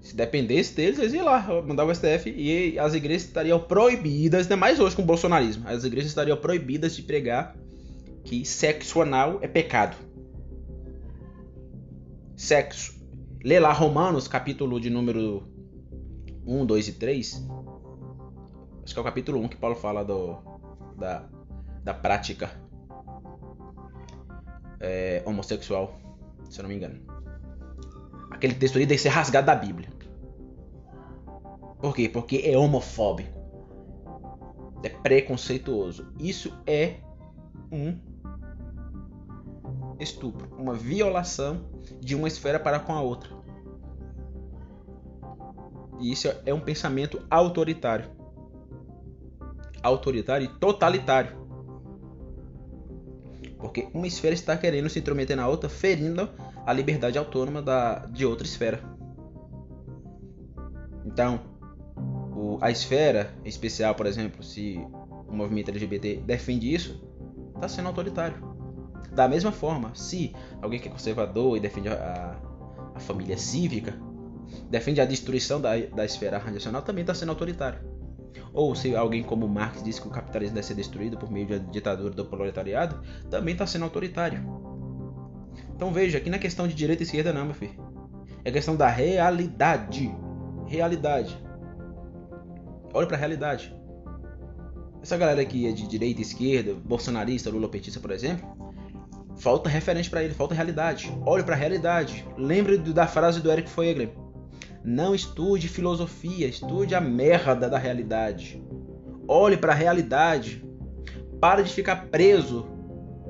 se 0.00 0.14
dependesse 0.14 0.74
deles, 0.74 0.98
eles 0.98 1.12
iam 1.12 1.24
lá 1.24 1.62
mandar 1.62 1.84
o 1.84 1.94
STF 1.94 2.30
e 2.30 2.78
as 2.78 2.94
igrejas 2.94 3.24
estariam 3.24 3.60
proibidas, 3.60 4.42
ainda 4.42 4.56
mais 4.56 4.78
hoje 4.80 4.94
com 4.94 5.02
o 5.02 5.04
bolsonarismo, 5.04 5.66
as 5.68 5.84
igrejas 5.84 6.10
estariam 6.10 6.36
proibidas 6.36 6.94
de 6.94 7.02
pregar 7.02 7.56
que 8.22 8.44
sexo 8.44 9.02
anal 9.02 9.38
é 9.42 9.48
pecado. 9.48 9.96
Sexo. 12.36 12.94
Lê 13.44 13.60
lá 13.60 13.72
Romanos, 13.72 14.26
capítulo 14.26 14.80
de 14.80 14.88
número 14.88 15.46
1, 16.46 16.66
2 16.66 16.88
e 16.88 16.92
3. 16.92 17.46
Acho 18.84 18.92
que 18.92 18.98
é 18.98 19.02
o 19.02 19.04
capítulo 19.04 19.40
1 19.40 19.48
que 19.48 19.56
Paulo 19.56 19.76
fala 19.76 20.04
do, 20.04 20.36
da 20.96 21.26
da 21.84 21.92
prática 21.92 22.50
é, 24.80 25.22
homossexual, 25.26 26.00
se 26.48 26.58
eu 26.58 26.62
não 26.62 26.70
me 26.70 26.76
engano. 26.76 26.98
Aquele 28.30 28.54
texto 28.54 28.76
ali 28.76 28.86
deve 28.86 29.00
ser 29.00 29.10
rasgado 29.10 29.46
da 29.46 29.54
Bíblia. 29.54 29.90
Por 31.78 31.94
quê? 31.94 32.08
Porque 32.08 32.42
é 32.44 32.56
homofóbico. 32.56 33.44
É 34.82 34.88
preconceituoso. 34.88 36.10
Isso 36.18 36.52
é 36.66 36.96
um 37.70 37.98
estupro, 40.00 40.54
uma 40.58 40.74
violação 40.74 41.68
de 42.00 42.14
uma 42.14 42.26
esfera 42.26 42.58
para 42.58 42.80
com 42.80 42.92
a 42.92 43.00
outra. 43.00 43.33
E 46.00 46.12
isso 46.12 46.28
é 46.44 46.52
um 46.52 46.60
pensamento 46.60 47.22
autoritário. 47.30 48.10
Autoritário 49.82 50.46
e 50.46 50.48
totalitário. 50.58 51.44
Porque 53.58 53.88
uma 53.94 54.06
esfera 54.06 54.34
está 54.34 54.56
querendo 54.56 54.88
se 54.88 54.98
intrometer 54.98 55.36
na 55.36 55.48
outra, 55.48 55.68
ferindo 55.68 56.28
a 56.66 56.72
liberdade 56.72 57.18
autônoma 57.18 57.62
da, 57.62 58.06
de 58.06 58.26
outra 58.26 58.46
esfera. 58.46 58.80
Então, 61.04 61.40
o, 62.34 62.58
a 62.60 62.70
esfera 62.70 63.32
especial, 63.44 63.94
por 63.94 64.06
exemplo, 64.06 64.42
se 64.42 64.78
o 65.28 65.32
movimento 65.32 65.70
LGBT 65.70 66.16
defende 66.16 66.74
isso, 66.74 67.02
está 67.54 67.68
sendo 67.68 67.88
autoritário. 67.88 68.36
Da 69.12 69.28
mesma 69.28 69.52
forma, 69.52 69.94
se 69.94 70.34
alguém 70.60 70.80
que 70.80 70.88
é 70.88 70.90
conservador 70.90 71.56
e 71.56 71.60
defende 71.60 71.88
a, 71.88 72.36
a 72.94 73.00
família 73.00 73.38
cívica, 73.38 73.94
defende 74.70 75.00
a 75.00 75.04
destruição 75.04 75.60
da, 75.60 75.76
da 75.76 76.04
esfera 76.04 76.38
racional, 76.38 76.82
também 76.82 77.02
está 77.02 77.14
sendo 77.14 77.30
autoritário. 77.30 77.80
Ou 78.52 78.74
se 78.74 78.94
alguém 78.94 79.22
como 79.22 79.48
Marx 79.48 79.82
diz 79.82 79.98
que 79.98 80.06
o 80.06 80.10
capitalismo 80.10 80.54
deve 80.54 80.66
ser 80.66 80.74
destruído 80.74 81.16
por 81.16 81.30
meio 81.30 81.48
da 81.48 81.58
ditadura 81.58 82.14
do 82.14 82.24
proletariado, 82.24 83.00
também 83.28 83.52
está 83.52 83.66
sendo 83.66 83.84
autoritário. 83.84 84.40
Então 85.74 85.92
veja, 85.92 86.18
aqui 86.18 86.30
na 86.30 86.38
questão 86.38 86.68
de 86.68 86.74
direita 86.74 87.02
e 87.02 87.06
esquerda 87.06 87.32
não, 87.32 87.46
meu 87.46 87.54
filho. 87.54 87.74
É 88.44 88.50
questão 88.50 88.76
da 88.76 88.88
realidade. 88.88 90.14
Realidade. 90.66 91.36
Olha 92.92 93.06
para 93.06 93.16
a 93.16 93.18
realidade. 93.18 93.74
Essa 95.02 95.16
galera 95.16 95.42
aqui 95.42 95.66
é 95.66 95.72
de 95.72 95.86
direita 95.86 96.20
e 96.20 96.22
esquerda, 96.22 96.74
bolsonarista, 96.74 97.50
lulopetista, 97.50 98.00
por 98.00 98.10
exemplo, 98.10 98.48
falta 99.36 99.68
referente 99.68 100.08
para 100.08 100.22
ele, 100.22 100.32
falta 100.32 100.54
realidade. 100.54 101.12
Olhe 101.26 101.42
para 101.42 101.54
a 101.54 101.58
realidade. 101.58 102.26
Lembre 102.38 102.78
da 102.78 103.06
frase 103.06 103.40
do 103.40 103.50
Eric 103.50 103.68
Feiglin. 103.68 104.10
Não 104.84 105.14
estude 105.14 105.66
filosofia, 105.66 106.46
estude 106.46 106.94
a 106.94 107.00
merda 107.00 107.70
da 107.70 107.78
realidade. 107.78 108.62
Olhe 109.26 109.56
para 109.56 109.72
a 109.72 109.74
realidade. 109.74 110.62
Para 111.40 111.62
de 111.62 111.72
ficar 111.72 112.08
preso. 112.08 112.66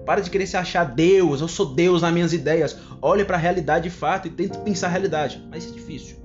Para 0.04 0.20
de 0.20 0.30
querer 0.30 0.48
se 0.48 0.56
achar 0.56 0.84
Deus. 0.84 1.40
Eu 1.40 1.46
sou 1.46 1.66
Deus 1.72 2.02
nas 2.02 2.12
minhas 2.12 2.32
ideias. 2.32 2.76
Olhe 3.00 3.24
para 3.24 3.36
a 3.36 3.40
realidade 3.40 3.88
de 3.88 3.94
fato 3.94 4.26
e 4.26 4.30
tente 4.30 4.58
pensar 4.58 4.88
a 4.88 4.90
realidade. 4.90 5.46
Mas 5.48 5.68
é 5.68 5.70
difícil. 5.70 6.16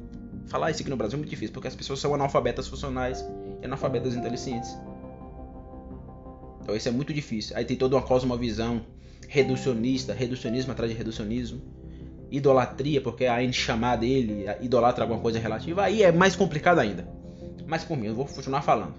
Falar 0.48 0.72
isso 0.72 0.82
aqui 0.82 0.90
no 0.90 0.98
Brasil 0.98 1.16
é 1.16 1.20
muito 1.20 1.30
difícil, 1.30 1.54
porque 1.54 1.68
as 1.68 1.76
pessoas 1.76 2.00
são 2.00 2.16
analfabetas 2.16 2.68
funcionais 2.68 3.24
e 3.62 3.66
analfabetas 3.66 4.16
inteligentes. 4.16 4.76
Então 6.64 6.76
isso 6.76 6.90
é 6.90 6.92
muito 6.92 7.14
difícil. 7.14 7.56
Aí 7.56 7.66
tem 7.66 7.78
toda 7.78 7.96
uma 7.96 8.02
cosmovisão 8.02 8.82
reducionista, 9.28 10.12
reducionismo 10.12 10.72
atrás 10.72 10.92
de 10.92 10.98
reducionismo, 10.98 11.62
idolatria, 12.32 13.02
porque 13.02 13.26
a 13.26 13.42
gente 13.42 13.60
chamar 13.60 13.98
dele, 13.98 14.46
idolatra 14.62 15.04
alguma 15.04 15.20
coisa 15.20 15.40
relativa, 15.40 15.84
aí 15.84 16.04
é 16.04 16.12
mais 16.12 16.36
complicado 16.36 16.80
ainda. 16.80 17.08
Mas 17.68 17.84
por 17.84 17.98
mim, 17.98 18.08
eu 18.08 18.16
vou 18.16 18.26
continuar 18.26 18.62
falando. 18.62 18.96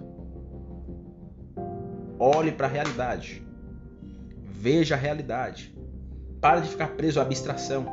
Olhe 2.19 2.51
para 2.51 2.67
a 2.67 2.69
realidade. 2.69 3.43
Veja 4.43 4.95
a 4.95 4.97
realidade. 4.97 5.75
Para 6.39 6.59
de 6.59 6.69
ficar 6.69 6.95
preso 6.95 7.19
à 7.19 7.23
abstração. 7.23 7.85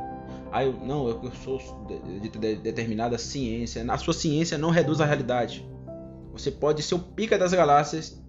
Ah, 0.51 0.63
eu, 0.63 0.73
não, 0.73 1.07
eu 1.07 1.31
sou 1.43 1.59
de, 1.87 2.19
de, 2.19 2.29
de 2.29 2.55
determinada 2.55 3.17
ciência. 3.17 3.83
A 3.87 3.97
sua 3.97 4.13
ciência 4.13 4.57
não 4.57 4.69
reduz 4.69 5.01
a 5.01 5.05
realidade. 5.05 5.67
Você 6.31 6.51
pode 6.51 6.81
ser 6.83 6.95
o 6.95 6.99
pica 6.99 7.37
das 7.37 7.53
galáxias, 7.53 8.21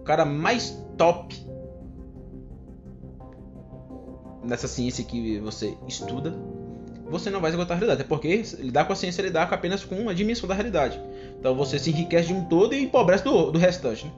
o 0.00 0.02
cara 0.02 0.24
mais 0.24 0.70
top 0.96 1.36
nessa 4.42 4.68
ciência 4.68 5.04
que 5.04 5.38
você 5.38 5.76
estuda, 5.86 6.34
você 7.10 7.28
não 7.28 7.40
vai 7.40 7.50
esgotar 7.50 7.76
a 7.76 7.80
realidade. 7.80 8.02
Até 8.02 8.08
porque 8.08 8.42
lidar 8.58 8.84
com 8.84 8.92
a 8.92 8.96
ciência 8.96 9.20
é 9.22 9.24
lidar 9.24 9.52
apenas 9.52 9.84
com 9.84 9.96
uma 9.96 10.14
dimensão 10.14 10.48
da 10.48 10.54
realidade. 10.54 11.00
Então 11.38 11.54
você 11.54 11.78
se 11.78 11.90
enriquece 11.90 12.28
de 12.28 12.34
um 12.34 12.44
todo 12.44 12.74
e 12.74 12.82
empobrece 12.82 13.24
do, 13.24 13.50
do 13.50 13.58
restante. 13.58 14.06
Né? 14.06 14.12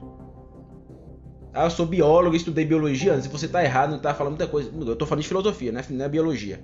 Ah, 1.53 1.65
eu 1.65 1.69
sou 1.69 1.85
biólogo, 1.85 2.35
estudei 2.35 2.65
biologia 2.65 3.13
antes. 3.13 3.27
Você 3.27 3.45
está 3.45 3.63
errado, 3.63 3.91
não 3.91 3.97
está 3.97 4.13
falando 4.13 4.33
muita 4.33 4.47
coisa. 4.47 4.71
Eu 4.73 4.93
estou 4.93 5.07
falando 5.07 5.21
de 5.21 5.27
filosofia, 5.27 5.71
né? 5.71 5.83
não 5.89 6.05
é 6.05 6.09
biologia. 6.09 6.63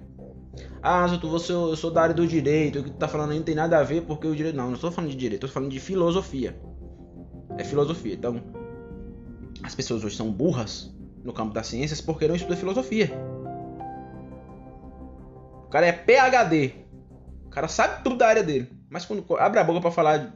Ah, 0.82 1.05
eu, 1.12 1.30
você, 1.30 1.51
eu 1.51 1.76
sou 1.76 1.91
da 1.91 2.01
área 2.01 2.16
do 2.16 2.26
direito, 2.26 2.80
o 2.80 2.84
que 2.84 2.89
tu 2.89 2.97
tá 2.97 3.07
falando 3.07 3.32
aí 3.32 3.38
não 3.38 3.43
tem 3.43 3.55
nada 3.55 3.78
a 3.78 3.84
ver 3.84 4.01
porque 4.01 4.28
o 4.28 4.36
direito. 4.36 4.55
Não, 4.55 4.68
não 4.68 4.76
estou 4.76 4.91
falando 4.91 5.12
de 5.12 5.18
direito, 5.18 5.45
estou 5.45 5.53
falando 5.53 5.72
de 5.72 5.80
filosofia. 5.80 6.60
É 7.57 7.64
filosofia. 7.64 8.14
Então, 8.14 8.41
as 9.62 9.76
pessoas 9.76 10.03
hoje 10.03 10.16
são 10.16 10.32
burras 10.32 10.91
no 11.24 11.34
campo 11.34 11.53
das 11.53 11.68
ciências 11.68 12.01
porque 12.01 12.28
não 12.28 12.36
estudam 12.36 12.57
filosofia. 12.57 13.12
O 15.70 15.72
cara 15.72 15.86
é 15.86 15.91
PhD. 15.91 16.74
O 17.45 17.49
cara 17.49 17.67
sabe 17.67 18.03
tudo 18.03 18.17
da 18.17 18.28
área 18.28 18.41
dele. 18.41 18.67
Mas 18.89 19.05
quando 19.05 19.24
abre 19.38 19.59
a 19.59 19.63
boca 19.63 19.80
para 19.80 19.91
falar 19.91 20.17
de 20.17 20.34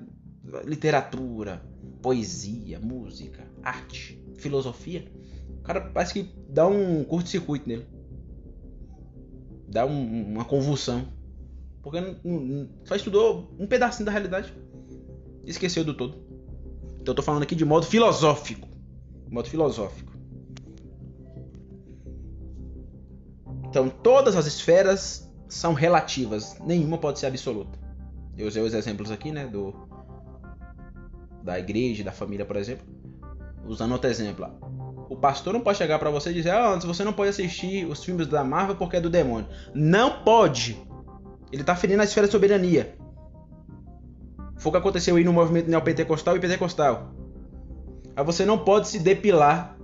literatura, 0.64 1.60
poesia, 2.04 2.80
música, 2.80 3.44
arte, 3.64 4.24
filosofia, 4.38 5.12
o 5.50 5.64
cara 5.64 5.82
parece 5.82 6.14
que 6.14 6.32
dá 6.48 6.68
um 6.68 7.04
curto-circuito 7.04 7.68
nele. 7.68 7.88
Dá 9.68 9.88
um, 9.88 10.34
uma 10.34 10.46
convulsão. 10.46 11.08
Porque 11.82 12.00
não, 12.00 12.16
não, 12.24 12.70
só 12.84 12.96
estudou 12.96 13.56
um 13.58 13.66
pedacinho 13.66 14.06
da 14.06 14.12
realidade. 14.12 14.54
Esqueceu 15.48 15.84
do 15.84 15.96
todo. 15.96 16.16
Então 17.02 17.12
eu 17.12 17.16
tô 17.16 17.24
falando 17.24 17.42
aqui 17.42 17.56
de 17.56 17.66
modo 17.66 17.88
filosófico. 17.88 18.68
De 19.26 19.34
modo 19.34 19.50
filosófico. 19.50 20.13
Então 23.74 23.90
todas 23.90 24.36
as 24.36 24.46
esferas 24.46 25.28
são 25.48 25.74
relativas, 25.74 26.56
nenhuma 26.60 26.96
pode 26.96 27.18
ser 27.18 27.26
absoluta. 27.26 27.76
Eu 28.38 28.48
usei 28.48 28.62
os 28.62 28.72
exemplos 28.72 29.10
aqui, 29.10 29.32
né, 29.32 29.48
do 29.48 29.74
da 31.42 31.58
igreja, 31.58 32.04
da 32.04 32.12
família, 32.12 32.46
por 32.46 32.56
exemplo. 32.56 32.86
Usando 33.66 33.94
outro 33.94 34.08
exemplo, 34.12 34.48
o 35.10 35.18
pastor 35.18 35.54
não 35.54 35.62
pode 35.62 35.80
chegar 35.80 35.98
para 35.98 36.12
você 36.12 36.30
e 36.30 36.36
dizer: 36.36 36.52
"Ah, 36.52 36.72
antes 36.72 36.86
você 36.86 37.04
não 37.04 37.14
pode 37.14 37.32
assistir 37.32 37.84
os 37.88 38.04
filmes 38.04 38.28
da 38.28 38.44
Marvel 38.44 38.76
porque 38.76 38.98
é 38.98 39.02
do 39.02 39.10
demônio". 39.10 39.48
Não 39.74 40.24
pode. 40.24 40.80
Ele 41.52 41.64
tá 41.64 41.76
ferindo 41.76 42.02
a 42.02 42.06
esfera 42.06 42.28
de 42.28 42.32
soberania. 42.32 42.96
Foi 44.56 44.70
o 44.70 44.74
que 44.74 44.78
aconteceu 44.78 45.16
aí 45.16 45.24
no 45.24 45.34
movimento 45.34 45.68
neopentecostal 45.68 46.38
e 46.38 46.40
pentecostal. 46.40 47.12
Aí 48.16 48.24
você 48.24 48.46
não 48.46 48.60
pode 48.60 48.88
se 48.88 49.00
depilar. 49.00 49.76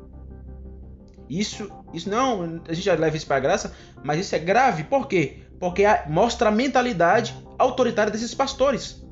Isso, 1.27 1.71
isso 1.93 2.09
não, 2.09 2.61
a 2.67 2.73
gente 2.73 2.85
já 2.85 2.93
leva 2.93 3.15
isso 3.17 3.27
para 3.27 3.39
graça, 3.39 3.73
mas 4.03 4.19
isso 4.19 4.35
é 4.35 4.39
grave. 4.39 4.83
Por 4.83 5.07
quê? 5.07 5.39
Porque 5.59 5.83
mostra 6.07 6.49
a 6.49 6.51
mentalidade 6.51 7.35
autoritária 7.57 8.11
desses 8.11 8.33
pastores. 8.33 9.03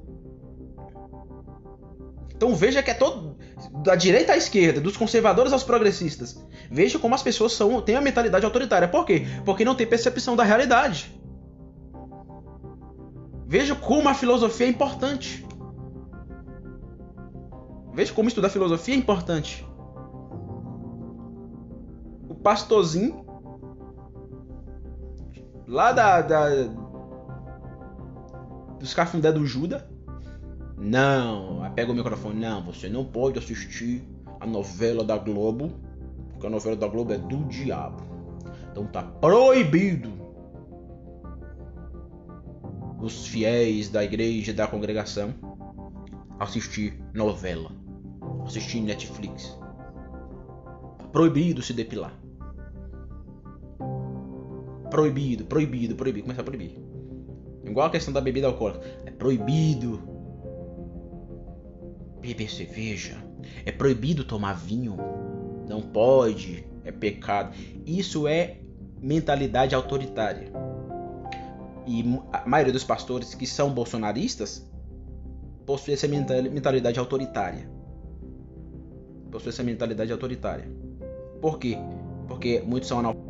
Então 2.36 2.56
veja 2.56 2.84
que 2.84 2.92
é 2.92 2.94
todo 2.94 3.36
da 3.84 3.96
direita 3.96 4.34
à 4.34 4.38
esquerda, 4.38 4.80
dos 4.80 4.96
conservadores 4.96 5.52
aos 5.52 5.64
progressistas. 5.64 6.40
Veja 6.70 7.00
como 7.00 7.16
as 7.16 7.24
pessoas 7.24 7.54
são, 7.54 7.82
têm 7.82 7.96
a 7.96 8.02
mentalidade 8.02 8.46
autoritária. 8.46 8.88
Por 8.88 9.06
quê? 9.06 9.26
Porque 9.44 9.66
não 9.66 9.76
tem 9.76 9.88
percepção 9.88 10.36
da 10.36 10.44
realidade. 10.44 11.12
Veja 13.48 13.76
como 13.76 14.10
a 14.10 14.14
filosofia 14.14 14.68
é 14.68 14.70
importante. 14.70 15.46
Veja 17.94 18.14
como 18.14 18.28
estudar 18.28 18.50
filosofia 18.50 18.94
é 18.94 18.98
importante. 18.98 19.66
Pastorzinho 22.48 23.26
lá 25.68 25.92
da, 25.92 26.22
da 26.22 26.48
dos 28.80 28.94
cafundé 28.94 29.34
do 29.34 29.46
Judas. 29.46 29.84
Não, 30.78 31.70
pega 31.76 31.92
o 31.92 31.94
microfone. 31.94 32.40
Não, 32.40 32.64
você 32.64 32.88
não 32.88 33.04
pode 33.04 33.38
assistir 33.38 34.02
a 34.40 34.48
novela 34.48 35.04
da 35.04 35.18
Globo, 35.18 35.74
porque 36.32 36.48
a 36.48 36.50
novela 36.50 36.78
da 36.78 36.88
Globo 36.88 37.12
é 37.12 37.18
do 37.18 37.44
diabo. 37.50 38.02
Então 38.72 38.88
tá 38.88 39.04
proibido 39.04 40.10
os 43.02 43.28
fiéis 43.28 43.90
da 43.90 44.06
igreja 44.06 44.54
da 44.54 44.70
congregação 44.70 45.34
assistir 46.40 46.98
novela, 47.14 47.74
assistir 48.46 48.80
Netflix. 48.80 49.60
Proibido 51.12 51.62
se 51.62 51.74
depilar. 51.74 52.14
Proibido, 54.90 55.46
proibido, 55.46 55.96
proibido. 55.96 56.24
Começa 56.24 56.42
a 56.42 56.44
proibir. 56.44 56.80
Igual 57.64 57.88
a 57.88 57.90
questão 57.90 58.14
da 58.14 58.22
bebida 58.22 58.48
alcoólica. 58.48 58.86
É 59.06 59.12
proibido 59.12 60.00
beber 62.22 62.50
cerveja. 62.50 63.18
É 63.66 63.72
proibido 63.72 64.24
tomar 64.24 64.54
vinho. 64.54 64.98
Não 65.68 65.82
pode. 65.82 66.66
É 66.84 66.92
pecado. 66.92 67.56
Isso 67.86 68.28
é 68.28 68.62
mentalidade 69.02 69.76
autoritária. 69.76 70.52
E 71.86 72.04
a 72.34 72.48
maioria 72.48 72.74
dos 72.74 72.84
pastores 72.84 73.34
que 73.34 73.46
são 73.46 73.74
bolsonaristas 73.74 74.70
possui 75.66 75.94
essa 75.94 76.08
mentalidade 76.08 76.98
autoritária. 77.00 77.70
Possui 79.30 79.50
essa 79.50 79.64
mentalidade 79.64 80.12
autoritária. 80.12 80.70
Por 81.42 81.60
quê? 81.60 81.78
Porque 82.28 82.62
muitos 82.66 82.90
são 82.90 83.00
analfabetos 83.00 83.27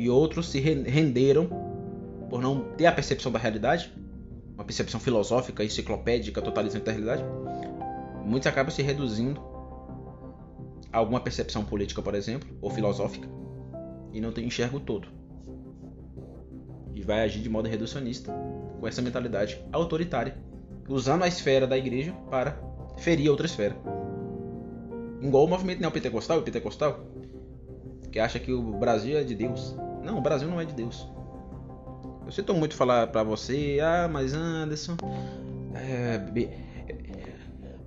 e 0.00 0.08
outros 0.08 0.48
se 0.48 0.58
renderam 0.58 1.46
por 2.30 2.40
não 2.40 2.72
ter 2.72 2.86
a 2.86 2.92
percepção 2.92 3.30
da 3.30 3.38
realidade, 3.38 3.92
uma 4.54 4.64
percepção 4.64 4.98
filosófica, 4.98 5.62
enciclopédica, 5.62 6.40
totalizante 6.40 6.86
da 6.86 6.92
realidade. 6.92 7.22
Muitos 8.24 8.46
acabam 8.46 8.70
se 8.70 8.80
reduzindo 8.80 9.38
a 10.90 10.96
alguma 10.96 11.20
percepção 11.20 11.66
política, 11.66 12.00
por 12.00 12.14
exemplo, 12.14 12.48
ou 12.62 12.70
filosófica, 12.70 13.28
e 14.10 14.22
não 14.22 14.32
tem 14.32 14.46
enxergo 14.46 14.78
o 14.78 14.80
todo. 14.80 15.06
E 16.94 17.02
vai 17.02 17.20
agir 17.20 17.42
de 17.42 17.50
modo 17.50 17.68
reducionista, 17.68 18.32
com 18.80 18.88
essa 18.88 19.02
mentalidade 19.02 19.62
autoritária, 19.70 20.34
usando 20.88 21.24
a 21.24 21.28
esfera 21.28 21.66
da 21.66 21.76
igreja 21.76 22.14
para 22.30 22.58
ferir 22.96 23.28
outra 23.28 23.44
esfera. 23.44 23.76
Igual 25.20 25.44
o 25.44 25.48
movimento 25.48 25.82
neopentecostal 25.82 26.38
e 26.38 26.42
pentecostal, 26.42 27.04
que 28.10 28.18
acha 28.18 28.38
que 28.38 28.50
o 28.50 28.62
Brasil 28.78 29.18
é 29.18 29.22
de 29.22 29.34
Deus. 29.34 29.76
Não, 30.02 30.18
o 30.18 30.20
Brasil 30.20 30.48
não 30.48 30.60
é 30.60 30.64
de 30.64 30.74
Deus. 30.74 31.06
Eu 32.24 32.32
sinto 32.32 32.54
muito 32.54 32.74
falar 32.74 33.06
pra 33.08 33.22
você, 33.22 33.78
ah, 33.82 34.08
mas 34.10 34.34
Anderson. 34.34 34.96
É, 35.74 36.20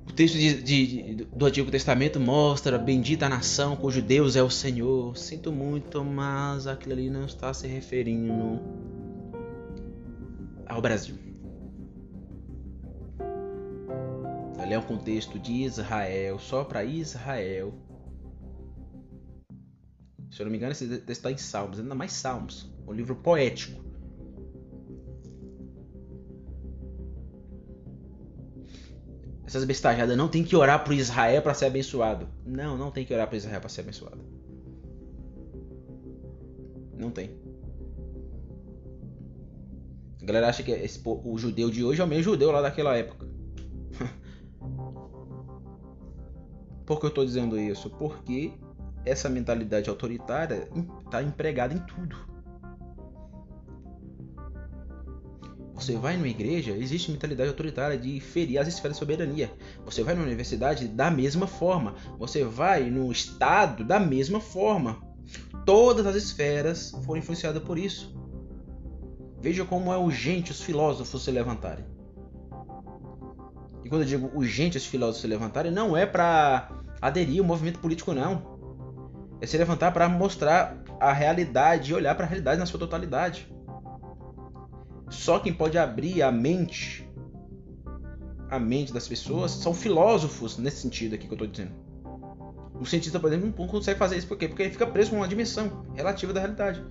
o 0.08 0.12
texto 0.14 0.36
de, 0.36 0.62
de, 0.62 1.26
do 1.26 1.46
Antigo 1.46 1.72
Testamento 1.72 2.20
mostra 2.20 2.78
bendita 2.78 3.26
a 3.26 3.30
nação 3.30 3.76
cujo 3.76 4.02
Deus 4.02 4.36
é 4.36 4.44
o 4.44 4.50
Senhor. 4.50 5.18
Sinto 5.18 5.52
muito, 5.52 6.04
mas 6.04 6.68
aquilo 6.68 6.94
ali 6.94 7.10
não 7.10 7.26
está 7.26 7.54
se 7.54 7.68
referindo 7.68 8.60
ao 10.68 10.82
Brasil. 10.82 11.16
Ali 14.60 14.74
é 14.74 14.80
um 14.80 14.84
contexto 14.84 15.40
de 15.40 15.64
Israel, 15.64 16.38
só 16.38 16.64
para 16.64 16.84
Israel. 16.84 17.74
Se 20.34 20.42
eu 20.42 20.46
não 20.46 20.52
me 20.52 20.58
engano, 20.58 20.72
esse 20.72 20.88
texto 20.88 21.12
está 21.12 21.32
em 21.32 21.38
Salmos, 21.38 21.80
ainda 21.80 21.94
mais 21.94 22.12
Salmos, 22.12 22.68
um 22.88 22.92
livro 22.92 23.16
poético. 23.16 23.80
Essas 29.46 29.64
bestajadas 29.64 30.18
não 30.18 30.28
tem 30.28 30.44
que 30.44 30.56
orar 30.56 30.84
para 30.84 30.96
Israel 30.96 31.44
para 31.44 31.54
ser 31.54 31.66
abençoado. 31.66 32.28
Não, 32.44 32.76
não 32.76 32.90
tem 32.90 33.06
que 33.06 33.14
orar 33.14 33.28
para 33.28 33.38
Israel 33.38 33.60
para 33.60 33.70
ser 33.70 33.82
abençoado. 33.82 34.18
Não 36.98 37.12
tem. 37.12 37.38
A 40.20 40.26
galera 40.26 40.50
acha 40.50 40.64
que 40.64 40.72
esse, 40.72 41.00
o 41.06 41.38
judeu 41.38 41.70
de 41.70 41.84
hoje 41.84 42.02
é 42.02 42.04
o 42.04 42.08
mesmo 42.08 42.24
judeu 42.24 42.52
lá 42.52 42.60
daquela 42.60 42.98
época. 42.98 43.28
Por 46.88 47.00
que 47.00 47.06
eu 47.06 47.10
estou 47.10 47.24
dizendo 47.24 47.60
isso? 47.60 47.92
Porque 47.92 48.52
essa 49.06 49.30
mentalidade 49.30 49.90
autoritária 49.90 50.70
está 51.06 51.22
empregada 51.22 51.74
em 51.74 51.80
tudo. 51.80 52.34
Você 55.74 55.98
vai 55.98 56.16
numa 56.16 56.28
igreja, 56.28 56.72
existe 56.72 57.12
mentalidade 57.12 57.50
autoritária 57.50 57.98
de 57.98 58.20
ferir 58.20 58.58
as 58.58 58.68
esferas 58.68 58.96
de 58.96 59.00
soberania. 59.00 59.52
Você 59.84 60.04
vai 60.04 60.14
na 60.16 60.22
universidade 60.22 60.88
da 60.88 61.10
mesma 61.10 61.48
forma. 61.48 61.96
Você 62.18 62.44
vai 62.46 62.90
no 62.90 63.12
estado 63.12 63.84
da 63.84 64.00
mesma 64.00 64.40
forma. 64.40 65.02
Todas 65.66 66.06
as 66.06 66.16
esferas 66.16 66.92
foram 67.06 67.20
influenciadas 67.20 67.62
por 67.64 67.78
isso. 67.78 68.16
Veja 69.42 69.66
como 69.66 69.92
é 69.92 69.98
urgente 69.98 70.52
os 70.52 70.62
filósofos 70.62 71.24
se 71.24 71.32
levantarem. 71.32 71.86
E 73.84 73.90
quando 73.90 74.04
eu 74.04 74.08
digo 74.08 74.32
urgente 74.34 74.78
os 74.78 74.86
filósofos 74.86 75.22
se 75.22 75.28
levantarem, 75.28 75.72
não 75.72 75.98
é 75.98 76.06
para 76.06 76.72
aderir 77.02 77.40
ao 77.40 77.46
movimento 77.46 77.80
político, 77.80 78.14
não. 78.14 78.53
É 79.44 79.46
se 79.46 79.58
levantar 79.58 79.92
para 79.92 80.08
mostrar 80.08 80.82
a 81.02 81.12
realidade 81.12 81.92
e 81.92 81.94
olhar 81.94 82.16
para 82.16 82.26
a 82.26 82.30
realidade 82.30 82.58
na 82.62 82.66
sua 82.66 82.80
totalidade. 82.80 83.46
Só 85.10 85.38
quem 85.38 85.54
pode 85.54 85.78
abrir 85.78 86.22
a 86.22 86.32
mente, 86.32 87.06
a 88.50 88.58
mente 88.58 88.94
das 88.94 89.06
pessoas, 89.06 89.52
são 89.52 89.74
filósofos 89.74 90.58
nesse 90.58 90.78
sentido 90.78 91.16
aqui 91.16 91.28
que 91.28 91.34
eu 91.34 91.36
estou 91.36 91.48
dizendo. 91.50 91.74
O 92.80 92.86
cientista, 92.86 93.20
por 93.20 93.28
exemplo, 93.28 93.54
não 93.58 93.68
consegue 93.68 94.00
fazer 94.00 94.16
isso 94.18 94.28
por 94.28 94.38
quê? 94.38 94.48
Porque 94.48 94.64
ele 94.64 94.72
fica 94.72 94.88
preso 94.88 95.10
com 95.10 95.18
uma 95.18 95.28
dimensão 95.28 95.86
relativa 95.94 96.32
da 96.32 96.40
realidade. 96.40 96.82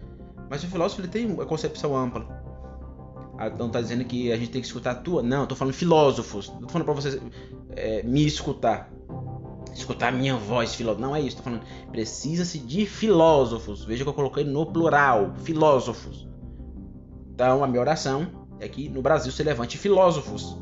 Mas 0.51 0.63
o 0.63 0.67
filósofo 0.67 1.01
ele 1.01 1.09
tem 1.09 1.25
uma 1.25 1.47
concepção 1.47 1.97
ampla. 1.97 2.29
Ah, 3.39 3.47
então 3.47 3.71
tá 3.71 3.81
dizendo 3.81 4.05
que 4.05 4.31
a 4.31 4.37
gente 4.37 4.51
tem 4.51 4.61
que 4.61 4.67
escutar 4.67 4.91
a 4.91 4.97
tua? 4.97 5.23
Não, 5.23 5.41
eu 5.41 5.47
tô 5.47 5.57
falando 5.57 5.73
filósofos. 5.73 6.51
Não 6.51 6.61
tô 6.61 6.69
falando 6.69 6.85
pra 6.85 6.93
você 6.93 7.19
é, 7.71 8.03
me 8.03 8.27
escutar. 8.27 8.93
Escutar 9.75 10.09
a 10.09 10.12
minha 10.12 10.37
voz, 10.37 10.75
filósofo. 10.75 11.01
Não 11.03 11.16
é 11.16 11.20
isso, 11.20 11.39
tô 11.39 11.43
falando. 11.43 11.62
Precisa-se 11.91 12.59
de 12.59 12.87
filósofos. 12.87 13.85
Veja 13.85 14.05
que 14.05 14.11
eu 14.11 14.14
coloquei 14.14 14.45
no 14.45 14.66
plural. 14.66 15.33
Filósofos. 15.43 16.29
Então 17.35 17.64
a 17.64 17.66
minha 17.66 17.81
oração 17.81 18.47
é 18.61 18.68
que 18.68 18.89
no 18.89 19.03
Brasil 19.03 19.33
se 19.33 19.43
levante 19.43 19.79
filósofos. 19.79 20.57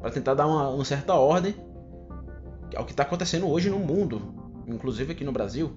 Para 0.00 0.10
tentar 0.10 0.34
dar 0.34 0.46
uma, 0.46 0.68
uma 0.68 0.84
certa 0.84 1.14
ordem 1.14 1.54
ao 2.76 2.84
que 2.84 2.90
está 2.90 3.02
acontecendo 3.02 3.48
hoje 3.48 3.70
no 3.70 3.78
mundo. 3.78 4.34
Inclusive 4.66 5.12
aqui 5.12 5.24
no 5.24 5.32
Brasil. 5.32 5.72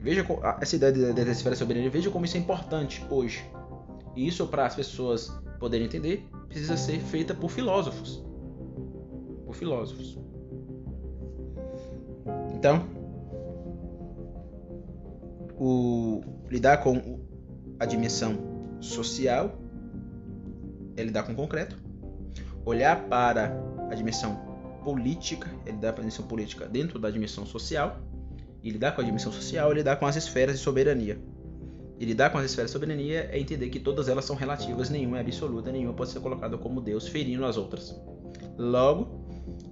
Veja 0.00 0.24
essa 0.60 0.76
ideia 0.76 0.92
de, 0.92 1.12
de 1.12 1.56
soberania, 1.56 1.90
veja 1.90 2.10
como 2.10 2.24
isso 2.24 2.36
é 2.36 2.40
importante 2.40 3.04
hoje. 3.10 3.44
E 4.16 4.26
isso, 4.26 4.46
para 4.46 4.66
as 4.66 4.74
pessoas 4.74 5.28
poderem 5.58 5.86
entender, 5.86 6.26
precisa 6.48 6.76
ser 6.76 7.00
feita 7.00 7.34
por 7.34 7.50
filósofos. 7.50 8.24
Filósofos. 9.52 10.18
Então, 12.54 12.84
o 15.58 16.22
lidar 16.50 16.78
com 16.78 17.20
a 17.78 17.86
dimensão 17.86 18.38
social 18.80 19.58
é 20.96 21.02
lidar 21.02 21.22
com 21.22 21.32
o 21.32 21.36
concreto. 21.36 21.76
Olhar 22.64 23.08
para 23.08 23.56
a 23.90 23.94
dimensão 23.94 24.38
política 24.84 25.50
é 25.66 25.70
lidar 25.70 25.92
com 25.92 25.98
a 25.98 26.02
dimensão 26.02 26.26
política 26.26 26.66
dentro 26.66 26.98
da 26.98 27.10
dimensão 27.10 27.44
social 27.44 27.98
e 28.62 28.70
lidar 28.70 28.92
com 28.92 29.00
a 29.00 29.04
dimensão 29.04 29.32
social 29.32 29.70
é 29.70 29.74
lidar 29.74 29.96
com 29.96 30.06
as 30.06 30.16
esferas 30.16 30.56
de 30.56 30.62
soberania. 30.62 31.18
E 31.98 32.04
lidar 32.04 32.30
com 32.30 32.38
as 32.38 32.46
esferas 32.46 32.70
de 32.70 32.72
soberania 32.72 33.28
é 33.30 33.38
entender 33.38 33.68
que 33.68 33.78
todas 33.78 34.08
elas 34.08 34.24
são 34.24 34.34
relativas, 34.34 34.88
nenhuma 34.88 35.18
é 35.18 35.20
absoluta, 35.20 35.70
nenhuma 35.70 35.92
pode 35.92 36.10
ser 36.10 36.20
colocada 36.20 36.56
como 36.56 36.80
Deus, 36.80 37.06
ferindo 37.06 37.44
as 37.44 37.58
outras. 37.58 37.94
Logo, 38.56 39.19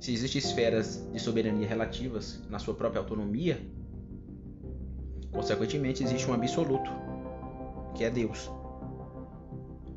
se 0.01 0.13
existem 0.13 0.39
esferas 0.39 1.05
de 1.13 1.19
soberania 1.19 1.67
relativas 1.67 2.41
na 2.49 2.59
sua 2.59 2.75
própria 2.75 3.01
autonomia, 3.01 3.61
consequentemente 5.33 6.03
existe 6.03 6.31
um 6.31 6.35
absoluto, 6.35 6.91
que 7.95 8.05
é 8.05 8.11
Deus. 8.11 8.51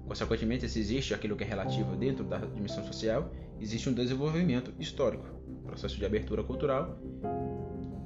Consequentemente, 0.08 0.68
se 0.68 0.80
existe 0.80 1.14
aquilo 1.14 1.38
que 1.38 1.44
é 1.44 1.48
relativo 1.48 1.96
dentro 1.96 2.24
da 2.24 2.38
dimensão 2.40 2.86
social, 2.86 3.32
existe 3.60 3.90
um 3.90 3.94
desenvolvimento 3.94 4.74
histórico, 4.80 5.26
processo 5.66 5.98
de 5.98 6.06
abertura 6.06 6.44
cultural 6.44 6.98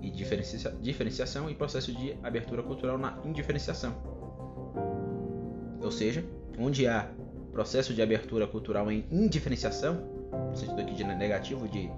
e 0.02 0.12
diferencia 0.12 0.72
diferenciação 0.82 1.50
e 1.50 1.56
processo 1.56 1.92
de 1.92 2.16
abertura 2.22 2.62
cultural 2.62 2.98
na 2.98 3.20
indiferenciação. 3.26 3.96
Ou 5.82 5.90
seja, 5.90 6.24
onde 6.60 6.86
há 6.86 7.10
processo 7.52 7.94
de 7.94 8.02
abertura 8.02 8.46
cultural 8.46 8.92
em 8.92 9.06
indiferenciação, 9.10 10.15
no 10.56 10.60
sentido 10.60 10.82
aqui 10.82 10.94
de 10.96 11.04
negativo 11.04 11.68
de 11.68 11.92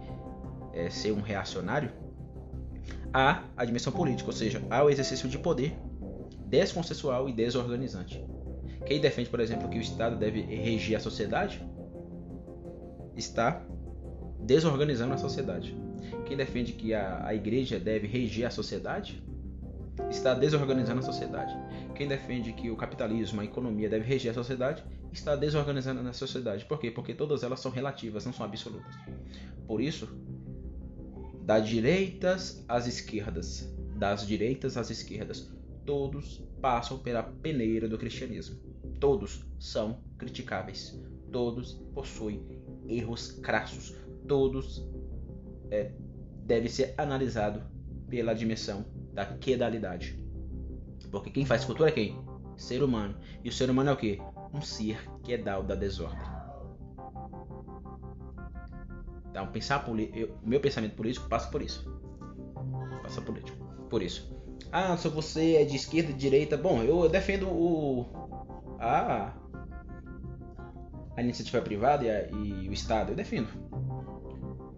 é, 0.73 0.89
ser 0.89 1.11
um 1.11 1.21
reacionário, 1.21 1.91
há 3.13 3.43
a 3.55 3.63
dimensão 3.63 3.93
política, 3.93 4.29
ou 4.29 4.33
seja, 4.33 4.61
há 4.69 4.83
o 4.83 4.89
exercício 4.89 5.29
de 5.29 5.37
poder 5.37 5.77
desconsensual 6.45 7.29
e 7.29 7.33
desorganizante. 7.33 8.25
Quem 8.85 8.99
defende, 8.99 9.29
por 9.29 9.39
exemplo, 9.39 9.69
que 9.69 9.77
o 9.77 9.81
Estado 9.81 10.15
deve 10.15 10.41
regir 10.41 10.95
a 10.95 10.99
sociedade 10.99 11.63
está 13.15 13.61
desorganizando 14.39 15.13
a 15.13 15.17
sociedade. 15.17 15.75
Quem 16.25 16.37
defende 16.37 16.73
que 16.73 16.93
a, 16.93 17.25
a 17.25 17.35
igreja 17.35 17.79
deve 17.79 18.07
reger 18.07 18.45
a 18.45 18.49
sociedade 18.49 19.23
está 20.09 20.33
desorganizando 20.33 20.99
a 20.99 21.03
sociedade. 21.03 21.55
Quem 21.95 22.07
defende 22.07 22.53
que 22.53 22.71
o 22.71 22.75
capitalismo, 22.75 23.41
a 23.41 23.45
economia 23.45 23.89
deve 23.89 24.05
reger 24.05 24.31
a 24.31 24.33
sociedade 24.33 24.83
está 25.11 25.35
desorganizando 25.35 26.07
a 26.07 26.13
sociedade. 26.13 26.65
Por 26.65 26.79
quê? 26.79 26.91
Porque 26.91 27.13
todas 27.13 27.43
elas 27.43 27.59
são 27.59 27.71
relativas, 27.71 28.25
não 28.25 28.33
são 28.33 28.45
absolutas. 28.45 28.95
Por 29.65 29.81
isso, 29.81 30.07
das 31.43 31.67
direitas 31.67 32.63
às 32.67 32.87
esquerdas, 32.87 33.73
das 33.95 34.25
direitas 34.25 34.77
às 34.77 34.89
esquerdas, 34.89 35.51
todos 35.85 36.43
passam 36.61 36.99
pela 36.99 37.23
peneira 37.23 37.87
do 37.87 37.97
cristianismo. 37.97 38.59
Todos 38.99 39.45
são 39.59 40.01
criticáveis. 40.17 40.99
Todos 41.31 41.73
possuem 41.93 42.45
erros 42.87 43.31
crassos. 43.31 43.95
Todos 44.27 44.85
é, 45.71 45.91
deve 46.45 46.69
ser 46.69 46.93
analisado 46.97 47.63
pela 48.09 48.33
dimensão 48.33 48.85
da 49.13 49.25
quedalidade. 49.25 50.19
Porque 51.11 51.29
quem 51.29 51.45
faz 51.45 51.63
cultura 51.63 51.89
é 51.89 51.93
quem? 51.93 52.19
Ser 52.57 52.83
humano. 52.83 53.15
E 53.43 53.49
o 53.49 53.51
ser 53.51 53.69
humano 53.69 53.89
é 53.89 53.93
o 53.93 53.97
que? 53.97 54.19
Um 54.57 54.61
ser 54.61 54.99
quedal 55.23 55.63
da 55.63 55.75
desordem. 55.75 56.27
Então, 59.29 59.47
pensar 59.47 59.85
eu, 60.13 60.35
meu 60.43 60.59
pensamento 60.59 60.95
político 60.95 61.29
passa 61.29 61.49
por 61.49 61.61
isso. 61.61 61.87
Passa 63.03 63.21
político. 63.21 63.57
Por 63.89 64.01
isso. 64.01 64.35
Ah, 64.71 64.97
se 64.97 65.07
você 65.09 65.57
é 65.57 65.65
de 65.65 65.75
esquerda, 65.75 66.11
de 66.11 66.17
direita, 66.17 66.57
bom, 66.57 66.81
eu 66.81 67.07
defendo 67.07 67.47
o 67.47 68.05
a, 68.79 69.33
a 71.15 71.21
iniciativa 71.21 71.61
privada 71.61 72.03
e, 72.03 72.09
a, 72.09 72.27
e 72.29 72.67
o 72.67 72.73
Estado, 72.73 73.11
eu 73.11 73.15
defendo 73.15 73.47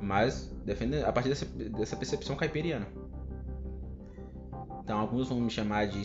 mas 0.09 0.51
defende 0.65 1.03
a 1.03 1.11
partir 1.11 1.29
dessa, 1.29 1.45
dessa 1.45 1.95
percepção 1.95 2.35
caipiriana. 2.35 2.87
Então, 4.83 4.99
alguns 4.99 5.29
vão 5.29 5.39
me 5.39 5.51
chamar 5.51 5.87
de 5.87 6.01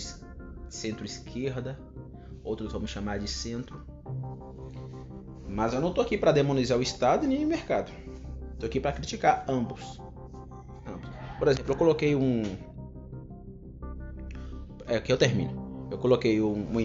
centro-esquerda, 0.69 1.81
outros 2.45 2.71
vão 2.71 2.81
me 2.81 2.87
chamar 2.87 3.19
de 3.19 3.27
centro. 3.27 3.81
Mas 5.49 5.73
eu 5.73 5.81
não 5.81 5.93
tô 5.93 6.01
aqui 6.01 6.19
para 6.19 6.33
demonizar 6.33 6.79
o 6.79 6.83
Estado 6.83 7.27
nem 7.27 7.45
o 7.45 7.49
mercado. 7.49 7.91
Tô 8.59 8.67
aqui 8.67 8.79
para 8.79 8.93
criticar 8.93 9.45
ambos. 9.49 10.01
ambos. 10.87 11.09
Por 11.39 11.49
exemplo, 11.49 11.73
eu 11.73 11.77
coloquei 11.77 12.15
um. 12.15 12.43
É 14.87 15.01
que 15.01 15.13
eu 15.13 15.17
termino. 15.17 15.89
Eu 15.91 15.99
coloquei 15.99 16.41
um, 16.43 16.77
um 16.77 16.81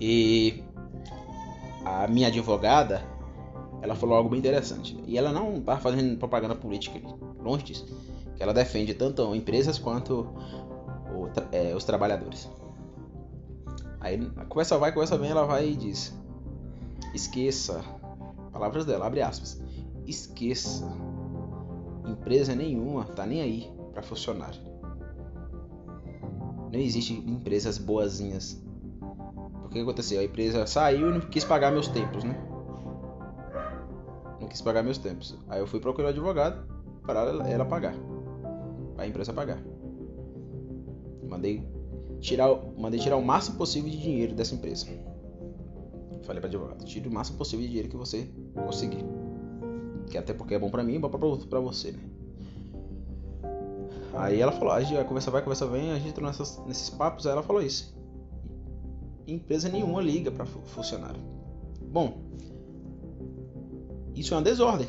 e 0.00 0.62
a 1.84 2.06
minha 2.06 2.28
advogada, 2.28 3.02
ela 3.80 3.94
falou 3.94 4.16
algo 4.16 4.28
bem 4.28 4.38
interessante. 4.38 4.96
E 5.06 5.16
ela 5.16 5.32
não 5.32 5.56
está 5.56 5.78
fazendo 5.78 6.18
propaganda 6.18 6.54
política 6.54 7.00
longe 7.40 7.64
disso. 7.64 7.86
Que 8.36 8.42
ela 8.42 8.52
defende 8.52 8.94
tanto 8.94 9.34
empresas 9.34 9.78
quanto 9.78 10.28
o, 11.10 11.28
é, 11.52 11.74
os 11.74 11.84
trabalhadores. 11.84 12.50
Aí 14.00 14.30
a 14.36 14.44
conversa 14.44 14.78
vai, 14.78 14.90
a 14.90 14.92
conversa 14.92 15.16
vem, 15.16 15.30
ela 15.30 15.44
vai 15.44 15.70
e 15.70 15.76
diz: 15.76 16.14
Esqueça, 17.14 17.82
palavras 18.52 18.84
dela, 18.84 19.06
abre 19.06 19.22
aspas. 19.22 19.60
Esqueça, 20.06 20.86
empresa 22.06 22.54
nenhuma 22.54 23.04
tá 23.04 23.26
nem 23.26 23.40
aí 23.40 23.70
para 23.92 24.02
funcionário. 24.02 24.60
Não 26.72 26.78
existe 26.78 27.14
empresas 27.14 27.78
boazinhas 27.78 28.62
que 29.76 29.82
aconteceu? 29.82 30.20
A 30.20 30.24
empresa 30.24 30.66
saiu 30.66 31.10
e 31.10 31.12
não 31.12 31.20
quis 31.20 31.44
pagar 31.44 31.70
meus 31.70 31.88
tempos, 31.88 32.24
né? 32.24 32.34
Não 34.40 34.48
quis 34.48 34.62
pagar 34.62 34.82
meus 34.82 34.98
tempos. 34.98 35.36
Aí 35.48 35.60
eu 35.60 35.66
fui 35.66 35.80
procurar 35.80 36.08
um 36.08 36.10
advogado 36.10 36.66
para 37.04 37.20
ela 37.48 37.64
pagar. 37.64 37.94
A 38.98 39.06
empresa 39.06 39.32
pagar. 39.32 39.62
Mandei 41.28 41.66
tirar, 42.20 42.48
mandei 42.76 42.98
tirar 43.00 43.16
o 43.16 43.24
máximo 43.24 43.56
possível 43.56 43.90
de 43.90 43.98
dinheiro 43.98 44.34
dessa 44.34 44.54
empresa. 44.54 44.86
Falei 46.22 46.40
para 46.40 46.48
advogado, 46.48 46.84
tire 46.84 47.08
o 47.08 47.12
máximo 47.12 47.38
possível 47.38 47.62
de 47.62 47.68
dinheiro 47.68 47.88
que 47.88 47.96
você 47.96 48.28
conseguir. 48.54 49.04
Que 50.10 50.18
até 50.18 50.32
porque 50.32 50.54
é 50.54 50.58
bom 50.58 50.70
para 50.70 50.82
mim 50.82 50.94
e 50.94 50.98
bom 50.98 51.08
para 51.08 51.60
você, 51.60 51.92
né? 51.92 52.00
Aí 54.14 54.40
ela 54.40 54.50
falou, 54.50 54.72
a 54.72 54.80
gente 54.80 54.94
vai 54.94 55.04
conversa 55.04 55.30
vai, 55.30 55.42
conversa 55.42 55.66
vem, 55.66 55.92
a 55.92 55.96
gente 55.96 56.08
entrou 56.08 56.26
nessas, 56.26 56.58
nesses 56.66 56.88
papos, 56.88 57.26
aí 57.26 57.32
ela 57.32 57.42
falou 57.42 57.62
isso. 57.62 57.94
Empresa 59.26 59.68
nenhuma 59.68 60.00
liga 60.00 60.30
para 60.30 60.46
funcionário. 60.46 61.20
Bom, 61.82 62.22
isso 64.14 64.32
é 64.32 64.36
uma 64.36 64.42
desordem. 64.42 64.88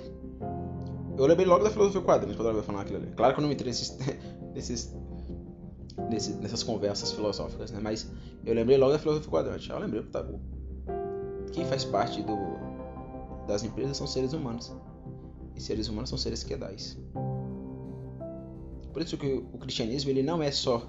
Eu 1.18 1.26
lembrei 1.26 1.47
logo 1.47 1.63
da 1.63 1.72
filosofia 1.72 2.01
quadrinhos 2.01 2.36
quando 2.36 2.49
ela 2.49 2.57
vai 2.57 2.63
falar 2.63 2.82
aquilo 2.82 2.97
ali. 2.97 3.11
Claro 3.15 3.34
que 3.34 3.39
eu 3.39 3.43
não 3.43 3.51
entrei 3.51 3.70
nesses, 3.70 3.97
nesses, 4.53 4.95
nesses, 6.09 6.36
nessas 6.38 6.61
conversas 6.61 7.11
filosóficas, 7.11 7.72
né? 7.72 7.80
Mas 7.82 8.09
eu 8.45 8.53
lembrei 8.53 8.78
logo 8.78 8.91
da 8.91 8.99
filosofia 8.99 9.30
quadrante. 9.30 9.70
Eu 9.70 9.80
lembrei, 9.80 10.03
tá, 10.03 10.24
quem 11.51 11.65
faz 11.65 11.84
parte 11.84 12.22
do, 12.22 12.38
das 13.47 13.63
empresas 13.63 13.97
são 13.97 14.05
seres 14.05 14.34
humanos. 14.34 14.72
E 15.55 15.61
seres 15.61 15.88
humanos 15.88 16.09
são 16.09 16.20
seres 16.20 16.43
quedais. 16.43 16.97
Por 18.93 19.01
isso 19.01 19.18
que 19.18 19.28
o 19.28 19.57
cristianismo 19.57 20.11
ele 20.11 20.22
não 20.22 20.41
é 20.41 20.51
só 20.51 20.88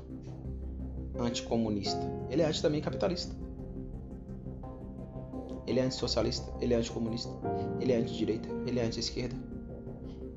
anticomunista, 1.19 2.01
ele 2.31 2.43
é 2.43 2.47
anti 2.47 2.61
também 2.61 2.81
capitalista. 2.81 3.35
Ele 5.67 5.81
é 5.81 5.83
antissocialista, 5.83 6.51
ele 6.61 6.75
é 6.75 6.77
anticomunista, 6.77 7.31
ele 7.81 7.93
é 7.93 7.97
anti-direita, 7.97 8.49
ele 8.67 8.79
é 8.79 8.85
anti-esquerda. 8.85 9.37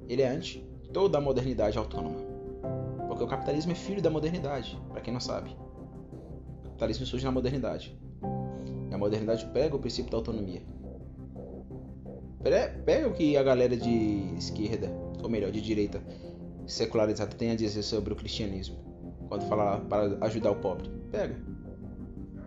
Ele 0.08 0.22
é 0.22 0.28
anti 0.28 0.66
toda 0.92 1.18
a 1.18 1.22
modernidade 1.22 1.78
autônoma. 1.78 2.20
Porque 3.08 3.24
o 3.24 3.28
capitalismo 3.28 3.72
é 3.72 3.76
filho 3.76 4.02
da 4.02 4.10
modernidade, 4.10 4.80
para 4.90 5.02
quem 5.02 5.14
não 5.14 5.20
sabe. 5.20 5.56
O 6.60 6.64
capitalismo 6.64 7.06
surge 7.06 7.26
na 7.26 7.32
modernidade. 7.32 7.98
E 8.90 8.94
a 8.94 8.98
modernidade 8.98 9.46
pega 9.48 9.76
o 9.76 9.80
princípio 9.80 10.12
da 10.12 10.18
autonomia. 10.18 10.62
Pega 12.86 13.08
o 13.08 13.14
que 13.14 13.38
a 13.38 13.44
galera 13.44 13.78
de 13.78 14.34
esquerda, 14.38 14.92
ou 15.22 15.30
melhor, 15.30 15.52
de 15.52 15.62
direita, 15.62 16.02
secularizada 16.66 17.36
tem 17.36 17.52
a 17.52 17.56
dizer 17.56 17.84
sobre 17.84 18.14
o 18.14 18.16
cristianismo. 18.16 18.78
Quando 19.28 19.48
fala 19.48 19.80
para 19.80 20.18
ajudar 20.26 20.52
o 20.52 20.56
pobre. 20.56 20.90
Pega. 21.12 21.36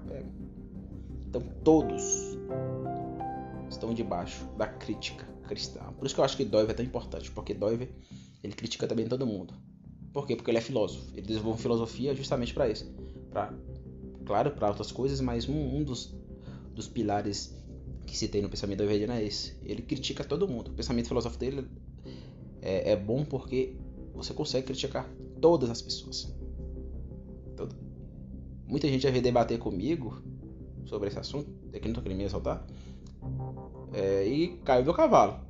Pega. 0.09 0.27
Então 1.29 1.43
todos 1.63 2.37
estão 3.71 3.95
debaixo 3.95 4.47
da 4.57 4.67
crítica 4.67 5.34
cristã. 5.45 5.81
Por 5.97 6.07
isso 6.07 6.15
que 6.15 6.21
eu 6.21 6.25
acho 6.25 6.37
que 6.37 6.45
Doiver 6.45 6.71
é 6.71 6.75
tão 6.75 6.85
importante, 6.85 7.31
porque 7.31 7.55
Doiver 7.55 7.91
ele 8.43 8.55
critica 8.55 8.87
também 8.87 9.07
todo 9.07 9.27
mundo. 9.27 9.55
Por 10.13 10.27
quê? 10.27 10.37
Porque 10.37 10.51
ele 10.51 10.59
é 10.59 10.61
filósofo. 10.61 11.11
Ele 11.13 11.27
desenvolve 11.27 11.61
filosofia 11.61 12.15
justamente 12.15 12.53
para 12.53 12.69
isso. 12.69 12.93
Pra, 13.31 13.53
claro, 14.25 14.51
para 14.53 14.69
outras 14.69 14.93
coisas, 14.93 15.21
mas 15.21 15.49
um, 15.49 15.77
um 15.77 15.83
dos, 15.83 16.15
dos 16.75 16.87
pilares 16.87 17.55
que 18.07 18.17
se 18.17 18.29
tem 18.29 18.43
no 18.43 18.49
pensamento 18.49 18.79
doiveriano 18.79 19.15
é 19.15 19.25
esse. 19.25 19.57
Ele 19.63 19.83
critica 19.83 20.23
todo 20.23 20.47
mundo. 20.47 20.71
O 20.71 20.75
pensamento 20.75 21.09
filosófico 21.09 21.41
dele 21.41 21.67
é, 22.63 22.93
é 22.93 22.97
bom 22.97 23.25
porque 23.25 23.77
você 24.15 24.33
consegue 24.33 24.67
criticar 24.67 25.09
todas 25.41 25.71
as 25.71 25.83
pessoas. 25.83 26.33
Todo. 27.57 27.75
Muita 28.67 28.89
gente 28.89 29.03
já 29.03 29.11
veio 29.11 29.23
debater 29.23 29.59
comigo 29.59 30.23
sobre 30.87 31.09
esse 31.09 31.19
assunto, 31.19 31.51
é 31.73 31.81
que 31.81 31.89
não 31.89 31.95
tô 31.95 32.03
querendo 32.03 32.19
me 32.19 32.25
exaltar, 32.25 32.67
é, 33.95 34.27
e 34.27 34.49
caiu 34.65 34.85
do 34.85 34.93
cavalo. 34.93 35.41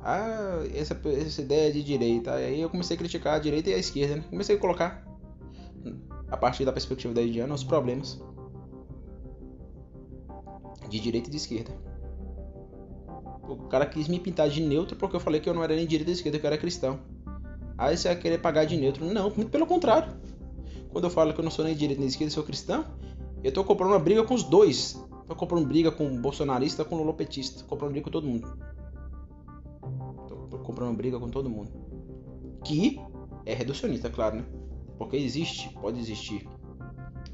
Ah, 0.00 0.62
essa, 0.74 1.00
essa 1.08 1.40
ideia 1.40 1.72
de 1.72 1.82
direita. 1.82 2.34
Aí 2.34 2.60
eu 2.60 2.70
comecei 2.70 2.94
a 2.94 2.98
criticar 2.98 3.34
a 3.34 3.38
direita 3.38 3.70
e 3.70 3.74
a 3.74 3.78
esquerda, 3.78 4.16
né? 4.16 4.24
Comecei 4.28 4.56
a 4.56 4.58
colocar, 4.58 5.04
a 6.28 6.36
partir 6.36 6.64
da 6.64 6.72
perspectiva 6.72 7.14
da 7.14 7.22
Indiana, 7.22 7.54
os 7.54 7.64
problemas 7.64 8.22
de 10.88 11.00
direita 11.00 11.28
e 11.28 11.30
de 11.30 11.36
esquerda. 11.36 11.72
O 13.48 13.68
cara 13.68 13.86
quis 13.86 14.08
me 14.08 14.18
pintar 14.18 14.48
de 14.48 14.60
neutro 14.60 14.96
porque 14.96 15.16
eu 15.16 15.20
falei 15.20 15.40
que 15.40 15.48
eu 15.48 15.54
não 15.54 15.62
era 15.62 15.74
nem 15.74 15.86
direita 15.86 16.10
nem 16.10 16.14
esquerda, 16.14 16.38
que 16.38 16.46
eu 16.46 16.48
era 16.48 16.58
cristão. 16.58 17.00
Aí 17.78 17.96
você 17.96 18.08
vai 18.08 18.16
querer 18.16 18.38
pagar 18.38 18.64
de 18.64 18.76
neutro. 18.76 19.04
Não, 19.04 19.30
muito 19.30 19.50
pelo 19.50 19.66
contrário. 19.66 20.12
Quando 20.90 21.04
eu 21.04 21.10
falo 21.10 21.32
que 21.34 21.40
eu 21.40 21.44
não 21.44 21.50
sou 21.50 21.64
nem 21.64 21.74
direita 21.74 22.00
nem 22.00 22.08
esquerda, 22.08 22.32
sou 22.32 22.42
cristão, 22.42 22.84
eu 23.44 23.52
tô 23.52 23.62
comprando 23.64 23.90
uma 23.90 23.98
briga 23.98 24.24
com 24.24 24.34
os 24.34 24.42
dois. 24.42 24.98
Tô 25.26 25.34
comprando 25.34 25.66
briga 25.66 25.90
com 25.90 26.20
bolsonarista, 26.20 26.84
com 26.84 26.96
lulopetista. 26.96 27.62
Tô 27.62 27.66
comprando 27.66 27.92
briga 27.92 28.04
com 28.04 28.10
todo 28.10 28.26
mundo. 28.26 28.56
Tô 30.50 30.58
comprando 30.58 30.96
briga 30.96 31.18
com 31.18 31.28
todo 31.28 31.50
mundo. 31.50 31.70
Que 32.64 33.00
é 33.44 33.54
reducionista, 33.54 34.08
claro, 34.10 34.36
né? 34.36 34.44
Porque 34.98 35.16
existe, 35.16 35.72
pode 35.74 35.98
existir 35.98 36.48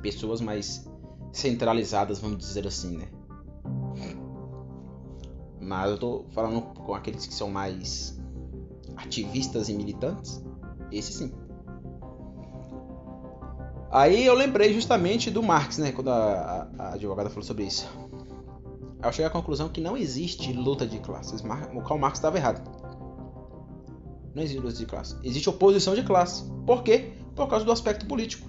pessoas 0.01 0.41
mais 0.41 0.91
centralizadas, 1.33 2.19
vamos 2.19 2.39
dizer 2.39 2.67
assim, 2.67 2.97
né? 2.97 3.09
Mas 5.61 5.91
eu 5.91 5.99
tô 5.99 6.25
falando 6.31 6.61
com 6.75 6.95
aqueles 6.95 7.25
que 7.25 7.33
são 7.33 7.51
mais 7.51 8.21
ativistas 8.97 9.69
e 9.69 9.75
militantes. 9.75 10.45
Esse 10.91 11.13
sim. 11.13 11.33
Aí 13.93 14.25
eu 14.25 14.35
lembrei 14.35 14.73
justamente 14.73 15.31
do 15.31 15.43
Marx, 15.43 15.77
né? 15.77 15.93
Quando 15.93 16.09
a, 16.09 16.67
a 16.79 16.95
advogada 16.95 17.29
falou 17.29 17.45
sobre 17.45 17.65
isso. 17.65 17.87
Eu 19.05 19.13
cheguei 19.13 19.27
à 19.27 19.31
conclusão 19.31 19.69
que 19.69 19.83
não 19.83 19.99
existe 19.99 20.51
luta 20.51 20.87
de 20.87 20.99
classes. 20.99 21.43
O 21.75 21.83
Karl 21.83 21.99
Marx 21.99 22.19
estava 22.19 22.39
errado. 22.39 22.63
Não 24.35 24.43
existe 24.43 24.63
luta 24.63 24.79
de 24.79 24.87
classe. 24.87 25.15
Existe 25.23 25.51
oposição 25.51 25.95
de 25.95 26.03
classe. 26.03 26.51
Por 26.67 26.83
quê? 26.83 27.13
Por 27.37 27.47
causa 27.49 27.67
do 27.67 27.73
aspecto 27.73 28.07
político. 28.07 28.49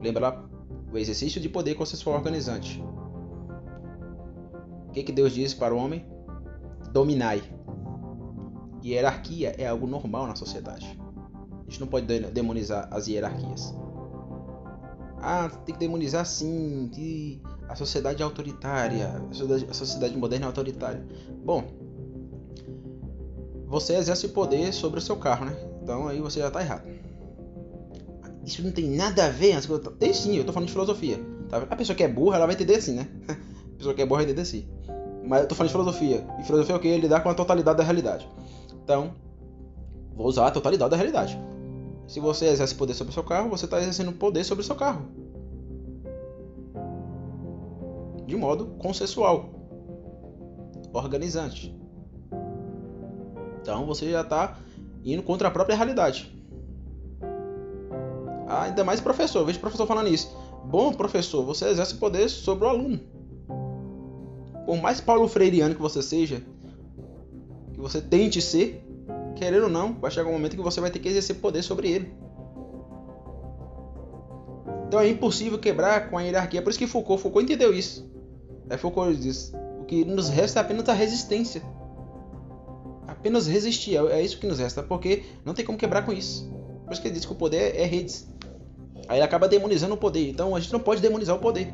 Lembra? 0.00 0.44
O 0.92 0.96
exercício 0.96 1.40
de 1.40 1.48
poder 1.48 1.74
consensual 1.74 2.14
organizante. 2.14 2.80
O 4.88 4.92
que, 4.92 5.02
que 5.02 5.10
Deus 5.10 5.32
diz 5.32 5.54
para 5.54 5.74
o 5.74 5.78
homem? 5.78 6.06
Dominai. 6.92 7.42
Hierarquia 8.84 9.56
é 9.58 9.66
algo 9.66 9.88
normal 9.88 10.28
na 10.28 10.36
sociedade. 10.36 10.96
A 11.66 11.68
gente 11.68 11.80
não 11.80 11.88
pode 11.88 12.06
demonizar 12.06 12.88
as 12.92 13.08
hierarquias. 13.08 13.74
Ah, 15.20 15.48
tem 15.64 15.74
que 15.74 15.80
demonizar 15.80 16.24
sim, 16.26 16.90
que 16.92 17.42
a 17.68 17.74
sociedade 17.74 18.22
é 18.22 18.24
autoritária, 18.24 19.10
a 19.68 19.74
sociedade, 19.74 20.16
moderna 20.16 20.46
é 20.46 20.48
autoritária. 20.48 21.04
Bom, 21.44 21.64
você 23.66 23.94
exerce 23.96 24.28
poder 24.28 24.72
sobre 24.72 24.98
o 24.98 25.02
seu 25.02 25.16
carro, 25.16 25.46
né? 25.46 25.56
Então 25.82 26.06
aí 26.06 26.20
você 26.20 26.40
já 26.40 26.50
tá 26.50 26.60
errado. 26.60 26.86
Isso 28.44 28.62
não 28.62 28.70
tem 28.70 28.88
nada 28.90 29.26
a 29.26 29.28
ver. 29.28 29.56
Tem 29.98 30.12
sim, 30.12 30.36
eu 30.36 30.44
tô 30.44 30.52
falando 30.52 30.68
de 30.68 30.72
filosofia. 30.72 31.18
Tá? 31.48 31.58
A 31.68 31.76
pessoa 31.76 31.96
que 31.96 32.04
é 32.04 32.08
burra, 32.08 32.36
ela 32.36 32.46
vai 32.46 32.54
entender 32.54 32.76
assim, 32.76 32.94
né? 32.94 33.08
A 33.28 33.76
pessoa 33.76 33.94
que 33.94 34.00
é 34.00 34.06
burra 34.06 34.22
vai 34.22 34.24
entender 34.24 34.42
assim. 34.42 34.68
Mas 35.24 35.42
eu 35.42 35.48
tô 35.48 35.54
falando 35.54 35.68
de 35.68 35.72
filosofia. 35.72 36.26
E 36.38 36.44
filosofia 36.44 36.74
é 36.74 36.78
o 36.78 36.80
que? 36.80 36.96
Lidar 36.96 37.20
com 37.20 37.28
a 37.28 37.34
totalidade 37.34 37.76
da 37.76 37.84
realidade. 37.84 38.28
Então, 38.82 39.14
vou 40.14 40.28
usar 40.28 40.46
a 40.46 40.50
totalidade 40.50 40.90
da 40.90 40.96
realidade. 40.96 41.38
Se 42.06 42.20
você 42.20 42.46
exerce 42.46 42.74
poder 42.74 42.94
sobre 42.94 43.10
o 43.10 43.14
seu 43.14 43.24
carro, 43.24 43.50
você 43.50 43.64
está 43.64 43.78
exercendo 43.78 44.12
poder 44.12 44.44
sobre 44.44 44.62
o 44.62 44.64
seu 44.64 44.76
carro. 44.76 45.06
De 48.26 48.36
modo 48.36 48.66
consensual, 48.78 49.50
organizante. 50.92 51.74
Então 53.60 53.84
você 53.86 54.10
já 54.10 54.20
está 54.20 54.58
indo 55.04 55.22
contra 55.22 55.48
a 55.48 55.50
própria 55.50 55.76
realidade. 55.76 56.32
Ah, 58.46 58.62
ainda 58.62 58.84
mais 58.84 59.00
professor, 59.00 59.40
eu 59.40 59.46
vejo 59.46 59.58
professor 59.58 59.86
falando 59.86 60.08
isso. 60.08 60.36
Bom, 60.64 60.92
professor, 60.92 61.44
você 61.44 61.66
exerce 61.66 61.94
poder 61.96 62.28
sobre 62.28 62.64
o 62.64 62.68
aluno. 62.68 63.00
Por 64.64 64.76
mais 64.80 65.00
Paulo 65.00 65.26
Freireano 65.28 65.74
que 65.74 65.82
você 65.82 66.02
seja, 66.02 66.42
que 67.72 67.80
você 67.80 68.00
tente 68.00 68.40
ser, 68.40 68.85
querendo 69.36 69.64
ou 69.64 69.68
não, 69.68 69.94
vai 69.94 70.10
chegar 70.10 70.28
um 70.28 70.32
momento 70.32 70.56
que 70.56 70.62
você 70.62 70.80
vai 70.80 70.90
ter 70.90 70.98
que 70.98 71.08
exercer 71.08 71.36
poder 71.36 71.62
sobre 71.62 71.90
ele. 71.90 72.12
Então 74.88 75.00
é 75.00 75.08
impossível 75.08 75.58
quebrar 75.58 76.10
com 76.10 76.16
a 76.16 76.22
hierarquia. 76.22 76.62
Por 76.62 76.70
isso 76.70 76.78
que 76.78 76.86
Foucault, 76.86 77.22
Foucault 77.22 77.44
entendeu 77.44 77.72
isso. 77.74 78.10
É 78.70 78.76
Foucault 78.76 79.16
diz: 79.16 79.52
o 79.80 79.84
que 79.84 80.04
nos 80.04 80.28
resta 80.28 80.60
é 80.60 80.62
apenas 80.62 80.88
a 80.88 80.92
resistência. 80.92 81.62
Apenas 83.06 83.46
resistir, 83.46 83.96
é, 83.96 84.18
é 84.18 84.22
isso 84.22 84.38
que 84.38 84.46
nos 84.46 84.58
resta, 84.58 84.82
porque 84.82 85.24
não 85.44 85.54
tem 85.54 85.64
como 85.64 85.78
quebrar 85.78 86.04
com 86.04 86.12
isso. 86.12 86.50
Por 86.84 86.92
isso 86.92 87.02
que 87.02 87.08
ele 87.08 87.14
diz 87.14 87.26
que 87.26 87.32
o 87.32 87.36
poder 87.36 87.76
é 87.76 87.84
redes. 87.84 88.28
Aí 89.08 89.18
ele 89.18 89.24
acaba 89.24 89.48
demonizando 89.48 89.94
o 89.94 89.98
poder. 89.98 90.28
Então 90.30 90.54
a 90.54 90.60
gente 90.60 90.72
não 90.72 90.80
pode 90.80 91.00
demonizar 91.00 91.36
o 91.36 91.38
poder. 91.38 91.72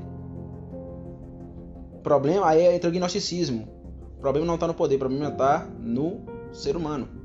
O 1.95 1.99
problema 2.03 2.49
aí 2.49 2.63
é 2.63 2.75
entre 2.75 2.89
o 2.89 2.93
gnosticismo. 2.93 3.69
O 4.17 4.21
problema 4.21 4.47
não 4.47 4.55
está 4.55 4.67
no 4.67 4.75
poder, 4.75 4.97
o 4.97 4.99
problema 4.99 5.29
está 5.29 5.67
no 5.79 6.23
ser 6.53 6.77
humano. 6.77 7.22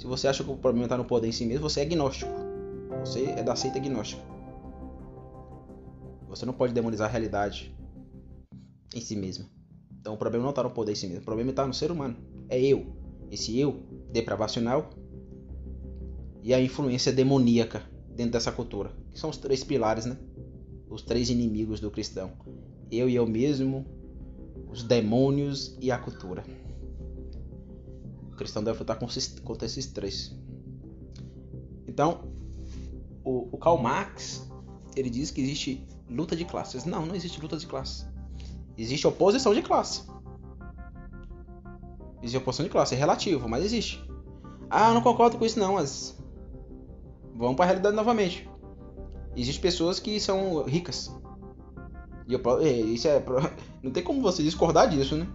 Se 0.00 0.06
você 0.06 0.26
acha 0.28 0.42
que 0.42 0.50
o 0.50 0.56
problema 0.56 0.86
está 0.86 0.96
no 0.96 1.04
poder 1.04 1.28
em 1.28 1.32
si 1.32 1.44
mesmo, 1.44 1.68
você 1.68 1.80
é 1.80 1.82
agnóstico. 1.82 2.32
Você 3.00 3.26
é 3.26 3.42
da 3.42 3.54
seita 3.54 3.78
gnóstica. 3.78 4.22
Você 6.26 6.46
não 6.46 6.54
pode 6.54 6.72
demonizar 6.72 7.06
a 7.06 7.10
realidade 7.10 7.76
em 8.94 9.00
si 9.02 9.14
mesma. 9.14 9.44
Então 10.00 10.14
o 10.14 10.16
problema 10.16 10.44
não 10.44 10.50
está 10.50 10.62
no 10.62 10.70
poder 10.70 10.92
em 10.92 10.94
si 10.94 11.06
mesmo. 11.06 11.20
O 11.20 11.24
problema 11.26 11.50
está 11.50 11.66
no 11.66 11.74
ser 11.74 11.90
humano. 11.90 12.16
É 12.48 12.58
eu. 12.58 12.86
Esse 13.30 13.58
eu 13.60 13.82
depravacional 14.10 14.88
e 16.42 16.54
a 16.54 16.60
influência 16.62 17.12
demoníaca 17.12 17.82
dentro 18.08 18.32
dessa 18.32 18.50
cultura, 18.50 18.90
que 19.10 19.20
são 19.20 19.28
os 19.28 19.36
três 19.36 19.62
pilares, 19.62 20.06
né? 20.06 20.16
Os 20.88 21.02
três 21.02 21.28
inimigos 21.28 21.78
do 21.78 21.90
cristão: 21.90 22.32
eu 22.90 23.06
e 23.06 23.14
eu 23.16 23.26
mesmo, 23.26 23.84
os 24.70 24.82
demônios 24.82 25.76
e 25.78 25.92
a 25.92 25.98
cultura. 25.98 26.42
Cristão 28.40 28.64
deve 28.64 28.78
lutar 28.78 28.98
contra 28.98 29.66
esses 29.66 29.86
três. 29.88 30.34
Então, 31.86 32.22
o, 33.22 33.50
o 33.52 33.58
Karl 33.58 33.76
Marx 33.76 34.48
ele 34.96 35.10
diz 35.10 35.30
que 35.30 35.42
existe 35.42 35.86
luta 36.08 36.34
de 36.34 36.46
classes. 36.46 36.86
Não, 36.86 37.04
não 37.04 37.14
existe 37.14 37.38
luta 37.38 37.58
de 37.58 37.66
classes. 37.66 38.06
Existe 38.78 39.06
oposição 39.06 39.52
de 39.52 39.60
classe. 39.60 40.04
Existe 42.22 42.38
oposição 42.38 42.64
de 42.64 42.70
classe, 42.70 42.94
é 42.94 42.98
relativo, 42.98 43.46
mas 43.46 43.62
existe. 43.62 44.02
Ah, 44.70 44.94
não 44.94 45.02
concordo 45.02 45.36
com 45.36 45.44
isso 45.44 45.58
não, 45.58 45.74
mas 45.74 46.18
vamos 47.34 47.56
para 47.56 47.66
a 47.66 47.68
realidade 47.68 47.94
novamente. 47.94 48.48
Existem 49.36 49.60
pessoas 49.60 50.00
que 50.00 50.18
são 50.18 50.62
ricas. 50.62 51.14
E 52.26 52.32
eu, 52.32 52.40
é, 52.60 52.70
isso 52.70 53.06
é, 53.06 53.22
não 53.82 53.90
tem 53.90 54.02
como 54.02 54.22
você 54.22 54.42
discordar 54.42 54.88
disso, 54.88 55.14
né? 55.14 55.28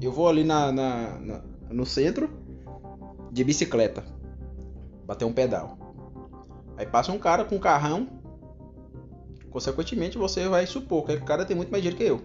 Eu 0.00 0.12
vou 0.12 0.28
ali 0.28 0.44
na, 0.44 0.72
na, 0.72 1.18
na 1.18 1.51
no 1.72 1.86
centro 1.86 2.30
de 3.30 3.42
bicicleta, 3.44 4.04
bater 5.06 5.24
um 5.24 5.32
pedal. 5.32 5.78
Aí 6.76 6.86
passa 6.86 7.12
um 7.12 7.18
cara 7.18 7.44
com 7.44 7.56
um 7.56 7.60
carrão. 7.60 8.08
Consequentemente, 9.50 10.16
você 10.16 10.48
vai 10.48 10.66
supor 10.66 11.04
que 11.04 11.12
o 11.12 11.24
cara 11.24 11.44
tem 11.44 11.56
muito 11.56 11.70
mais 11.70 11.82
dinheiro 11.82 11.98
que 11.98 12.08
eu. 12.08 12.22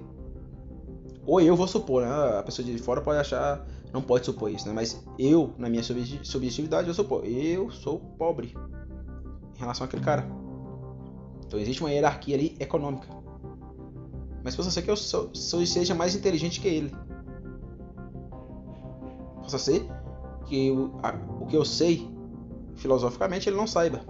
Ou 1.25 1.41
eu 1.41 1.55
vou 1.55 1.67
supor, 1.67 2.03
né? 2.03 2.39
A 2.39 2.43
pessoa 2.43 2.65
de 2.65 2.77
fora 2.77 3.01
pode 3.01 3.19
achar 3.19 3.65
não 3.93 4.01
pode 4.01 4.25
supor 4.25 4.51
isso, 4.51 4.67
né? 4.67 4.73
Mas 4.73 5.03
eu, 5.17 5.53
na 5.57 5.69
minha 5.69 5.83
subjetividade, 5.83 6.87
eu 6.87 6.93
sou 6.93 7.23
eu 7.23 7.71
sou 7.71 7.99
pobre 7.99 8.53
em 9.55 9.59
relação 9.59 9.85
àquele 9.85 10.03
cara. 10.03 10.25
Então 11.45 11.59
existe 11.59 11.81
uma 11.81 11.91
hierarquia 11.91 12.35
ali 12.35 12.55
econômica. 12.59 13.07
Mas 14.43 14.55
possa 14.55 14.71
ser 14.71 14.81
que 14.81 14.91
eu 14.91 14.95
sou, 14.95 15.31
seja 15.33 15.95
mais 15.95 16.15
inteligente 16.15 16.59
que 16.59 16.67
ele. 16.67 16.93
Possa 19.47 19.59
ser 19.59 19.89
que 20.45 20.69
o, 20.71 20.91
a, 21.01 21.15
o 21.39 21.45
que 21.45 21.55
eu 21.55 21.63
sei 21.63 22.05
filosoficamente 22.75 23.47
ele 23.47 23.55
não 23.55 23.65
saiba. 23.65 24.01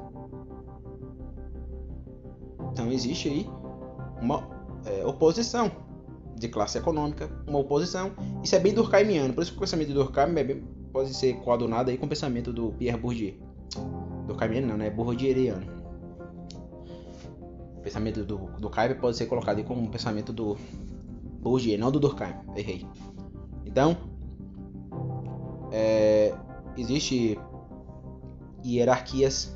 Então 2.71 2.91
existe 2.91 3.29
aí 3.29 3.47
uma 4.19 4.49
é, 4.83 5.05
oposição 5.05 5.71
de 6.35 6.47
classe 6.47 6.79
econômica, 6.79 7.29
uma 7.47 7.59
oposição. 7.59 8.13
Isso 8.43 8.55
é 8.55 8.59
bem 8.59 8.73
durkheimiano, 8.73 9.31
por 9.31 9.43
isso 9.43 9.51
que 9.51 9.57
o 9.57 9.59
pensamento 9.59 9.89
de 9.89 9.93
Durkheim 9.93 10.35
é 10.35 10.43
bem, 10.43 10.63
pode 10.91 11.13
ser 11.13 11.35
coadunado 11.41 11.91
aí 11.91 11.99
com 11.99 12.07
o 12.07 12.09
pensamento 12.09 12.51
do 12.51 12.71
Pierre 12.71 12.97
Bourdieu. 12.97 13.35
Durkheimiano 14.25 14.65
não, 14.65 14.77
né? 14.77 14.89
Bourdieuiano. 14.89 15.67
O 17.77 17.81
pensamento 17.81 18.23
do 18.23 18.37
Durkheim 18.59 18.95
pode 18.95 19.15
ser 19.15 19.27
colocado 19.27 19.59
aí 19.59 19.63
como 19.63 19.81
um 19.83 19.87
pensamento 19.87 20.33
do 20.33 20.57
Bourdieu, 21.41 21.77
não 21.77 21.91
do 21.91 21.99
Durkheim. 21.99 22.33
Errei. 22.55 22.87
Então, 23.67 24.16
é, 25.71 26.33
existe 26.77 27.39
hierarquias, 28.65 29.55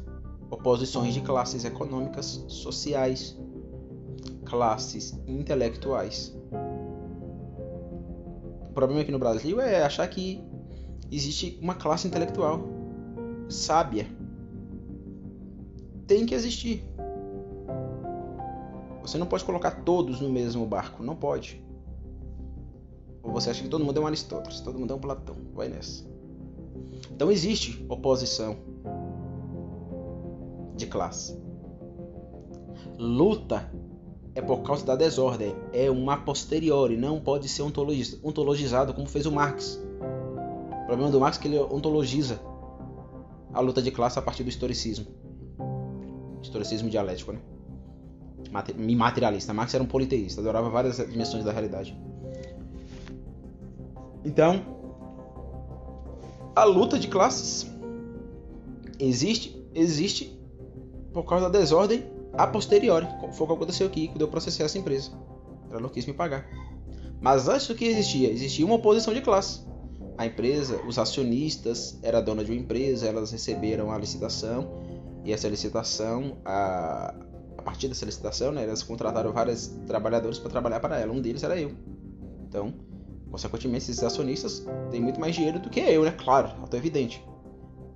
oposições 0.50 1.14
de 1.14 1.22
classes 1.22 1.66
econômicas, 1.66 2.46
sociais, 2.48 3.38
classes 4.46 5.20
intelectuais. 5.28 6.36
O 8.70 8.74
problema 8.74 9.02
aqui 9.02 9.12
no 9.12 9.20
Brasil 9.20 9.60
é 9.60 9.84
achar 9.84 10.08
que 10.08 10.44
existe 11.12 11.60
uma 11.62 11.76
classe 11.76 12.08
intelectual 12.08 12.62
sábia. 13.50 14.08
Tem 16.08 16.26
que 16.26 16.34
existir. 16.34 16.84
Você 19.02 19.18
não 19.18 19.26
pode 19.26 19.44
colocar 19.44 19.72
todos 19.84 20.22
no 20.22 20.30
mesmo 20.30 20.66
barco, 20.66 21.04
não 21.04 21.16
pode. 21.16 21.64
Ou 23.24 23.32
você 23.32 23.50
acha 23.50 23.62
que 23.62 23.70
todo 23.70 23.84
mundo 23.84 23.98
é 23.98 24.02
um 24.02 24.08
Aristóteles, 24.08 24.62
todo 24.62 24.80
mundo 24.80 24.94
é 24.94 24.96
um 24.96 25.00
Platão, 25.00 25.36
vai 25.54 25.68
nessa. 25.68 26.06
Então 27.12 27.32
existe 27.32 27.86
oposição 27.88 28.58
de 30.76 30.88
classe. 30.88 31.40
Luta 32.98 33.72
é 34.34 34.42
por 34.42 34.62
causa 34.64 34.86
da 34.86 34.96
desordem, 34.96 35.56
é 35.74 35.90
uma 35.90 36.18
posteriori, 36.18 36.96
não 36.96 37.20
pode 37.20 37.50
ser 37.50 37.64
ontologizado 37.64 38.94
como 38.94 39.08
fez 39.08 39.26
o 39.26 39.32
Marx. 39.32 39.80
O 40.84 40.86
problema 40.86 41.12
do 41.12 41.20
Marx 41.20 41.38
é 41.38 41.42
que 41.42 41.48
ele 41.48 41.60
ontologiza 41.60 42.40
a 43.54 43.60
luta 43.60 43.82
de 43.82 43.92
classe 43.92 44.18
a 44.18 44.22
partir 44.22 44.44
do 44.44 44.50
historicismo. 44.50 45.08
Historicismo 46.42 46.90
dialético, 46.90 47.34
né? 47.34 47.40
Materialista. 48.88 49.54
Marx 49.54 49.74
era 49.74 49.84
um 49.84 49.88
politeísta, 49.88 50.42
adorava 50.42 50.70
várias 50.70 50.98
dimensões 50.98 51.44
da 51.44 51.52
realidade. 51.52 51.98
Então, 54.24 54.62
a 56.56 56.64
luta 56.64 57.00
de 57.00 57.08
classes 57.08 57.68
existe, 59.00 59.66
existe 59.74 60.40
por 61.14 61.24
causa 61.24 61.50
da 61.50 61.60
desordem 61.60 62.06
a 62.34 62.48
posteriori, 62.48 63.08
foi 63.34 63.46
o 63.46 63.48
que 63.48 63.54
aconteceu 63.54 63.88
aqui 63.88 64.08
quando 64.08 64.22
eu 64.22 64.28
processei 64.28 64.66
essa 64.66 64.78
empresa. 64.78 65.12
Ela 65.70 65.82
não 65.82 65.90
quis 65.90 66.06
me 66.06 66.14
pagar. 66.14 66.48
Mas 67.20 67.48
antes 67.48 67.68
do 67.68 67.76
que 67.76 67.86
existia, 67.86 68.30
existia 68.32 68.66
uma 68.66 68.76
oposição 68.76 69.14
de 69.14 69.22
classe. 69.22 69.62
A 70.18 70.26
empresa, 70.26 70.82
os 70.88 70.98
acionistas, 70.98 71.98
era 72.02 72.22
dona 72.22 72.44
de 72.44 72.52
uma 72.52 72.60
empresa, 72.60 73.08
elas 73.08 73.32
receberam 73.32 73.92
a 73.92 73.98
licitação 73.98 74.70
e 75.24 75.32
essa 75.32 75.48
licitação, 75.48 76.38
a, 76.44 77.14
a 77.58 77.62
partir 77.62 77.88
dessa 77.88 78.06
licitação, 78.06 78.52
né, 78.52 78.64
elas 78.64 78.82
contrataram 78.84 79.32
vários 79.32 79.68
trabalhadores 79.88 80.40
para 80.40 80.50
trabalhar 80.50 80.80
para 80.80 81.00
ela. 81.00 81.12
Um 81.12 81.22
deles 81.22 81.44
era 81.44 81.60
eu. 81.60 81.72
Então, 82.48 82.74
consequentemente, 83.32 83.90
esses 83.90 84.04
acionistas 84.04 84.66
têm 84.92 85.02
muito 85.02 85.20
mais 85.20 85.34
dinheiro 85.34 85.60
do 85.60 85.70
que 85.70 85.80
eu, 85.80 86.04
né? 86.04 86.12
Claro, 86.12 86.50
é 86.72 86.76
evidente. 86.76 87.26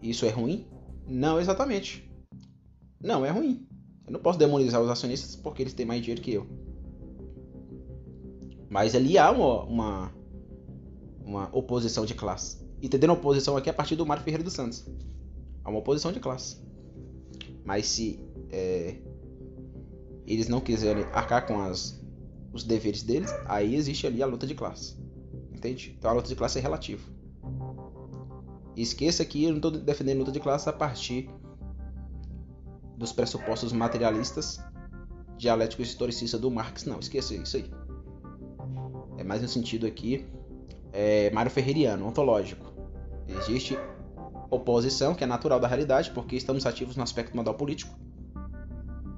Isso 0.01 0.25
é 0.25 0.29
ruim? 0.29 0.65
Não 1.07 1.39
exatamente. 1.39 2.09
Não 3.01 3.25
é 3.25 3.29
ruim. 3.29 3.67
Eu 4.07 4.13
não 4.13 4.19
posso 4.19 4.39
demonizar 4.39 4.81
os 4.81 4.89
acionistas 4.89 5.35
porque 5.35 5.61
eles 5.61 5.73
têm 5.73 5.85
mais 5.85 6.01
dinheiro 6.01 6.21
que 6.21 6.33
eu. 6.33 6.47
Mas 8.69 8.95
ali 8.95 9.17
há 9.17 9.29
uma, 9.31 9.63
uma, 9.63 10.13
uma 11.23 11.49
oposição 11.55 12.05
de 12.05 12.13
classe. 12.13 12.63
Entendendo 12.81 13.11
a 13.11 13.13
oposição 13.13 13.57
aqui 13.57 13.69
a 13.69 13.73
partir 13.73 13.95
do 13.95 14.05
Mário 14.05 14.23
Ferreira 14.23 14.43
dos 14.43 14.53
Santos. 14.53 14.85
Há 15.63 15.69
uma 15.69 15.79
oposição 15.79 16.11
de 16.11 16.19
classe. 16.19 16.61
Mas 17.63 17.87
se 17.87 18.19
é, 18.51 18.97
eles 20.25 20.47
não 20.47 20.61
quiserem 20.61 21.03
arcar 21.05 21.45
com 21.47 21.59
as, 21.61 22.01
os 22.53 22.63
deveres 22.63 23.03
deles, 23.03 23.31
aí 23.45 23.75
existe 23.75 24.05
ali 24.05 24.21
a 24.21 24.25
luta 24.25 24.45
de 24.45 24.55
classe. 24.55 24.95
Entende? 25.65 25.95
Então 25.97 26.11
a 26.11 26.13
luta 26.13 26.27
de 26.27 26.35
classe 26.35 26.59
é 26.59 26.61
relativa. 26.61 27.01
esqueça 28.77 29.25
que 29.25 29.45
eu 29.45 29.49
não 29.49 29.57
estou 29.57 29.71
defendendo 29.71 30.19
luta 30.19 30.31
de 30.31 30.39
classe 30.39 30.69
a 30.69 30.73
partir 30.73 31.27
dos 32.95 33.11
pressupostos 33.11 33.73
materialistas 33.73 34.59
dialéticos 35.37 35.87
historicistas 35.87 36.39
do 36.39 36.51
Marx. 36.51 36.85
Não, 36.85 36.99
esqueça 36.99 37.33
isso 37.33 37.57
aí. 37.57 37.71
É 39.17 39.23
mais 39.23 39.41
no 39.41 39.47
sentido 39.47 39.87
aqui 39.87 40.27
é, 40.93 41.31
Mário 41.31 41.49
Ferreiriano, 41.49 42.07
ontológico. 42.07 42.71
Existe 43.27 43.75
oposição, 44.51 45.15
que 45.15 45.23
é 45.23 45.27
natural 45.27 45.59
da 45.59 45.67
realidade, 45.67 46.11
porque 46.11 46.35
estamos 46.35 46.63
ativos 46.67 46.95
no 46.95 47.01
aspecto 47.01 47.35
modal 47.35 47.55
político. 47.55 47.91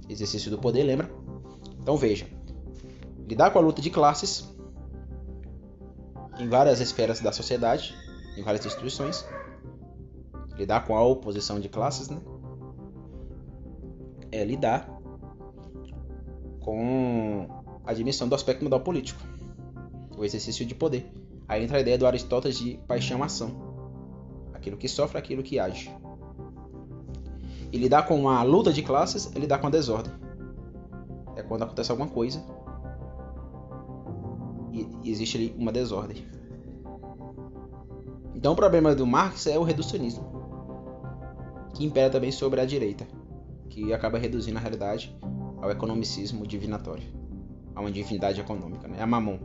Exercício 0.07 0.49
do 0.49 0.57
poder, 0.57 0.83
lembra? 0.83 1.11
Então 1.81 1.97
veja, 1.97 2.25
lidar 3.27 3.51
com 3.51 3.59
a 3.59 3.61
luta 3.61 3.81
de 3.81 3.89
classes 3.89 4.56
em 6.39 6.47
várias 6.47 6.79
esferas 6.79 7.19
da 7.19 7.31
sociedade, 7.31 7.95
em 8.37 8.43
várias 8.43 8.65
instituições, 8.65 9.25
lidar 10.57 10.85
com 10.85 10.95
a 10.95 11.03
oposição 11.03 11.59
de 11.59 11.69
classes, 11.69 12.09
né? 12.09 12.19
é 14.31 14.43
lidar 14.43 14.87
com 16.59 17.47
a 17.85 17.93
dimensão 17.93 18.27
do 18.27 18.35
aspecto 18.35 18.63
modal 18.63 18.81
político, 18.81 19.21
o 20.17 20.25
exercício 20.25 20.65
de 20.65 20.75
poder. 20.75 21.09
Aí 21.47 21.63
entra 21.63 21.77
a 21.77 21.81
ideia 21.81 21.97
do 21.97 22.05
Aristóteles 22.05 22.57
de 22.57 22.77
paixão-ação, 22.87 23.51
aquilo 24.53 24.77
que 24.77 24.87
sofre, 24.87 25.17
aquilo 25.17 25.41
que 25.41 25.59
age. 25.59 25.89
E 27.71 27.77
lidar 27.77 28.03
com 28.03 28.29
a 28.29 28.43
luta 28.43 28.71
de 28.71 28.81
classes 28.81 29.31
é 29.33 29.39
lidar 29.39 29.59
com 29.59 29.67
a 29.67 29.69
desordem. 29.69 30.13
É 31.35 31.43
quando 31.43 31.63
acontece 31.63 31.91
alguma 31.91 32.09
coisa 32.09 32.43
existe 35.03 35.37
ali 35.37 35.55
uma 35.57 35.71
desordem. 35.71 36.25
Então 38.35 38.53
o 38.53 38.55
problema 38.55 38.93
do 38.93 39.07
Marx 39.07 39.47
é 39.47 39.57
o 39.57 39.63
reducionismo, 39.63 40.23
que 41.73 41.85
impera 41.85 42.09
também 42.09 42.31
sobre 42.31 42.61
a 42.61 42.65
direita 42.65 43.07
que 43.69 43.93
acaba 43.93 44.17
reduzindo 44.17 44.57
a 44.57 44.61
realidade 44.61 45.15
ao 45.61 45.71
economicismo 45.71 46.45
divinatório, 46.45 47.03
a 47.75 47.81
uma 47.81 47.91
divindade 47.91 48.39
econômica, 48.39 48.87
né? 48.87 49.01
a 49.01 49.07
mamon. 49.07 49.39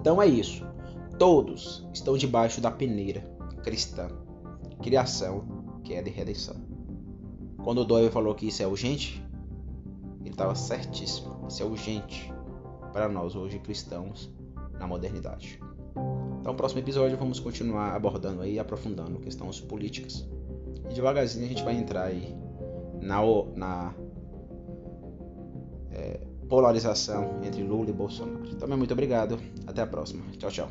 Então 0.00 0.20
é 0.22 0.26
isso. 0.26 0.66
Todos 1.18 1.86
estão 1.92 2.16
debaixo 2.16 2.60
da 2.60 2.70
peneira 2.70 3.20
cristã, 3.62 4.08
criação, 4.82 5.44
queda 5.82 6.08
e 6.08 6.12
redenção. 6.12 6.56
Quando 7.62 7.78
o 7.78 7.84
Doyle 7.84 8.10
falou 8.10 8.34
que 8.34 8.46
isso 8.46 8.62
é 8.62 8.66
urgente, 8.66 9.22
ele 10.20 10.30
estava 10.30 10.54
certíssimo. 10.54 11.46
Isso 11.48 11.62
é 11.62 11.66
urgente 11.66 12.32
para 12.98 13.08
nós 13.08 13.36
hoje 13.36 13.60
cristãos 13.60 14.28
na 14.72 14.84
modernidade. 14.84 15.60
Então, 16.40 16.52
no 16.52 16.54
próximo 16.54 16.80
episódio 16.80 17.16
vamos 17.16 17.38
continuar 17.38 17.94
abordando 17.94 18.42
aí, 18.42 18.58
aprofundando 18.58 19.20
questões 19.20 19.60
políticas. 19.60 20.26
E 20.90 20.94
devagarzinho 20.94 21.44
a 21.44 21.48
gente 21.48 21.62
vai 21.62 21.76
entrar 21.76 22.06
aí 22.06 22.36
na, 23.00 23.20
na 23.54 23.94
é, 25.92 26.20
polarização 26.48 27.38
entre 27.44 27.62
Lula 27.62 27.90
e 27.90 27.92
Bolsonaro. 27.92 28.56
Também 28.56 28.76
muito 28.76 28.92
obrigado. 28.92 29.38
Até 29.64 29.82
a 29.82 29.86
próxima. 29.86 30.24
Tchau, 30.36 30.50
tchau. 30.50 30.68